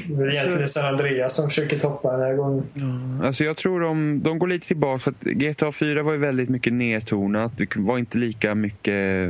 [0.08, 2.64] Det är egentligen San Andreas de försöker toppa den här gången.
[2.74, 5.00] Ja, alltså jag tror de, de går lite tillbaka.
[5.00, 7.58] För att GTA 4 var ju väldigt mycket nedtonat.
[7.58, 9.30] Det var inte lika mycket...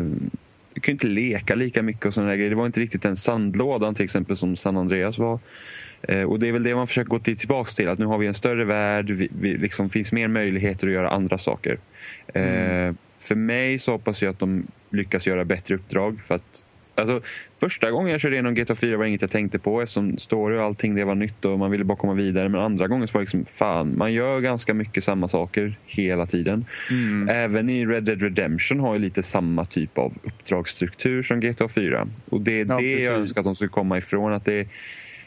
[0.73, 2.49] Du kunde inte leka lika mycket och sådana grejer.
[2.49, 5.39] Det var inte riktigt den sandlådan till exempel som San Andreas var.
[6.01, 7.89] Eh, och det är väl det man försöker gå tillbaka till.
[7.89, 9.05] Att nu har vi en större värld.
[9.05, 11.77] Det vi liksom finns mer möjligheter att göra andra saker.
[12.33, 12.95] Mm.
[13.25, 16.21] För mig så hoppas jag att de lyckas göra bättre uppdrag.
[16.27, 16.63] För att,
[16.95, 17.21] alltså,
[17.59, 20.63] första gången jag körde igenom GTA 4 var inget jag tänkte på eftersom story och
[20.63, 22.49] allting det var nytt och man ville bara komma vidare.
[22.49, 26.25] Men andra gången så var det liksom, fan, man gör ganska mycket samma saker hela
[26.25, 26.65] tiden.
[26.91, 27.29] Mm.
[27.29, 32.07] Även i Red Dead Redemption har ju lite samma typ av uppdragsstruktur som GTA 4.
[32.29, 33.05] Och det är ja, det precis.
[33.05, 34.33] jag önskar att de ska komma ifrån.
[34.33, 34.67] att det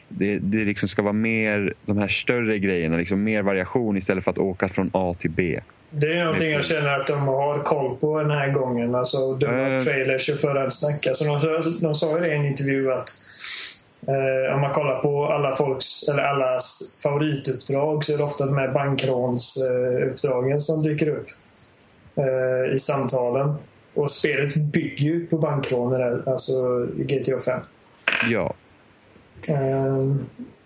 [0.09, 4.31] det, det liksom ska vara mer de här större grejerna, liksom mer variation istället för
[4.31, 5.61] att åka från A till B.
[5.91, 8.95] Det är någonting jag känner att de har koll på den här gången.
[8.95, 11.15] Alltså döma uh, trailers och förhand snacka.
[11.15, 13.09] Så de, de sa ju det i en intervju att
[14.09, 18.59] eh, om man kollar på alla folks, eller allas favorituppdrag så är det ofta de
[18.59, 21.27] här bankrånsuppdragen eh, som dyker upp
[22.17, 23.55] eh, i samtalen.
[23.95, 27.61] Och spelet bygger ju på bankrån, alltså GTA 5.
[28.31, 28.55] Ja.
[29.47, 30.15] Eh,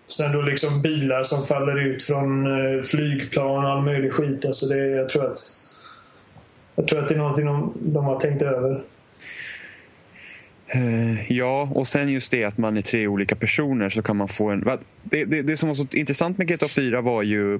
[0.05, 4.45] Sen då liksom bilar som faller ut från eh, flygplan och all möjlig skit.
[4.45, 5.39] Alltså det, jag, tror att,
[6.75, 8.83] jag tror att det är någonting de, de har tänkt över.
[10.75, 14.27] Uh, ja, och sen just det att man är tre olika personer så kan man
[14.27, 14.79] få en...
[15.03, 17.55] Det, det, det som var så intressant med GTA 4 var ju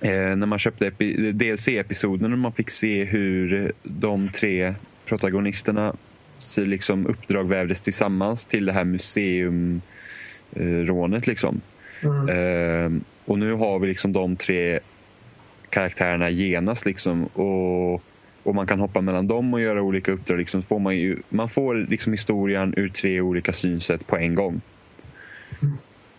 [0.00, 4.74] eh, när man köpte DLC-episoden och man fick se hur de tre
[5.04, 5.96] protagonisterna
[6.56, 9.95] liksom uppdrag vävdes tillsammans till det här museum eh,
[10.54, 11.26] rånet.
[11.26, 11.60] Liksom.
[12.02, 12.28] Mm.
[12.28, 14.80] Eh, och nu har vi liksom de tre
[15.70, 16.86] karaktärerna genast.
[16.86, 17.94] Liksom, och,
[18.42, 20.38] och man kan hoppa mellan dem och göra olika uppdrag.
[20.38, 24.60] Liksom, får man, ju, man får liksom historien ur tre olika synsätt på en gång.
[25.62, 25.76] Mm.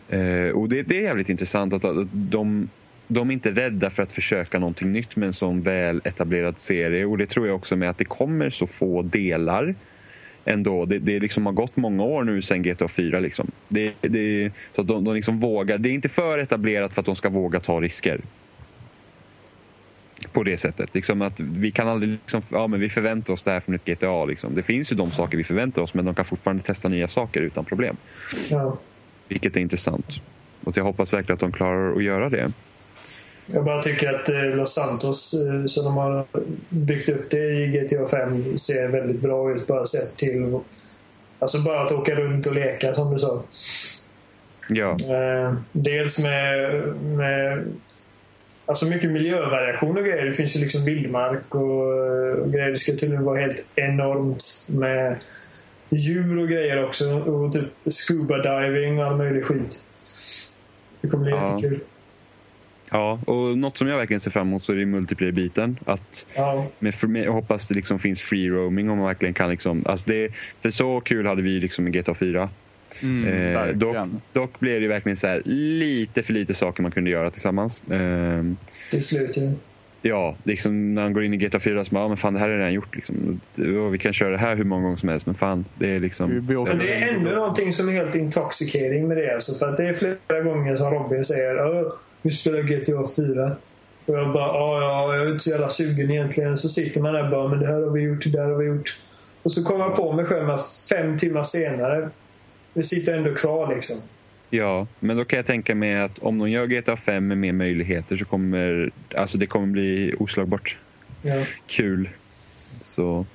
[0.10, 2.70] Eh, och det, det, är jävligt intressant att, att de
[3.08, 7.06] de är inte rädda för att försöka någonting nytt med en sån väl etablerad serie.
[7.06, 9.76] Och det tror jag också med att det kommer så få delar
[10.48, 10.86] ändå.
[10.86, 13.19] Det, det liksom har gått många år nu sedan GTA 4.
[13.19, 13.52] Liksom.
[13.68, 15.78] Det, det, så att de, de liksom vågar.
[15.78, 18.22] Det är inte för etablerat för att de ska våga ta risker.
[20.32, 20.95] På det sättet.
[20.95, 23.86] Liksom att vi kan aldrig liksom, ja, men vi förväntar oss det här från ett
[23.86, 24.26] GTA.
[24.26, 24.56] Liksom.
[24.56, 27.41] Det finns ju de saker vi förväntar oss men de kan fortfarande testa nya saker
[27.41, 27.98] utan problem.
[28.49, 28.78] Ja.
[29.28, 30.07] Vilket är intressant.
[30.64, 32.52] Och jag hoppas verkligen att de klarar att göra det.
[33.53, 36.26] Jag bara tycker att eh, Los Santos, eh, som de har
[36.69, 39.68] byggt upp det i GTA 5, ser väldigt bra ut.
[39.68, 40.60] Bara sett till...
[41.40, 43.44] Alltså bara att åka runt och leka, som du sa.
[44.69, 44.91] Ja.
[44.91, 46.72] Eh, dels med,
[47.03, 47.65] med
[48.65, 50.26] alltså mycket miljövariation och grejer.
[50.26, 51.88] Det finns ju liksom vildmark och,
[52.41, 52.72] och grejer.
[52.72, 55.15] Det ska tydligen vara helt enormt med
[55.90, 57.10] djur och grejer också.
[57.14, 59.82] Och typ scuba diving och all möjlig skit.
[61.02, 61.49] Det kommer bli Ja.
[61.49, 61.80] jättekul.
[62.91, 65.80] Ja, och något som jag verkligen ser fram emot så är det multiplayer-biten.
[65.85, 66.65] Att Ja.
[66.80, 70.05] med, med, jag hoppas det liksom finns free roaming om man verkligen kan liksom, alltså
[70.09, 70.30] det,
[70.61, 72.49] för så kul hade vi liksom i GTA 4.
[73.03, 73.97] Mm, Eh, dock,
[74.34, 77.81] dock blev det verkligen så här, lite för lite saker man kunde göra tillsammans.
[77.91, 78.43] Eh,
[78.91, 79.38] Till slut
[80.01, 82.39] ja, liksom när man går in i GTA 4 så bara, ja, men fan det
[82.39, 82.95] här är redan gjort.
[82.95, 83.41] Liksom.
[83.91, 86.30] Vi kan köra det här hur många gånger som helst men fan, det är liksom...
[86.31, 89.35] Vi- vi åker- Men det är ändå någonting som är helt intoxicating med det.
[89.35, 93.56] Alltså, för att det är flera gånger som Robin säger "Åh, vi spelar GTA 4.
[94.06, 96.57] Och jag bara, ja, ja, jag är inte så jävla sugen egentligen.
[96.57, 98.57] Så sitter man där och bara, men det här har vi gjort, det där har
[98.57, 98.98] vi gjort.
[99.44, 102.10] Och så kommer jag på mig själv att fem timmar senare,
[102.73, 103.95] vi sitter ändå kvar liksom.
[104.49, 107.52] Ja, men då kan jag tänka mig att om de gör GTA 5 med mer
[107.52, 110.77] möjligheter så kommer alltså det kommer bli oslagbart
[111.22, 111.45] Ja.
[111.68, 112.10] kul.
[112.81, 113.26] Så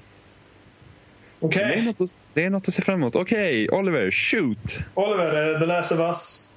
[1.40, 3.16] Okej, det, är något att, det är något att se fram emot.
[3.16, 4.80] Okej, Oliver, shoot!
[4.94, 6.48] Oliver, eh, The Last of Us.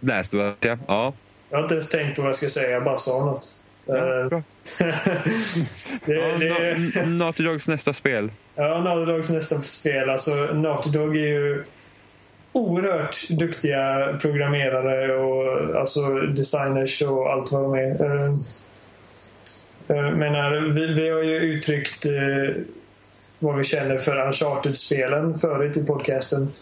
[0.00, 0.78] Last of Us, ja.
[0.86, 1.12] ja.
[1.54, 3.48] Jag har inte ens tänkt på vad jag ska säga, jag bara sa något.
[3.86, 4.42] ja Eh, bra.
[4.78, 8.30] det, Ja, det, Na- Naughty Dogs nästa spel.
[8.54, 10.10] Ja, Naughty Dogs nästa spel.
[10.10, 11.64] Alltså, Naughty Dog är ju
[12.52, 18.04] oerhört duktiga programmerare och alltså designers och allt vad de är.
[18.04, 18.38] Uh,
[19.90, 22.54] uh, menar, vi, vi har ju uttryckt eh,
[23.38, 26.52] vad vi känner för Uncharted-spelen förut i podcasten.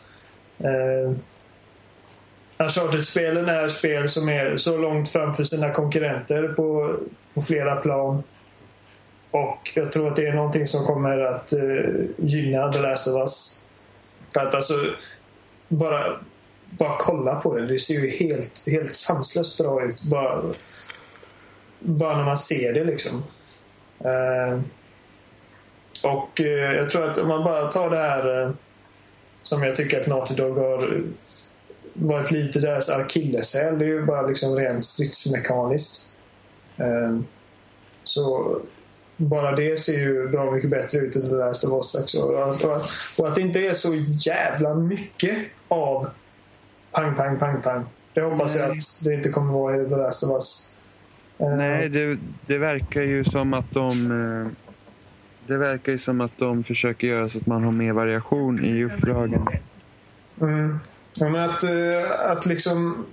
[0.60, 1.16] Uh,
[2.62, 6.96] Alltså, Uncharted-spelen är spel som är så långt framför sina konkurrenter på,
[7.34, 8.22] på flera plan.
[9.30, 13.14] Och jag tror att det är någonting som kommer att eh, gynna The Last of
[13.14, 13.58] Us.
[14.34, 14.74] För att alltså,
[15.68, 16.20] bara,
[16.70, 17.66] bara kolla på det.
[17.66, 20.02] Det ser ju helt, helt sanslöst bra ut.
[20.02, 20.42] Bara,
[21.78, 23.24] bara när man ser det liksom.
[24.04, 24.60] Eh,
[26.02, 28.50] och eh, jag tror att om man bara tar det här eh,
[29.42, 31.02] som jag tycker att Naughty Dog har
[31.94, 33.78] varit lite deras akilleshäl.
[33.78, 36.08] Det är ju bara liksom rent stridsmekaniskt.
[36.76, 37.18] Eh,
[38.04, 38.58] så
[39.16, 42.14] bara det ser ju bra mycket bättre ut än The Last of Us.
[42.14, 42.64] Och att,
[43.18, 45.38] och att, det inte är så jävla mycket
[45.68, 46.08] av
[46.92, 47.84] pang, pang, pang, pang.
[48.14, 48.78] Det hoppas jag Nej.
[48.78, 50.68] att det inte kommer vara i The Last of Us.
[51.38, 54.10] Eh, Nej, det, det verkar ju som att de...
[54.10, 54.52] eh,
[55.46, 58.84] Det verkar ju som att de försöker göra så att man har mer variation i
[58.84, 59.46] uppdragen.
[60.40, 60.78] Mm.
[61.14, 63.06] Ja, men att, eh, att liksom...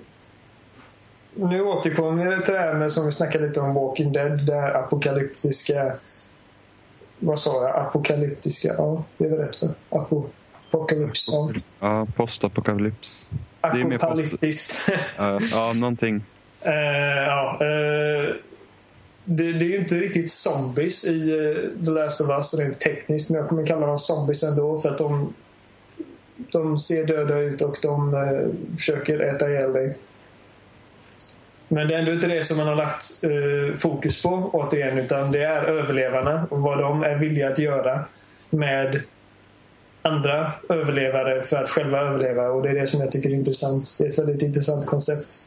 [1.36, 4.46] Nu återkommer jag till det här med som vi snackade lite om Walking Dead.
[4.46, 5.94] Det här apokalyptiska...
[7.20, 7.76] Vad sa jag?
[7.76, 8.74] Apokalyptiska?
[8.78, 9.70] Ja, det är väl rätt va?
[9.90, 10.24] Apo,
[10.70, 11.26] apokalyps.
[11.28, 11.52] Ja.
[11.80, 13.30] Ja, postapokalyps.
[13.64, 14.76] Mer post- Apokalyptiskt.
[15.52, 16.24] Ja, någonting.
[16.62, 18.36] Eh, ja, eh,
[19.26, 23.30] det, det är ju inte riktigt zombies i eh, The Last of Us rent tekniskt.
[23.30, 25.34] Men jag kommer kalla dem zombies ändå för att de,
[26.52, 29.98] de ser döda ut och de eh, försöker äta ihjäl dig.
[31.68, 34.98] Men det är ändå inte det som man har lagt eh, fokus på återigen.
[34.98, 38.06] Utan det är överlevarna och vad de är villiga att göra
[38.50, 39.02] med
[40.02, 42.50] andra överlevare för att själva överleva.
[42.50, 43.96] Och det är det som jag tycker är intressant.
[43.98, 45.40] Det är ett väldigt intressant koncept.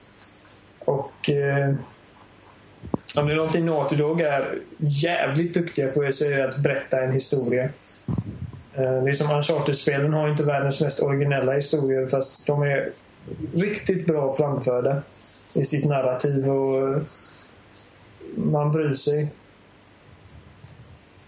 [0.78, 1.74] Och eh,
[3.16, 7.00] om det är någonting Naughty Dog är jävligt duktiga på så är det att berätta
[7.00, 7.68] en historia.
[8.74, 12.92] Eh, det är som Uncharted-spelen har inte världens mest originella historier fast de är
[13.54, 15.02] riktigt bra framförda
[15.52, 17.02] i sitt narrativ och
[18.36, 19.32] man bryr sig.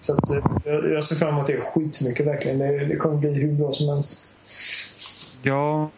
[0.01, 2.59] Så att, eh, jag jag ser fram emot det skitmycket verkligen.
[2.59, 4.21] Det, det kommer bli hur bra som helst.
[5.47, 5.91] Ja,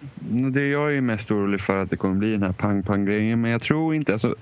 [0.52, 3.40] det jag är mest orolig för att det kommer bli den här pang-pang-grejen.
[3.40, 4.12] Men jag tror inte...
[4.12, 4.34] Alltså,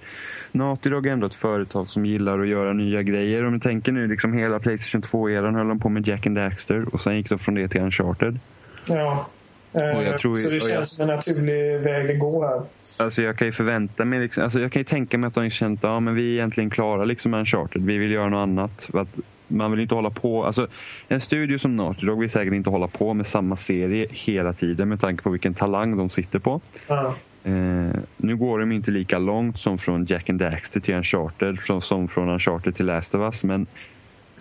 [0.52, 3.44] Naughty Dog är ändå ett företag som gillar att göra nya grejer.
[3.44, 6.94] Om du tänker nu, liksom hela Playstation 2-eran höll de på med Jack and Daxter
[6.94, 8.39] och sen gick de från det till Uncharted.
[8.86, 9.26] Ja,
[9.74, 12.62] Eh, tror, så det känns jag, som en naturlig väg att gå här.
[12.97, 15.51] Alltså jag kan ju förvänta mig, liksom, alltså jag kan ju tänka mig att de
[15.51, 17.82] känt att ja, men vi är egentligen klara liksom med Uncharted.
[17.82, 18.89] Vi vill göra något annat.
[18.94, 19.18] Att
[19.56, 20.44] man vill inte hålla på.
[20.44, 20.68] Alltså,
[21.09, 24.89] en studio som Naughty Dog vill säkert inte hålla på med samma serie hela tiden
[24.89, 26.60] med tanke på vilken talang de sitter på.
[26.89, 27.14] Ja.
[27.44, 31.81] Eh, nu går de inte lika långt som från Jack and Daxter till Uncharted som,
[31.81, 33.44] som från Uncharted till Last of Us.
[33.44, 33.66] Men...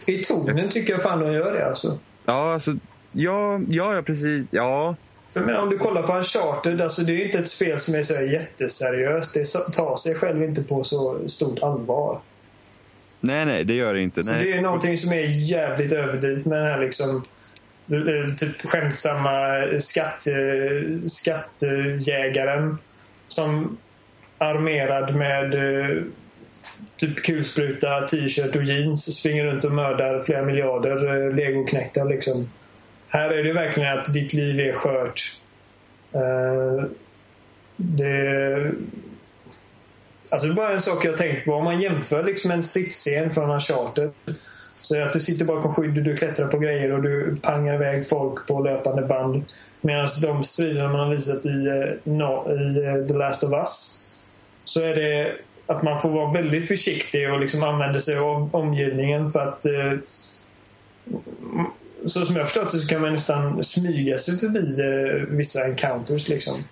[0.05, 1.97] I tonen tycker jag fan de gör det alltså.
[2.25, 2.75] Ja, alltså,
[3.11, 4.47] ja, ja, ja precis.
[4.51, 4.95] Ja,
[5.33, 8.03] men om du kollar på Uncharted, alltså det är ju inte ett spel som är
[8.03, 9.33] så jätteseriöst.
[9.33, 12.19] Det tar sig själv inte på så stort allvar.
[13.23, 14.23] Nej, nej, det gör det inte.
[14.23, 14.43] Så nej.
[14.43, 17.23] det är någonting som är jävligt överdrivet med den här liksom
[18.37, 20.27] typ skämtsamma skatt,
[21.07, 22.77] skattjägaren
[23.27, 23.77] som
[24.37, 25.55] armerad med
[26.97, 32.49] typ kulspruta, t-shirt och jeans springer runt och mördar flera miljarder legoknektar liksom.
[33.07, 35.37] Här är det verkligen att ditt liv är skört.
[37.75, 38.71] Det,
[40.33, 41.53] alltså det är bara en sak jag tänkt på.
[41.53, 44.11] Om man jämför liksom en stridsscen från Uncharted.
[44.81, 48.09] Så att du sitter bakom skydd och du klättrar på grejer och du pangar iväg
[48.09, 49.43] folk på löpande band.
[49.81, 53.99] Medan de striderna man har visat i, eh, no, i eh, The Last of Us.
[54.63, 55.35] Så är det
[55.65, 59.93] att man får vara väldigt försiktig och liksom använda sig av omgivningen för att eh,
[62.05, 64.81] så som jag förstått det så kan man nästan smyga sig förbi
[65.29, 66.63] vissa encounters liksom.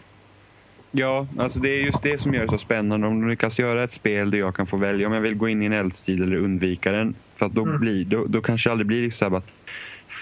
[0.91, 3.07] Ja, alltså det är just det som gör det så spännande.
[3.07, 5.49] Om de lyckas göra ett spel där jag kan få välja om jag vill gå
[5.49, 7.15] in i en eldstil eller undvika den.
[7.35, 7.79] För att då, mm.
[7.79, 9.51] blir, då, då kanske det aldrig blir liksom att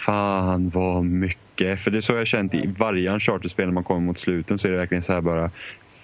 [0.06, 1.80] Fan vad mycket.
[1.80, 4.60] För det är så jag har känt i varje Uncharted-spel när man kommer mot sluten
[4.60, 5.52] så är det verkligen så här bara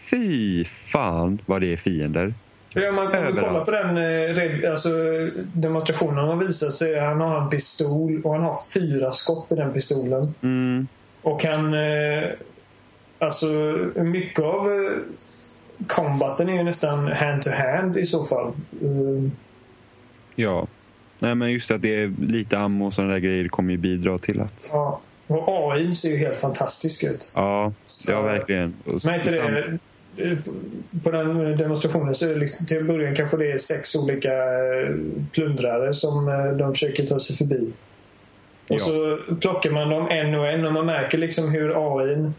[0.09, 2.33] Fy fan vad det är fiender.
[2.73, 4.89] Ja, man kan kolla på den eh, alltså,
[5.53, 9.51] demonstrationen han har visat så är han har en pistol och han har fyra skott
[9.51, 10.33] i den pistolen.
[10.41, 10.87] Mm.
[11.21, 11.73] Och han...
[13.19, 13.45] Eh, alltså
[13.95, 14.97] mycket av eh,
[15.87, 18.53] combaten är ju nästan hand to hand i så fall.
[18.81, 19.31] Mm.
[20.35, 20.67] Ja.
[21.19, 24.17] Nej men just att det är lite ammo och sådana där grejer kommer ju bidra
[24.17, 24.69] till att...
[24.71, 25.01] Ja.
[25.27, 27.31] Och AI ser ju helt fantastisk ut.
[27.35, 27.73] Ja,
[28.07, 28.73] ja verkligen.
[29.03, 29.79] Men inte det,
[31.03, 34.95] på den demonstrationen så är det liksom, till början kanske det är sex olika eh,
[35.31, 37.73] plundrare som eh, de försöker ta sig förbi.
[38.69, 38.79] Och ja.
[38.79, 42.31] så plockar man dem en och en och man märker liksom hur AI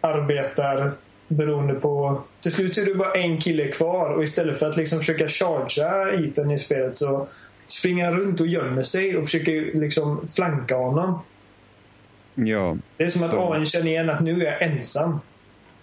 [0.00, 0.92] arbetar
[1.28, 2.22] beroende på...
[2.40, 6.12] Till slut är det bara en kille kvar och istället för att liksom försöka chargea
[6.12, 7.28] Ethan i spelet så
[7.66, 11.20] springer han runt och gömmer sig och försöker liksom flanka honom.
[12.34, 12.76] Ja.
[12.96, 15.20] Det är som att AI känner igen att nu är jag ensam.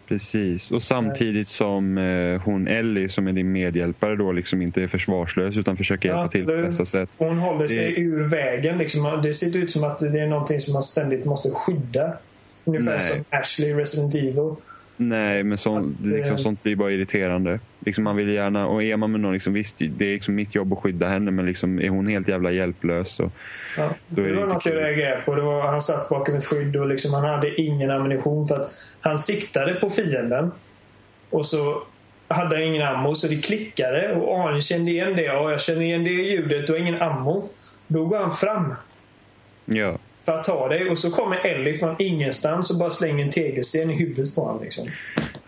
[0.07, 4.87] Precis, och samtidigt som eh, hon Ellie som är din medhjälpare då liksom inte är
[4.87, 7.09] försvarslös utan försöker hjälpa ja, till på bästa sätt.
[7.17, 8.01] Hon håller sig det...
[8.01, 8.77] ur vägen.
[8.77, 9.19] Liksom.
[9.23, 12.17] Det ser ut som att det är någonting som man ständigt måste skydda.
[12.65, 13.09] Ungefär Nej.
[13.09, 14.55] som Ashley Resident Evil.
[14.97, 17.59] Nej, men så, att, liksom, eh, sånt blir bara irriterande.
[17.79, 20.55] Liksom man vill gärna, och är man med någon, liksom, visst det är liksom mitt
[20.55, 23.31] jobb att skydda henne men liksom, är hon helt jävla hjälplös så...
[23.77, 25.35] Ja, det, det var något jag reagerade på.
[25.35, 28.71] Det var, han satt bakom ett skydd och liksom, han hade ingen ammunition för att
[29.01, 30.51] han siktade på fienden.
[31.29, 31.83] Och så
[32.27, 35.31] hade han ingen ammo så det klickade och han kände igen det.
[35.31, 37.49] Och jag känner igen det ljudet och ingen ammo.
[37.87, 38.73] Då går han fram.
[39.65, 43.31] Ja för att ta dig och så kommer Ellie från ingenstans och bara slänger en
[43.31, 44.64] tegelsten i huvudet på honom.
[44.64, 44.88] Liksom.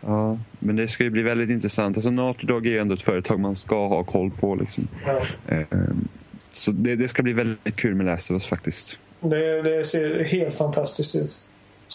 [0.02, 1.98] Ja, men det ska ju bli väldigt intressant.
[1.98, 4.56] Alltså Naughty Dog är ju ändå ett företag man ska ha koll på.
[4.56, 4.88] Liksom.
[5.06, 5.22] Ja.
[5.54, 6.08] Ehm,
[6.52, 8.98] så det, det, ska bli väldigt kul med Last of Us faktiskt.
[9.20, 11.32] Det, det ser helt fantastiskt ut.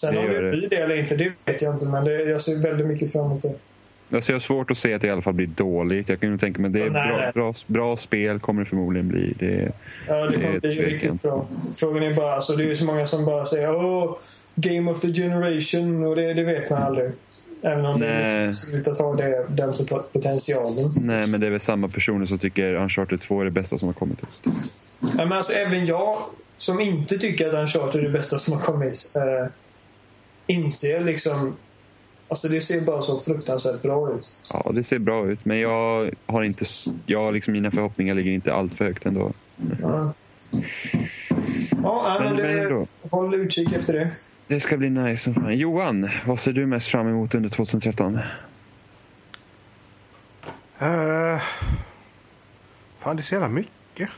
[0.00, 1.86] Sen det om det blir det eller inte, det vet jag inte.
[1.86, 3.54] Men det, jag ser väldigt mycket fram emot det.
[4.14, 6.08] Alltså jag har svårt att se att det i alla fall blir dåligt.
[6.08, 7.32] Jag kan ju tänka mig att det är nej, bra, nej.
[7.34, 9.34] Bra, bra, spel kommer det förmodligen bli.
[9.38, 9.72] Det,
[10.08, 11.46] ja, det kommer bli riktigt bra.
[11.76, 14.18] Frågan är bara, alltså det är ju så många som bara säger åh,
[14.54, 17.10] Game of the Generation och det, det vet man aldrig.
[17.62, 18.08] Även om Nej.
[18.08, 19.72] det inte ser ut att ha det, den
[20.12, 20.92] potentialen.
[21.00, 23.88] Nej, men det är väl samma personer som tycker Uncharted 2 är det bästa som
[23.88, 24.52] har kommit ut.
[25.00, 26.18] Ja, men alltså även jag
[26.56, 29.46] som inte tycker att Uncharted är det bästa som har kommit äh,
[30.46, 31.56] inser liksom
[32.32, 34.36] Alltså det ser bara så fruktansvärt bra ut.
[34.52, 35.44] Ja, det ser bra ut.
[35.44, 36.64] Men jag har inte...
[37.06, 39.32] Jag, liksom, mina förhoppningar ligger inte allt för högt ändå.
[39.82, 40.14] Ja,
[41.82, 44.10] ja men, men, det, men håll utkik efter det.
[44.46, 45.58] Det ska bli nice som fan.
[45.58, 48.14] Johan, vad ser du mest fram emot under 2013?
[48.14, 48.20] Uh,
[52.98, 54.08] fan, det är så jävla mycket.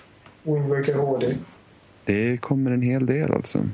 [0.43, 1.36] Wind Waker HD.
[2.05, 3.65] Det kommer en hel del alltså.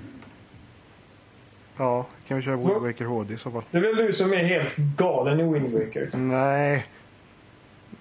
[1.81, 3.62] Ja, kan vi köra Wind Waker HD i så fall.
[3.70, 6.11] Det är väl du som är helt galen i Wind Waker?
[6.12, 6.86] Nej.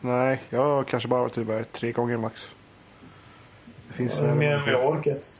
[0.01, 2.49] Nej, jag har kanske bara varit typ tre gånger max.
[3.87, 5.33] Det finns ja, mer än jag har orkat.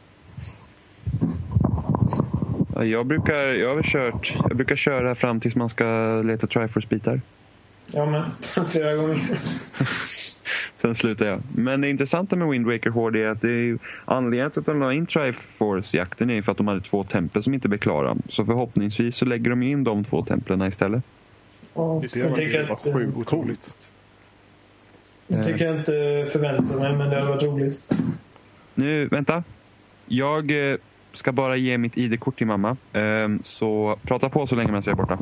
[2.76, 5.86] Ja, Jag brukar, jag har kört, jag brukar köra fram tills man ska
[6.26, 7.22] leta Triforce-bitar.
[7.86, 9.40] Ja, men flera gånger.
[10.78, 11.42] Sen slutar jag.
[11.56, 14.80] Men det intressanta med Wind Waker HD är att det är anledningen till att de
[14.80, 18.16] la in Triforce-jakten är för att de hade två tempel som inte blev klara.
[18.30, 21.04] Så förhoppningsvis så lägger de in de två templen istället.
[21.74, 23.74] Ja, Det jag var tänker ju att, sjukt otroligt.
[25.28, 27.94] jag tänker jag inte förvänta mig, men det hade varit roligt.
[28.76, 29.44] Nu, vänta.
[30.06, 30.78] Jag eh,
[31.14, 32.78] ska bara ge mitt ID-kort till mamma.
[32.94, 35.20] Ehm, Så prata på så länge medan jag är borta.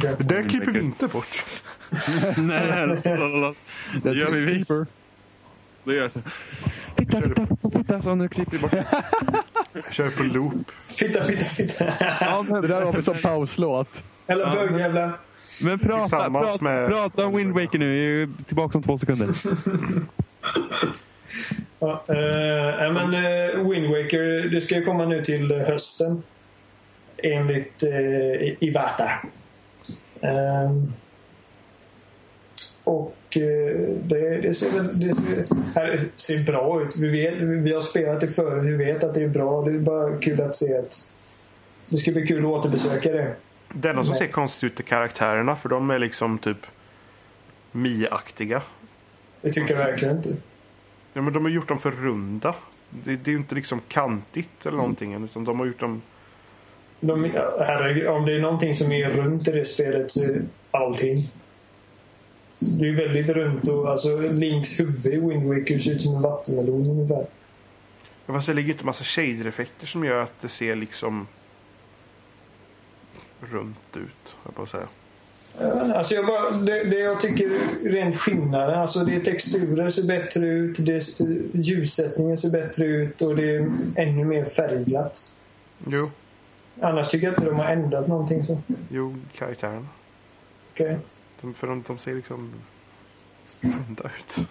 [0.00, 1.44] Det där klipper vi inte bort.
[2.36, 3.00] Nej,
[4.02, 4.70] det gör vi visst.
[5.84, 6.20] Då gör jag så.
[6.96, 8.02] Titta, titta, titta.
[8.02, 8.72] Så nu klipper vi bort.
[9.92, 10.52] Kör på loop.
[10.98, 11.84] Fitta, fitta, fitta.
[11.84, 14.02] Det där var väl som pauslåt.
[14.28, 15.12] Eller bögjävlar.
[15.62, 17.96] Men prata, prata, med- prata om Wind Waker nu.
[18.02, 19.28] Jag är tillbaka om två sekunder.
[21.78, 26.22] Ja, eh, men eh, Wind Waker, det ska ju komma nu till hösten.
[27.22, 29.10] Enligt eh, Iwata.
[30.20, 30.92] Ehm,
[32.84, 36.96] och eh, det, det, ser väl, det ser, här, ser bra ut.
[36.96, 38.62] Vi, vet, vi har spelat det förut.
[38.64, 39.62] Vi vet att det är bra.
[39.62, 41.10] Det är bara kul att se att
[41.88, 43.36] det ska bli kul att återbesöka det.
[43.74, 46.66] Det enda som ser konstigt ut är karaktärerna för de är liksom typ
[47.72, 48.62] Mi-aktiga.
[49.40, 50.28] Det tycker jag verkligen inte.
[51.16, 52.54] Ja men de har gjort dem för runda.
[52.90, 56.02] Det, det är ju inte liksom kantigt eller någonting än, utan de har gjort dem...
[57.00, 57.24] De,
[57.60, 61.32] herregud, om det är någonting som är runt i det spelet så är det allting.
[62.58, 66.22] Det är väldigt runt och alltså Links huvud i Wind Waker ser ut som en
[66.22, 67.26] vattenmelon ungefär.
[68.26, 71.26] Ja, Fast det ligger ju inte massa shader-effekter som gör att det ser liksom
[73.40, 74.88] runt ut, jag på att säga.
[75.94, 77.50] Alltså jag bara, det, det jag tycker
[77.84, 81.02] rent skillnaden, alltså det är texturer ser bättre ut, det,
[81.52, 85.24] ljussättningen ser bättre ut och det är ännu mer färgglatt.
[85.86, 86.10] Jo,
[86.80, 88.58] Annars tycker jag inte de har ändrat någonting så.
[88.88, 89.86] jo karaktärerna.
[90.72, 90.98] Okej.
[91.40, 92.52] De, för de, de ser liksom
[93.60, 94.48] runda ut.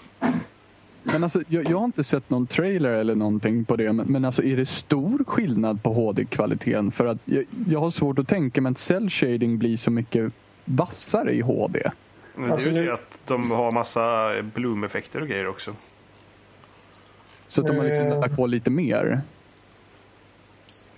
[1.04, 3.94] Men alltså, jag, jag har inte sett någon trailer eller någonting på det.
[3.94, 6.92] Men, men alltså, är det stor skillnad på HD-kvaliteten?
[6.92, 10.34] För att jag, jag har svårt att tänka mig att cell shading blir så mycket
[10.66, 11.92] vassare i HD.
[12.36, 15.76] Men Alltså, det är ju det- det att de har massa bloom-effekter och grejer också.
[17.48, 18.20] Så att de har liksom Eh.
[18.20, 19.22] lagt på lite mer.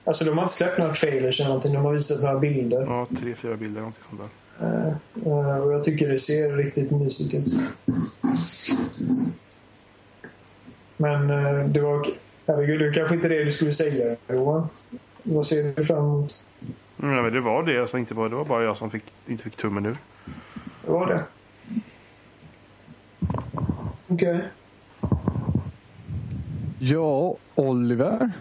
[0.06, 2.81] Alltså de har inte släppt några trailers eller någonting, de har visat några bilder.
[2.88, 4.27] Ja, tre, fyra bilder någonting sånt där.
[4.68, 4.94] Eh,
[5.27, 7.60] och jag tycker det ser riktigt mysigt ut.
[10.98, 12.07] Men eh, det var...
[12.48, 14.68] Herregud, det kanske inte är det du skulle säga Johan.
[15.23, 16.44] Vad ser du fram emot?
[17.03, 18.28] Mm, men det var det jag tänkte på.
[18.28, 19.98] Det var bara jag som fick, inte fick tummen ur.
[20.86, 21.26] Det var det.
[24.07, 24.41] Okej.
[26.80, 28.32] Ja, Oliver.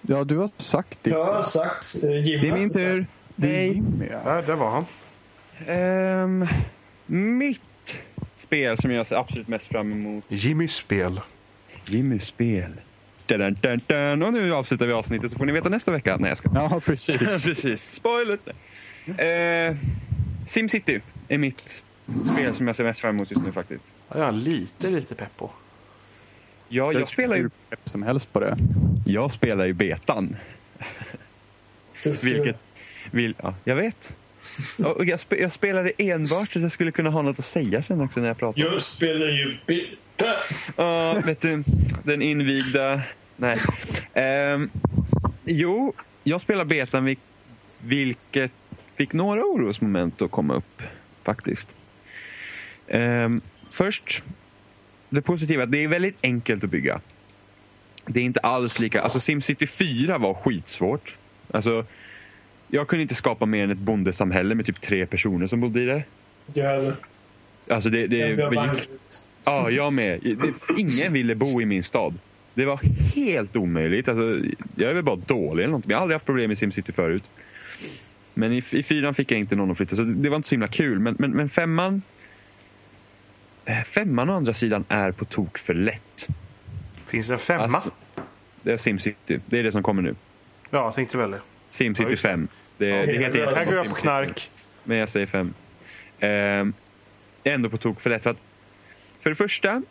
[0.00, 1.12] Ja, du har sagt ditt.
[1.12, 1.96] Jag har sagt.
[2.02, 3.06] Eh, Jimmy Det är min inte tur.
[3.36, 3.66] Det.
[3.66, 4.42] Jimmy, ja.
[4.42, 4.84] Där, var han.
[5.66, 6.46] Ehm,
[7.06, 7.60] mitt
[8.36, 10.24] spel som jag ser absolut mest fram emot.
[10.28, 11.20] Jimmys spel.
[11.84, 12.72] Jimmys spel.
[13.26, 14.22] Dun, dun, dun, dun.
[14.22, 16.16] Och nu avslutar vi avsnittet så får ni veta nästa vecka.
[16.16, 16.50] Nej jag ska.
[16.54, 17.18] Ja, precis.
[17.44, 17.82] Precis.
[17.92, 18.38] Spoiler.
[19.06, 19.76] Eh,
[20.46, 21.82] Simcity är mitt
[22.32, 23.92] spel som jag ser mest fram emot just nu faktiskt.
[24.08, 25.50] Ja, jag är lite, lite pepp på.
[26.68, 28.56] Ja, jag spelar ju, pepp som helst på det.
[29.06, 30.36] jag spelar ju betan.
[32.22, 32.56] Vilket,
[33.10, 34.16] vill, ja, jag vet.
[34.84, 37.82] Och jag, spe, jag spelade enbart så att jag skulle kunna ha något att säga
[37.82, 38.60] sen också när jag pratar.
[38.62, 40.32] Jag spelar ju beta.
[40.76, 41.64] Ja, vet du.
[42.02, 43.00] Den invigda.
[43.36, 43.58] Nej.
[44.14, 44.70] Ehm,
[45.44, 45.92] jo,
[46.24, 47.16] jag spelar betan vil-
[47.78, 48.50] vilket
[48.96, 50.82] fick några orosmoment att komma upp
[51.24, 51.76] faktiskt.
[52.88, 53.40] Ehm,
[53.72, 54.22] först,
[55.08, 57.00] det positiva, det är väldigt enkelt att bygga.
[58.06, 61.16] Det är inte alls lika, alltså Simcity 4 var skitsvårt.
[61.50, 61.84] Alltså,
[62.68, 65.84] jag kunde inte skapa mer än ett bondesamhälle med typ tre personer som bodde i
[65.84, 66.04] det.
[66.52, 66.92] Jag
[67.68, 68.88] Alltså det, det, jag gick,
[69.44, 70.20] Ja, jag med.
[70.22, 72.14] Det, ingen ville bo i min stad.
[72.54, 72.80] Det var
[73.14, 74.08] helt omöjligt.
[74.08, 74.40] Alltså,
[74.76, 75.90] jag är väl bara dålig eller någonting.
[75.90, 77.24] Jag har aldrig haft problem i Simcity förut.
[78.34, 80.48] Men i, i fyran fick jag inte någon att flytta, så det, det var inte
[80.48, 80.98] så himla kul.
[80.98, 82.02] Men, men, men femman...
[83.64, 86.28] eh, Femman å andra sidan är på tok för lätt.
[87.06, 87.62] Finns det en femma?
[87.64, 87.90] Alltså,
[88.62, 89.38] det är Simcity.
[89.46, 90.14] Det är det som kommer nu.
[90.70, 91.40] Ja, jag tänkte väl det.
[91.74, 92.28] Simcity just det.
[92.28, 92.48] 5.
[92.78, 94.50] Det, det Ja, heter här Här går jag på knark.
[94.84, 95.54] Men jag säger fem.
[96.20, 96.72] Ehm,
[97.44, 98.22] ändå på tok för lätt.
[98.22, 98.36] För, att,
[99.22, 99.82] för det första,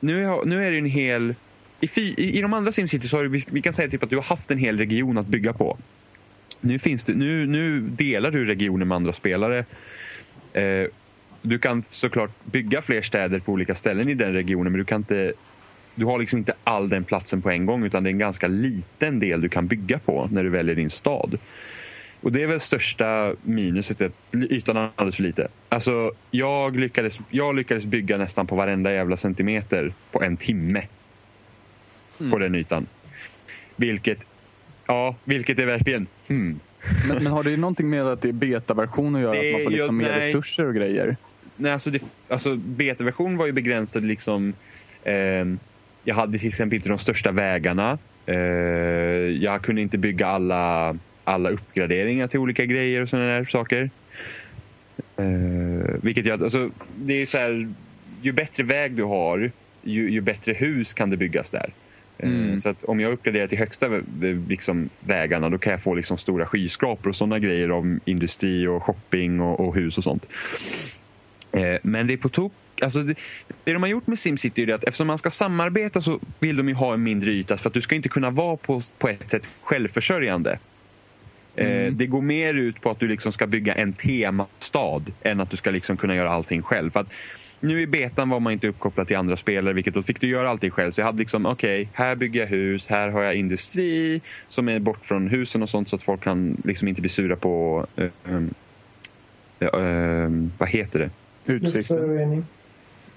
[0.00, 1.34] nu är, nu är det en hel...
[1.80, 4.10] I, i, I de andra Simcity så har du, vi- vi kan säga typ att
[4.10, 5.78] du har haft en hel region att bygga på.
[6.60, 9.64] Nu, finns det, nu, nu delar du regionen med andra spelare.
[10.52, 10.86] Eh,
[11.42, 15.00] du kan såklart bygga fler städer på olika ställen i den regionen men du kan
[15.00, 15.32] inte
[15.96, 18.48] du har liksom inte all den platsen på en gång utan det är en ganska
[18.48, 21.38] liten del du kan bygga på när du väljer din stad.
[22.20, 25.48] Och det är väl största minuset, att ytan är alldeles för lite.
[25.68, 30.82] Alltså, jag lyckades, jag lyckades bygga nästan på varenda jävla centimeter på en timme.
[32.20, 32.32] Mm.
[32.32, 32.86] På den ytan.
[33.76, 34.18] Vilket,
[34.86, 36.60] ja, vilket är verkligen, hmm.
[37.08, 39.42] Men, men, har det någonting med att det är betaversion att göra?
[39.42, 40.28] Det, att man får liksom mer nej.
[40.28, 41.16] resurser och grejer?
[41.56, 44.52] Nej, alltså, det, alltså betaversion var ju begränsad liksom.
[45.02, 45.44] Eh,
[46.06, 47.98] jag hade till exempel inte de största vägarna.
[48.26, 48.36] Eh,
[49.42, 53.90] jag kunde inte bygga alla, alla uppgraderingar till olika grejer och sådana där saker.
[55.16, 57.68] Eh, vilket gör alltså, det är så här,
[58.22, 59.50] ju bättre väg du har,
[59.82, 61.70] ju, ju bättre hus kan det byggas där.
[62.18, 62.60] Eh, mm.
[62.60, 63.88] Så att om jag uppgraderar till högsta
[64.48, 68.82] liksom, vägarna då kan jag få liksom, stora skyskrapor och sådana grejer av industri och
[68.82, 70.28] shopping och, och hus och sånt.
[71.56, 72.52] Eh, men det är på tok
[72.82, 73.14] Alltså det,
[73.64, 76.68] det de har gjort med SimCity är att eftersom man ska samarbeta så vill de
[76.68, 79.30] ju ha en mindre yta för att du ska inte kunna vara på, på ett
[79.30, 80.58] sätt självförsörjande.
[81.54, 81.96] Eh, mm.
[81.96, 85.56] Det går mer ut på att du liksom ska bygga en temastad än att du
[85.56, 86.90] ska liksom kunna göra allting själv.
[86.90, 87.12] För att
[87.60, 90.50] nu i betan var man inte uppkopplad till andra spelare vilket då fick du göra
[90.50, 90.90] allting själv.
[90.90, 94.68] Så jag hade liksom, okej, okay, här bygger jag hus, här har jag industri som
[94.68, 97.86] är bort från husen och sånt så att folk kan liksom inte bli sura på,
[98.00, 98.54] uh, um,
[99.62, 101.10] uh, vad heter det?
[101.46, 102.46] Utsikten.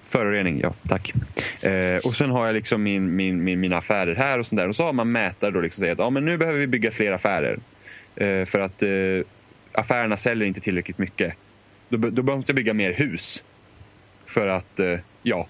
[0.08, 1.14] Förorening, ja tack.
[1.62, 4.68] Eh, och sen har jag liksom min, min, min, mina affärer här och sånt där.
[4.68, 6.90] Och så har man mätare då liksom säger att ja, men nu behöver vi bygga
[6.90, 7.58] fler affärer.
[8.16, 8.90] Eh, för att eh,
[9.72, 11.34] affärerna säljer inte tillräckligt mycket.
[11.88, 13.42] Då, då måste jag bygga mer hus.
[14.26, 15.46] För att eh, ja,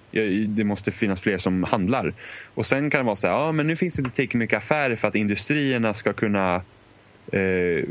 [0.48, 2.15] det måste finnas fler som handlar.
[2.55, 4.59] Och sen kan det vara så här, ja men nu finns det inte tillräckligt mycket
[4.59, 6.55] affärer för att industrierna ska kunna
[7.32, 7.85] eh,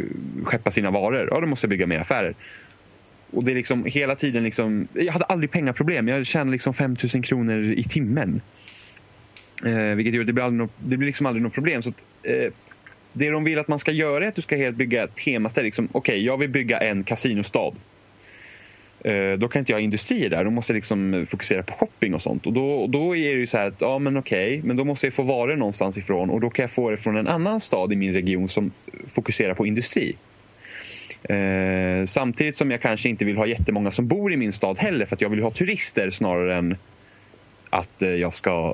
[0.43, 1.27] skeppa sina varor.
[1.31, 2.35] Ja, då måste jag bygga mer affärer.
[3.31, 6.07] Och det är liksom hela tiden liksom, jag hade aldrig pengaproblem.
[6.07, 8.41] Jag tjänade liksom 5000 kronor i timmen.
[9.65, 11.83] Eh, vilket gör att det blir, aldrig no, det blir liksom aldrig något problem.
[11.83, 12.53] Så att, eh,
[13.13, 15.65] det de vill att man ska göra är att du ska helt bygga ett temaställe.
[15.65, 17.75] Liksom, Okej, okay, jag vill bygga en kasinostad.
[19.03, 20.43] Eh, då kan inte jag ha industrier där.
[20.43, 22.45] Då måste jag liksom fokusera på shopping och sånt.
[22.45, 24.85] Och då, då är det ju så här att, ja men okej, okay, men då
[24.85, 26.29] måste jag få varor någonstans ifrån.
[26.29, 28.71] Och då kan jag få det från en annan stad i min region som
[29.07, 30.15] fokuserar på industri.
[31.23, 35.05] Eh, samtidigt som jag kanske inte vill ha jättemånga som bor i min stad heller
[35.05, 36.77] för att jag vill ha turister snarare än
[37.69, 38.73] att eh, jag ska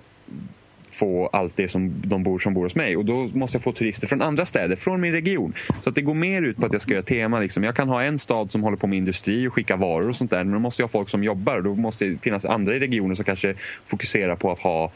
[0.95, 2.97] få allt det som de bor som bor hos mig.
[2.97, 5.53] Och då måste jag få turister från andra städer, från min region.
[5.83, 7.39] Så att det går mer ut på att jag ska göra tema.
[7.39, 7.63] Liksom.
[7.63, 10.31] Jag kan ha en stad som håller på med industri och skickar varor och sånt
[10.31, 10.43] där.
[10.43, 11.61] Men då måste jag ha folk som jobbar.
[11.61, 13.55] Då måste det finnas andra i regionen som kanske
[13.85, 14.91] fokuserar på att ha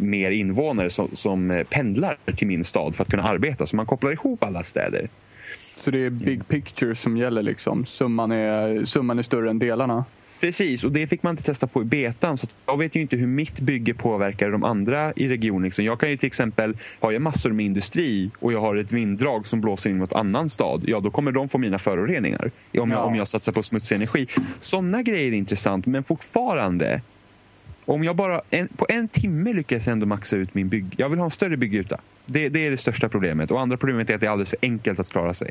[0.00, 3.66] mer invånare som, som eh, pendlar till min stad för att kunna arbeta.
[3.66, 5.08] Så man kopplar ihop alla städer.
[5.76, 7.86] Så det är big picture som gäller liksom?
[7.86, 10.04] Summan är, summan är större än delarna?
[10.40, 12.36] Precis, och det fick man inte testa på i betan.
[12.36, 15.62] Så jag vet ju inte hur mitt bygge påverkar de andra i regionen.
[15.62, 15.84] Liksom.
[15.84, 19.46] Jag kan ju till exempel, har jag massor med industri och jag har ett vinddrag
[19.46, 20.84] som blåser in mot annan stad.
[20.86, 22.50] Ja, då kommer de få mina föroreningar.
[22.78, 24.26] Om, jag, om jag satsar på smutsig energi.
[24.60, 27.00] Sådana grejer är intressant, men fortfarande.
[27.86, 30.94] Om jag bara en, på en timme lyckas jag ändå maxa ut min bygg.
[30.96, 32.00] Jag vill ha en större byggyta.
[32.26, 33.50] Det, det är det största problemet.
[33.50, 35.50] Och andra problemet är att det är alldeles för enkelt att klara sig.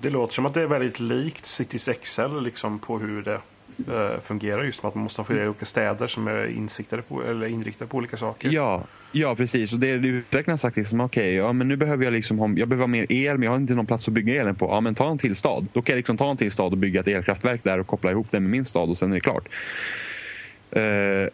[0.00, 3.40] Det låter som att det är väldigt likt Cities Excel liksom på hur det
[3.88, 4.64] uh, fungerar.
[4.64, 7.88] Just med att man måste ha flera olika städer som är insiktade på, eller inriktade
[7.90, 8.50] på olika saker.
[8.50, 9.72] Ja, ja precis.
[9.72, 12.68] Och det utvecklarna sagt liksom, okej, okay, ja, men nu behöver jag liksom ha, jag
[12.68, 14.66] behöver ha mer el men jag har inte någon plats att bygga elen på.
[14.66, 15.66] Ja, men ta en till stad.
[15.72, 18.10] Då kan jag liksom ta en till stad och bygga ett elkraftverk där och koppla
[18.10, 19.48] ihop det med min stad och sen är det klart.
[20.76, 21.28] Uh,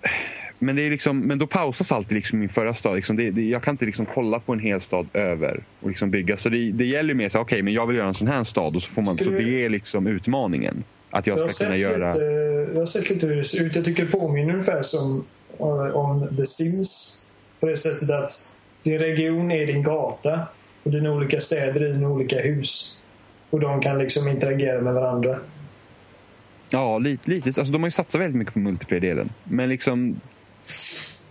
[0.59, 2.97] men, det är liksom, men då pausas alltid liksom min förra stad.
[2.97, 6.10] Liksom det, det, jag kan inte liksom kolla på en hel stad över och liksom
[6.10, 6.36] bygga.
[6.36, 8.44] Så det, det gäller mer så okej, okay, men jag vill göra en sån här
[8.44, 10.85] stad och så får man, så det är liksom utmaningen.
[11.10, 12.12] Att jag, jag ska kunna göra...
[12.12, 12.24] Lite,
[12.73, 13.77] jag har sett lite hur det ser ut.
[13.77, 15.24] Jag tycker det påminner ungefär som
[15.93, 17.19] om The Sims.
[17.60, 18.31] På det sättet att
[18.82, 20.40] din region är din gata
[20.82, 22.97] och dina olika städer är dina olika hus.
[23.51, 25.39] Och de kan liksom interagera med varandra.
[26.70, 27.31] Ja, lite.
[27.31, 27.49] lite.
[27.49, 29.31] Alltså, de har ju satsat väldigt mycket på multiplayer-delen.
[29.45, 30.20] Men liksom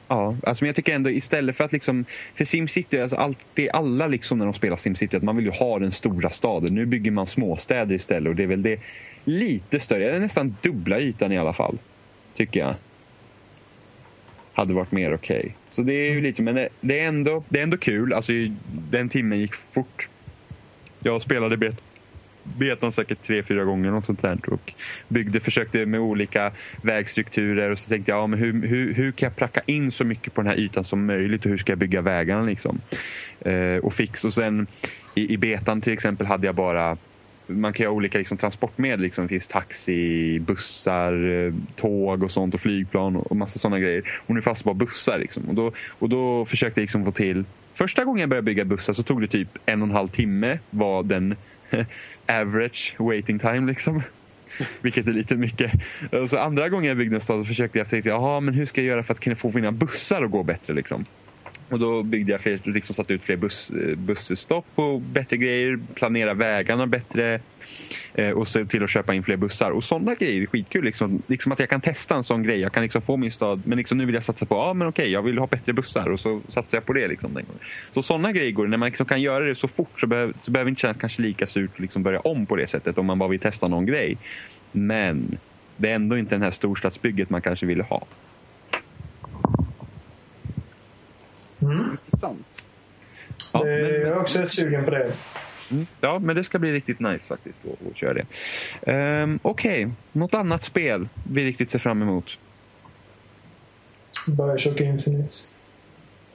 [0.08, 2.06] Ja, alltså men jag tycker ändå istället för att liksom,
[2.36, 5.46] för SimCity, alltså allt, det är alla liksom när de spelar SimCity att man vill
[5.46, 6.76] ju ha den stora staden.
[6.76, 8.80] Nu bygger man småstäder istället och det är väl det
[9.24, 11.78] lite större, nästan dubbla ytan i alla fall.
[12.36, 12.76] Tycker jag.
[14.54, 15.40] Hade varit mer okej.
[15.40, 15.52] Okay.
[15.70, 18.14] Så det är ju lite, men det, det, är ändå, det är ändå kul.
[18.14, 18.32] Alltså
[18.92, 20.08] den timmen gick fort.
[21.00, 21.82] Jag spelade bet
[22.58, 24.40] betan säkert tre, fyra gånger något sånt där.
[24.48, 24.74] Och
[25.08, 26.52] byggde, försökte med olika
[26.82, 30.06] vägstrukturer och så tänkte jag ja, men hur, hur, hur kan jag pracka in så
[30.06, 32.82] mycket på den här ytan som möjligt och hur ska jag bygga vägarna liksom.
[33.40, 34.68] Eh, och fix och sen
[35.16, 36.98] i, i betan till exempel hade jag bara
[37.50, 39.00] man kan ju ha olika liksom, transportmedel.
[39.00, 39.24] Liksom.
[39.24, 44.22] Det finns taxi, bussar, eh, tåg och sånt och flygplan och massa sådana grejer.
[44.26, 45.18] Och nu fanns det bara bussar.
[45.20, 45.50] Liksom.
[45.50, 47.46] Och, då, och då försökte jag liksom få till
[47.78, 50.60] Första gången jag började bygga bussar så tog det typ en och en halv timme
[50.70, 51.36] var den
[52.28, 54.02] average waiting time liksom.
[54.82, 55.72] Vilket är lite mycket.
[56.12, 58.66] Och så andra gången jag byggde en stad så försökte jag tänka, jaha men hur
[58.66, 61.06] ska jag göra för att kunna få mina bussar att gå bättre liksom.
[61.70, 65.80] Och då byggde jag fler, liksom satte ut fler buss, eh, busstopp och bättre grejer,
[65.96, 67.42] planera vägarna bättre
[68.14, 69.72] eh, och se till att köpa in fler bussar.
[69.72, 70.86] Och sådana grejer är skitkul.
[70.86, 72.60] Liksom, liksom att jag kan testa en sån grej.
[72.60, 74.88] Jag kan liksom få min stad, men liksom nu vill jag satsa på, ja men
[74.88, 77.08] okej, jag vill ha bättre bussar och så satsar jag på det.
[77.08, 77.62] Liksom, den gången.
[77.94, 80.52] Så sådana grejer går När man liksom kan göra det så fort så, behöver, så
[80.52, 83.06] behöver det inte kännas kanske lika surt att liksom börja om på det sättet om
[83.06, 84.20] man bara vill testa någon grej.
[84.72, 85.38] Men
[85.76, 88.08] det är ändå inte det här storstadsbygget man kanske ville ha.
[91.62, 91.98] Mm.
[92.06, 92.46] Intressant.
[93.54, 95.14] Ja, men, jag är också rätt sugen på det.
[95.72, 95.88] Mm.
[96.02, 98.26] Ja, men det ska bli riktigt nice faktiskt att, att köra det.
[98.92, 99.96] Um, Okej, okay.
[100.12, 102.38] något annat spel vi riktigt ser fram emot?
[104.28, 105.36] Bioshock Infinite.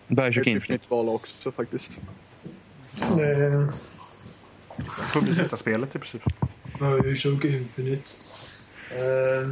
[0.06, 0.72] Bioshock Infinite.
[0.72, 1.98] Mitt val också faktiskt.
[3.16, 3.68] Det...
[5.12, 6.22] Publicista-spelet i princip.
[6.78, 8.10] Bioshock Infinite.
[8.92, 9.48] Uh...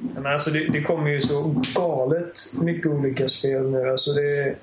[0.00, 3.90] Men alltså det, det, kommer ju så galet mycket olika spel nu.
[3.90, 4.56] Alltså det,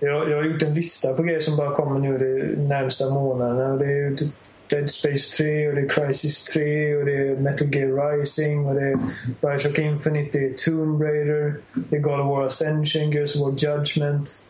[0.00, 3.76] jag, jag har gjort en lista på grejer som bara kommer nu de närmsta månaderna.
[3.76, 4.32] Det är typ
[4.72, 8.74] Dead Space 3 och det är Crisis 3 och det är Metal Gear Rising och
[8.74, 8.98] det är
[9.40, 13.58] Bioshock Infinite, det är Tomb Raider, det är God of War Ascension, Gears of War
[13.58, 14.42] Judgment.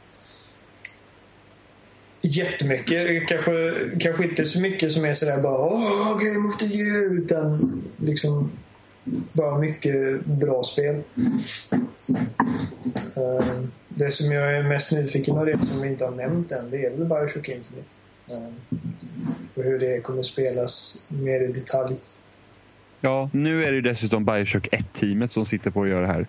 [2.20, 3.28] Jättemycket.
[3.28, 7.18] Kanske, kanske inte så mycket som är sådär bara Åh, Game of the Year!
[7.18, 8.50] Utan liksom
[9.32, 11.02] bara mycket bra spel.
[13.16, 16.70] Uh, det som jag är mest nyfiken på, det som vi inte har nämnt än,
[16.70, 17.90] det är väl Bioshock Infinite.
[18.30, 18.52] Uh,
[19.54, 21.96] och hur det kommer spelas mer i detalj.
[23.00, 26.26] Ja, nu är det dessutom Bioshock 1-teamet som sitter på att göra det här.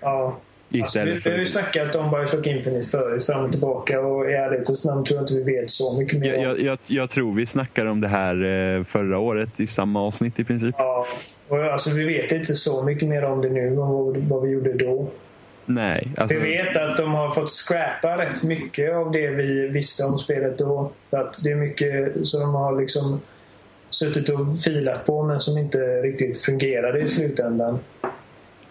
[0.00, 0.40] Ja.
[0.74, 4.32] Alltså, vi, vi har ju snackat om Bioshock Infinite förut, fram och tillbaka och i
[4.32, 6.34] ärlighetens namn tror jag inte vi vet så mycket mer.
[6.34, 10.38] Jag, jag, jag, tror vi snackade om det här eh, förra året i samma avsnitt
[10.38, 10.74] i princip.
[10.78, 11.06] Ja,
[11.48, 14.50] och alltså vi vet inte så mycket mer om det nu än vad, vad vi
[14.50, 15.10] gjorde då.
[15.66, 16.08] Nej.
[16.16, 16.38] Alltså...
[16.38, 20.58] Vi vet att de har fått scrappa rätt mycket av det vi visste om spelet
[20.58, 20.92] då.
[21.10, 23.20] För att det är mycket som de har liksom
[23.90, 27.78] suttit och filat på men som inte riktigt fungerade i slutändan.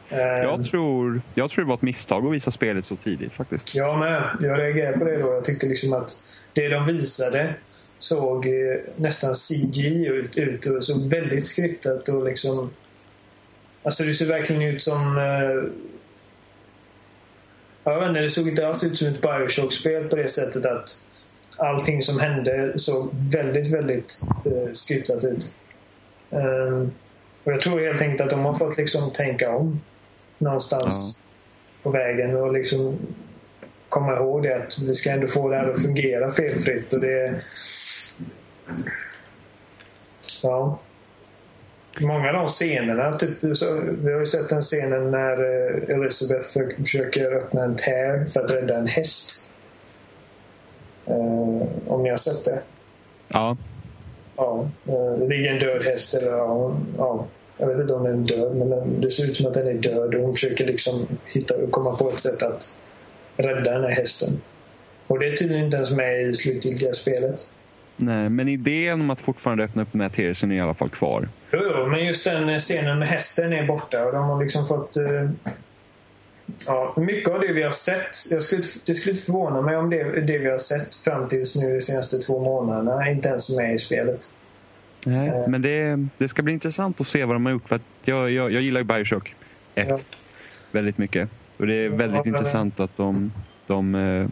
[0.09, 0.63] Jag ehm.
[0.63, 3.75] tror, jag tror det var ett misstag att visa spelet så tidigt faktiskt.
[3.75, 4.23] Jag med.
[4.41, 5.33] Jag reagerade på det då.
[5.33, 6.17] Jag tyckte liksom att
[6.53, 7.55] det de visade
[7.99, 12.69] såg eh, nästan CGI ut, ut och såg väldigt skriptat och liksom...
[13.83, 15.17] Alltså det ser verkligen ut som...
[15.17, 15.71] Eh,
[17.83, 21.01] jag vet inte, det såg inte alls ut som ett Bioshock-spel på det sättet att
[21.57, 25.51] allting som hände såg väldigt, väldigt eh, skriptat ut.
[26.29, 26.91] Um,
[27.43, 29.81] och jag tror helt enkelt att de har fått liksom tänka om
[30.39, 31.29] någonstans ja.
[31.83, 32.97] på vägen och liksom
[33.89, 37.41] komma ihåg det att vi ska ändå få det här att fungera felfritt och det
[40.43, 40.79] Ja.
[41.99, 43.43] Många av de scenerna, typ,
[44.03, 46.47] vi har ju sett den scenen när eh, Elizabeth
[46.79, 49.49] försöker öppna en tär för att rädda en häst.
[51.07, 52.61] Uh, om ni har sett det?
[53.27, 53.57] Ja.
[54.35, 54.69] Ja.
[54.89, 57.25] Uh, det ligger en död häst eller ja, ja.
[57.59, 59.73] Jag vet inte om den är död, men det ser ut som att den är
[59.73, 62.77] död och hon försöker liksom hitta, komma på ett sätt att
[63.37, 64.41] rädda den här hästen.
[65.07, 67.39] Och det är tydligen inte ens med i slutgiltiga spelet.
[67.97, 70.89] Nej, men idén om att fortfarande öppna upp den här tersen är i alla fall
[70.89, 71.29] kvar.
[71.51, 74.97] Jo, jo, men just den scenen med hästen är borta och de har liksom fått...
[74.97, 75.29] Uh,
[76.65, 78.15] ja, mycket av det vi har sett.
[78.29, 81.55] Jag skulle, det skulle inte förvåna mig om det, det vi har sett fram tills
[81.55, 84.19] nu de senaste två månaderna inte ens med i spelet.
[85.05, 87.67] Nej, uh, men det, det ska bli intressant att se vad de har gjort.
[87.67, 89.35] För jag, jag, jag gillar ju Bioshock
[89.75, 89.99] 1 ja.
[90.71, 91.29] väldigt mycket.
[91.57, 93.31] Och det är väldigt ja, intressant att de,
[93.67, 94.27] de uh,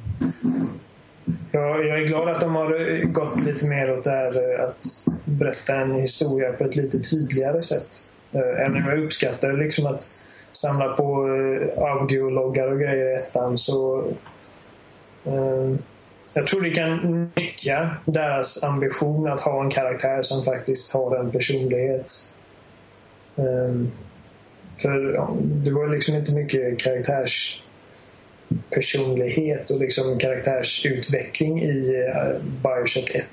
[1.51, 4.85] Ja, jag är glad att de har gått lite mer åt det här eh, att
[5.25, 7.87] berätta en historia på ett lite tydligare sätt.
[8.31, 10.03] Eh, även om jag uppskattar liksom att
[10.51, 14.07] samla på eh, audiologgar och grejer i ettan så
[16.37, 21.31] jag tror det kan nyttja deras ambition att ha en karaktär som faktiskt har en
[21.31, 22.11] personlighet.
[24.81, 27.63] För det var liksom inte mycket karaktärs
[28.69, 33.25] personlighet och liksom karaktärsutveckling i uh, Bioshock 1.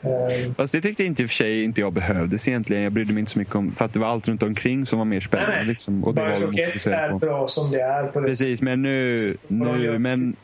[0.00, 2.82] Um, Fast det tyckte inte i och för sig inte jag behövdes egentligen.
[2.82, 4.98] Jag brydde mig inte så mycket om, för att det var allt runt omkring som
[4.98, 5.56] var mer spännande.
[5.56, 7.18] Nej, liksom, och Bioshock 1 är på.
[7.18, 8.06] bra som det är.
[8.06, 10.36] På precis, men nu, nu men,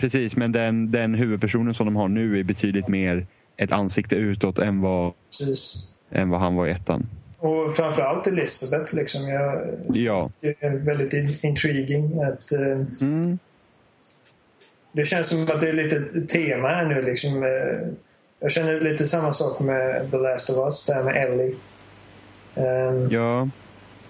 [0.00, 4.58] precis, men den, den huvudpersonen som de har nu är betydligt mer ett ansikte utåt
[4.58, 5.12] än vad,
[6.10, 7.06] än vad han var i ettan.
[7.38, 9.28] Och framförallt Elizabeth liksom.
[9.28, 10.30] Jag, ja.
[10.40, 13.38] Det är väldigt intriguing att uh, mm.
[14.92, 17.42] Det känns som att det är lite tema här nu liksom.
[17.42, 17.92] Uh,
[18.40, 21.54] jag känner lite samma sak med The Last of Us, det här med Ellie.
[22.54, 23.48] Um, Ja.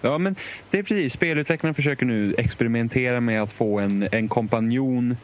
[0.03, 0.37] Ja, men
[0.71, 1.13] det är precis.
[1.13, 5.17] Spelutvecklarna försöker nu experimentera med att få en, en kompanjon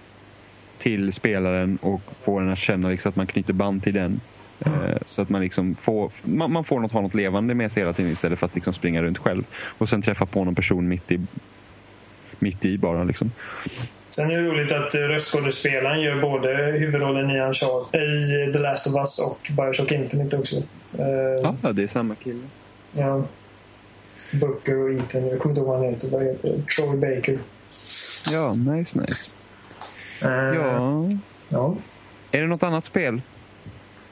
[0.79, 4.21] till spelaren och få den att känna liksom att man knyter band till den.
[4.67, 7.83] Eh, Så att man, liksom får, man, man får något, ha något levande med sig
[7.83, 9.45] hela tiden istället för att liksom springa runt själv.
[9.79, 11.21] Och sen träffa på någon person mitt i,
[12.39, 13.05] mitt i bara.
[13.05, 13.31] Liksom.
[14.11, 16.49] Sen är det roligt att eh, röstskådespelaren gör både
[16.79, 18.01] huvudrollen i, Uncharted,
[18.49, 20.57] i The Last of Us och Bioshock Infinite också.
[21.63, 22.43] Ja, det är samma kille.
[22.93, 23.25] ja.
[24.33, 26.09] Booker och Ethan, jag kommer inte ihåg vad han heter.
[26.11, 26.63] Vad heter?
[26.77, 27.39] Troy Baker.
[28.33, 29.25] Ja, nice, nice.
[30.23, 31.09] Eh, Ja.
[31.49, 31.77] ja.
[32.31, 33.23] Är det något annat spel?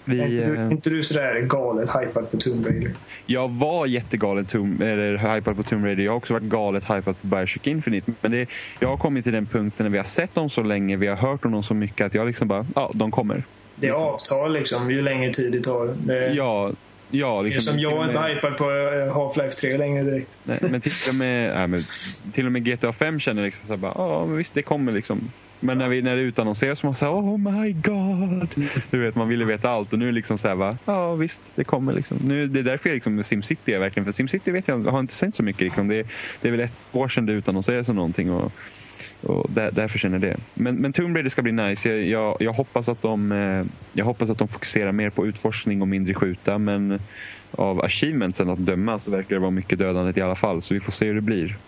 [0.06, 2.94] Vi, Är inte, du, eh, inte du sådär galet hypad på Tomb Raider?
[3.26, 6.02] Jag var jättegalet Tomb, eller hypad på Tomb Raider.
[6.04, 8.12] Jag har också varit galet hypad på Bioshock Infinite.
[8.20, 8.46] Men det,
[8.80, 11.16] jag har kommit till den punkten när vi har sett dem så länge, vi har
[11.16, 13.44] hört om dem så mycket att jag liksom bara, ja, de kommer.
[13.74, 15.86] Det är avtal liksom, ju längre tid det tar.
[15.96, 16.72] Det, Ja,
[17.10, 20.38] ja liksom, som jag är inte med- hypad på eh, Half-Life 3 längre direkt.
[20.44, 21.80] Nej, men till och med, nej, men
[22.32, 25.30] till och med GTA 5 känner liksom så bara, ja men visst det kommer liksom.
[25.64, 28.68] Men när, vi, när det utannonseras så man säger oh my god.
[28.90, 31.52] Du vet man ville veta allt och nu är det liksom så här ja visst
[31.56, 32.16] det kommer liksom.
[32.16, 35.00] Nu, det är därför jag liksom SimCity är verkligen, för SimCity vet jag, jag har
[35.00, 35.88] inte sett så mycket liksom.
[35.88, 36.06] Det,
[36.40, 38.52] det är väl ett år sedan det utannonserades som någonting och,
[39.20, 40.40] och där, därför känner jag det.
[40.54, 41.88] Men, men Tomb Raider ska bli nice.
[41.88, 45.82] Jag, jag, jag, hoppas att de, eh, jag hoppas att de fokuserar mer på utforskning
[45.82, 47.00] och mindre skjuta men
[47.50, 50.62] av achievementsen att döma så verkar det vara mycket dödandet i alla fall.
[50.62, 51.58] Så vi får se hur det blir.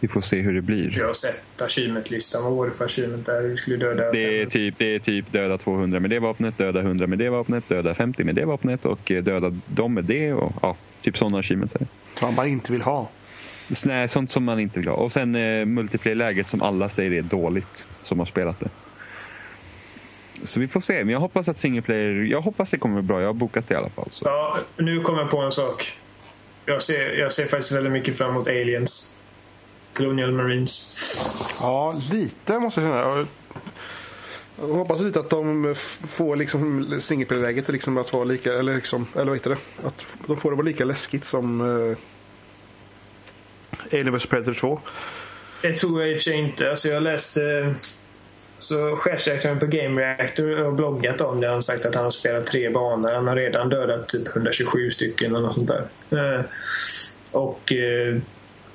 [0.00, 0.98] Vi får se hur det blir.
[0.98, 2.44] Jag har sett achievement-listan.
[2.44, 3.42] Vad var det för achievement där?
[3.42, 4.12] Vi skulle döda...
[4.12, 7.30] Det är, typ, det är typ döda 200 med det vapnet, döda 100 med det
[7.30, 10.32] vapnet, döda 50 med det vapnet och eh, döda dem med det.
[10.32, 11.76] Och, ja, typ sådana achievements.
[12.18, 13.08] Som man inte vill ha.
[13.84, 14.96] Nej, sånt som man inte vill ha.
[14.96, 18.68] Och sen eh, multiplayer-läget som alla säger är dåligt som har spelat det.
[20.44, 21.04] Så vi får se.
[21.04, 23.20] Men jag hoppas att single player, jag hoppas det kommer bra.
[23.20, 24.10] Jag har bokat det i alla fall.
[24.10, 24.24] Så.
[24.24, 25.98] Ja, nu kommer jag på en sak.
[26.64, 29.15] Jag ser, jag ser faktiskt väldigt mycket fram emot Aliens.
[29.96, 30.96] Colonial Marines.
[31.60, 32.96] Ja, lite måste jag känna.
[32.98, 33.26] Jag-
[34.68, 35.74] hoppas lite att de
[36.08, 39.86] får liksom singleplay-läget liksom att vara lika, eller liksom, eller vad heter det?
[39.86, 41.96] Att de får det vara lika läskigt som uh,
[43.92, 44.80] Alien vs Predator 2.
[45.62, 46.70] Det tror jag i och för sig inte.
[46.70, 47.74] Alltså jag läste...
[48.58, 51.46] Så chefsdirektören på Game Reactor har bloggat om det.
[51.46, 53.12] Han har sagt att han har spelat tre banor.
[53.14, 55.68] Han har redan dödat typ 127 stycken eller något sånt
[56.10, 56.38] där.
[56.38, 56.44] Eh,
[57.32, 58.16] Och eh,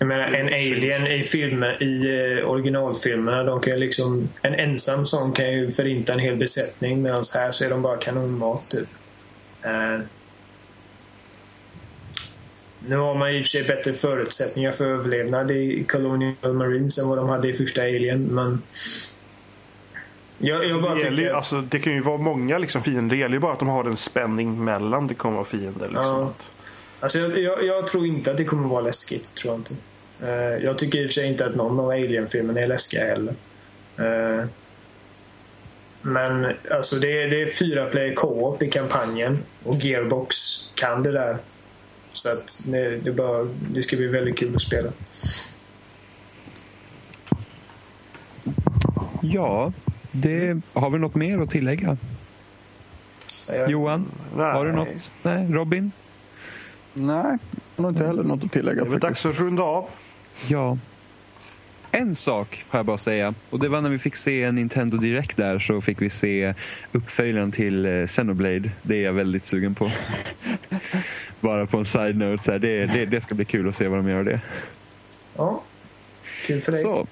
[0.01, 4.29] jag menar en alien i filmer, i eh, originalfilmerna, de kan liksom...
[4.41, 7.97] En ensam sån kan ju förinta en hel besättning medan här så är de bara
[7.97, 8.87] kanonmat typ.
[9.61, 9.99] Eh,
[12.87, 17.07] Nu har man i och för sig bättre förutsättningar för överlevnad i Colonial Marines än
[17.07, 18.61] vad de hade i första Alien, men...
[20.37, 21.33] Jag, jag det, gäller, tycker...
[21.33, 23.15] alltså, det kan ju vara många liksom fiender.
[23.15, 25.87] Det gäller ju bara att de har en spänning mellan det kommer vara fiender.
[25.87, 26.05] Liksom.
[26.05, 26.25] Ja.
[26.25, 26.51] Att,
[27.01, 29.75] Alltså jag, jag, jag tror inte att det kommer vara läskigt, tror jag inte.
[30.21, 33.33] Eh, jag tycker i och för sig inte att någon av Alien-filmerna är läskiga heller.
[33.97, 34.45] Eh,
[36.01, 40.35] men alltså det, är- det är fyra player co-op i kampanjen och Gearbox
[40.75, 41.37] kan det där.
[42.13, 43.43] Så att det, det, bara,
[43.73, 44.91] det ska bli väldigt kul att spela.
[49.21, 49.73] Ja,
[50.11, 51.97] det, har vi något mer att tillägga?
[53.47, 54.51] Jag, Johan, nej.
[54.51, 55.11] har du något?
[55.23, 55.91] Nej, Robin?
[56.93, 57.37] Nej,
[57.75, 58.83] jag har inte heller något att tillägga.
[58.83, 59.89] Det är dags att runda av.
[60.47, 60.77] Ja.
[61.91, 63.33] En sak har jag bara att säga.
[63.49, 66.53] Och det var när vi fick se en Nintendo Direct där så fick vi se
[66.91, 68.71] uppföljaren till eh, Xenoblade.
[68.81, 69.91] Det är jag väldigt sugen på.
[71.39, 72.43] bara på en side-note.
[72.43, 74.41] Så här, det, det, det ska bli kul att se vad de gör av det.
[75.35, 75.63] Ja,
[76.45, 76.81] kul för dig.
[76.81, 77.07] Så.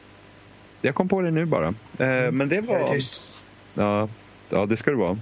[0.81, 1.67] Jag kom på det nu bara.
[1.97, 2.87] Eh, men det Jag är var...
[2.87, 3.21] tyst.
[3.73, 4.09] Ja,
[4.49, 5.17] ja, det ska det vara.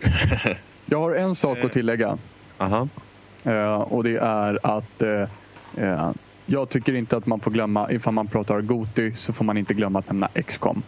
[0.86, 2.18] Jag har en sak att tillägga.
[2.58, 2.88] Aha.
[3.44, 5.28] Eh, och det är att eh,
[5.76, 6.10] eh,
[6.50, 9.74] jag tycker inte att man får glömma, ifall man pratar Goti så får man inte
[9.74, 10.82] glömma att nämna XCOM.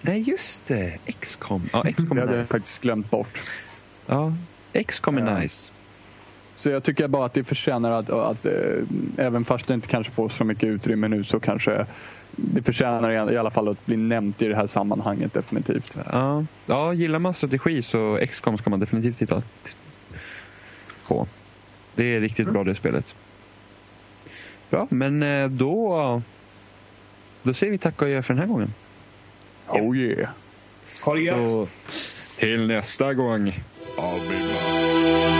[0.00, 0.98] Nej, just det.
[1.20, 1.62] XCOM.
[1.72, 2.52] Ja, XCOM Det hade jag nice.
[2.54, 3.38] faktiskt glömt bort.
[4.06, 4.32] Ja,
[4.86, 5.38] XCOM är Ja.
[5.38, 5.72] nice.
[6.56, 8.52] Så jag tycker bara att det förtjänar att, att eh,
[9.16, 11.86] även fast det inte kanske får så mycket utrymme nu så kanske
[12.36, 15.96] det förtjänar i- i alla fall att bli nämnt i det här sammanhanget definitivt.
[16.12, 19.42] Ja, ja gillar man strategi så XCOM ska man definitivt titta
[21.08, 21.26] på.
[21.94, 23.14] Det är riktigt bra det spelet.
[24.70, 26.22] Bra, men eh, då,
[27.42, 28.74] då säger vi tack och adjö för den här gången.
[29.68, 30.30] Oh yeah!
[31.04, 31.68] Ha det gött.
[32.38, 33.48] Till nästa gång.
[33.96, 35.37] I'll be back.